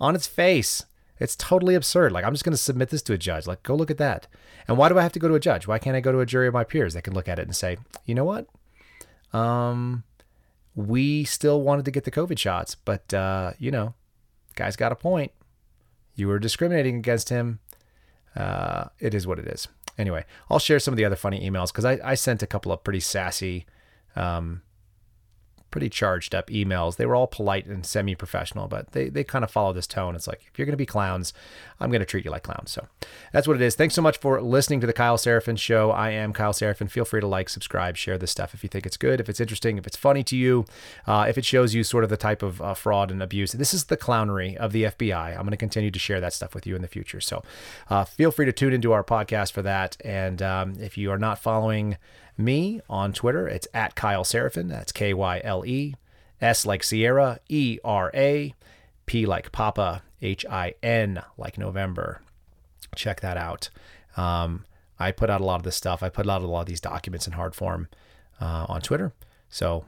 on 0.00 0.16
its 0.16 0.26
face. 0.26 0.84
It's 1.20 1.36
totally 1.36 1.76
absurd. 1.76 2.10
Like 2.10 2.24
I'm 2.24 2.34
just 2.34 2.42
going 2.42 2.54
to 2.54 2.58
submit 2.60 2.88
this 2.88 3.02
to 3.02 3.12
a 3.12 3.18
judge. 3.18 3.46
Like 3.46 3.62
go 3.62 3.76
look 3.76 3.92
at 3.92 3.98
that. 3.98 4.26
And 4.66 4.76
why 4.76 4.88
do 4.88 4.98
I 4.98 5.02
have 5.04 5.12
to 5.12 5.20
go 5.20 5.28
to 5.28 5.36
a 5.36 5.38
judge? 5.38 5.68
Why 5.68 5.78
can't 5.78 5.94
I 5.94 6.00
go 6.00 6.10
to 6.10 6.18
a 6.18 6.26
jury 6.26 6.48
of 6.48 6.54
my 6.54 6.64
peers 6.64 6.94
that 6.94 7.02
can 7.02 7.14
look 7.14 7.28
at 7.28 7.38
it 7.38 7.46
and 7.46 7.54
say, 7.54 7.76
you 8.04 8.16
know 8.16 8.24
what? 8.24 8.48
Um, 9.32 10.02
we 10.74 11.22
still 11.22 11.62
wanted 11.62 11.84
to 11.84 11.92
get 11.92 12.02
the 12.02 12.10
COVID 12.10 12.36
shots, 12.36 12.74
but 12.74 13.14
uh, 13.14 13.52
you 13.60 13.70
know, 13.70 13.94
guy's 14.56 14.74
got 14.74 14.90
a 14.90 14.96
point. 14.96 15.30
You 16.16 16.26
were 16.26 16.40
discriminating 16.40 16.96
against 16.96 17.28
him. 17.28 17.60
Uh, 18.34 18.86
it 18.98 19.14
is 19.14 19.24
what 19.24 19.38
it 19.38 19.46
is 19.46 19.68
anyway, 19.98 20.24
I'll 20.50 20.58
share 20.58 20.78
some 20.78 20.92
of 20.92 20.98
the 20.98 21.04
other 21.04 21.16
funny 21.16 21.48
emails 21.48 21.68
because 21.68 21.84
I, 21.84 21.98
I 22.04 22.14
sent 22.14 22.42
a 22.42 22.46
couple 22.46 22.72
of 22.72 22.84
pretty 22.84 23.00
sassy, 23.00 23.66
um, 24.14 24.62
pretty 25.70 25.88
charged 25.88 26.34
up 26.34 26.48
emails. 26.48 26.96
They 26.96 27.06
were 27.06 27.14
all 27.14 27.26
polite 27.26 27.66
and 27.66 27.84
semi 27.84 28.14
professional, 28.14 28.68
but 28.68 28.92
they, 28.92 29.08
they 29.08 29.24
kind 29.24 29.44
of 29.44 29.50
follow 29.50 29.72
this 29.72 29.86
tone. 29.86 30.14
It's 30.14 30.26
like, 30.26 30.42
if 30.50 30.58
you're 30.58 30.66
going 30.66 30.72
to 30.72 30.76
be 30.76 30.86
clowns, 30.86 31.32
I'm 31.80 31.90
going 31.90 32.00
to 32.00 32.06
treat 32.06 32.24
you 32.24 32.30
like 32.30 32.42
clowns. 32.42 32.70
So 32.70 32.86
that's 33.32 33.46
what 33.46 33.56
it 33.56 33.62
is. 33.62 33.74
Thanks 33.74 33.94
so 33.94 34.02
much 34.02 34.18
for 34.18 34.40
listening 34.40 34.80
to 34.80 34.86
the 34.86 34.92
Kyle 34.92 35.18
Seraphin 35.18 35.58
Show. 35.58 35.90
I 35.90 36.10
am 36.10 36.32
Kyle 36.32 36.52
Seraphin. 36.52 36.90
Feel 36.90 37.04
free 37.04 37.20
to 37.20 37.26
like, 37.26 37.48
subscribe, 37.48 37.96
share 37.96 38.18
this 38.18 38.30
stuff 38.30 38.54
if 38.54 38.62
you 38.62 38.68
think 38.68 38.86
it's 38.86 38.96
good, 38.96 39.20
if 39.20 39.28
it's 39.28 39.40
interesting, 39.40 39.78
if 39.78 39.86
it's 39.86 39.96
funny 39.96 40.22
to 40.24 40.36
you, 40.36 40.64
uh, 41.06 41.26
if 41.28 41.36
it 41.36 41.44
shows 41.44 41.74
you 41.74 41.84
sort 41.84 42.04
of 42.04 42.10
the 42.10 42.16
type 42.16 42.42
of 42.42 42.62
uh, 42.62 42.74
fraud 42.74 43.10
and 43.10 43.22
abuse. 43.22 43.52
This 43.52 43.74
is 43.74 43.84
the 43.84 43.96
clownery 43.96 44.56
of 44.56 44.72
the 44.72 44.84
FBI. 44.84 45.32
I'm 45.32 45.42
going 45.42 45.50
to 45.50 45.56
continue 45.56 45.90
to 45.90 45.98
share 45.98 46.20
that 46.20 46.32
stuff 46.32 46.54
with 46.54 46.66
you 46.66 46.76
in 46.76 46.82
the 46.82 46.88
future. 46.88 47.20
So 47.20 47.42
uh, 47.90 48.04
feel 48.04 48.30
free 48.30 48.46
to 48.46 48.52
tune 48.52 48.72
into 48.72 48.92
our 48.92 49.04
podcast 49.04 49.52
for 49.52 49.62
that. 49.62 49.96
And 50.04 50.40
um, 50.42 50.74
if 50.80 50.96
you 50.96 51.10
are 51.10 51.18
not 51.18 51.38
following 51.38 51.96
me 52.38 52.80
on 52.88 53.12
Twitter, 53.12 53.48
it's 53.48 53.68
at 53.72 53.94
Kyle 53.94 54.24
Seraphin. 54.24 54.68
That's 54.68 54.92
K 54.92 55.14
Y 55.14 55.40
L 55.44 55.64
E, 55.64 55.94
S 56.40 56.66
like 56.66 56.82
Sierra, 56.82 57.40
E 57.48 57.78
R 57.84 58.10
A, 58.14 58.54
P 59.06 59.26
like 59.26 59.52
Papa, 59.52 60.02
H 60.20 60.44
I 60.46 60.74
N 60.82 61.22
like 61.36 61.58
November. 61.58 62.20
Check 62.94 63.20
that 63.20 63.36
out. 63.36 63.70
Um, 64.16 64.64
I 64.98 65.12
put 65.12 65.30
out 65.30 65.40
a 65.40 65.44
lot 65.44 65.56
of 65.56 65.62
this 65.64 65.76
stuff. 65.76 66.02
I 66.02 66.08
put 66.08 66.28
out 66.28 66.42
a 66.42 66.46
lot 66.46 66.60
of 66.60 66.66
these 66.66 66.80
documents 66.80 67.26
in 67.26 67.34
hard 67.34 67.54
form 67.54 67.88
uh, 68.40 68.66
on 68.68 68.80
Twitter. 68.80 69.12
So 69.48 69.84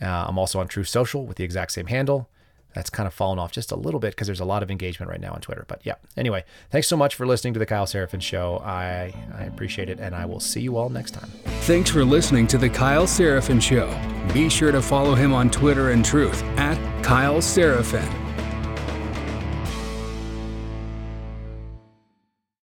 uh, 0.00 0.26
I'm 0.28 0.38
also 0.38 0.60
on 0.60 0.68
Truth 0.68 0.88
Social 0.88 1.26
with 1.26 1.36
the 1.36 1.44
exact 1.44 1.72
same 1.72 1.86
handle 1.86 2.28
that's 2.74 2.90
kind 2.90 3.06
of 3.06 3.14
fallen 3.14 3.38
off 3.38 3.52
just 3.52 3.72
a 3.72 3.76
little 3.76 4.00
bit 4.00 4.12
because 4.12 4.26
there's 4.26 4.40
a 4.40 4.44
lot 4.44 4.62
of 4.62 4.70
engagement 4.70 5.10
right 5.10 5.20
now 5.20 5.32
on 5.32 5.40
Twitter. 5.40 5.64
But 5.66 5.80
yeah, 5.84 5.94
anyway, 6.16 6.44
thanks 6.70 6.88
so 6.88 6.96
much 6.96 7.14
for 7.14 7.26
listening 7.26 7.52
to 7.54 7.58
the 7.58 7.66
Kyle 7.66 7.86
Seraphin 7.86 8.22
Show. 8.22 8.58
I, 8.64 9.14
I 9.36 9.44
appreciate 9.44 9.88
it, 9.88 10.00
and 10.00 10.14
I 10.14 10.26
will 10.26 10.40
see 10.40 10.60
you 10.60 10.76
all 10.76 10.88
next 10.88 11.12
time. 11.12 11.30
Thanks 11.62 11.90
for 11.90 12.04
listening 12.04 12.46
to 12.48 12.58
the 12.58 12.68
Kyle 12.68 13.06
Seraphin 13.06 13.60
Show. 13.60 13.88
Be 14.32 14.48
sure 14.48 14.72
to 14.72 14.82
follow 14.82 15.14
him 15.14 15.32
on 15.32 15.50
Twitter 15.50 15.90
and 15.90 16.04
Truth 16.04 16.42
at 16.56 17.04
Kyle 17.04 17.38
Seraphin. 17.38 18.31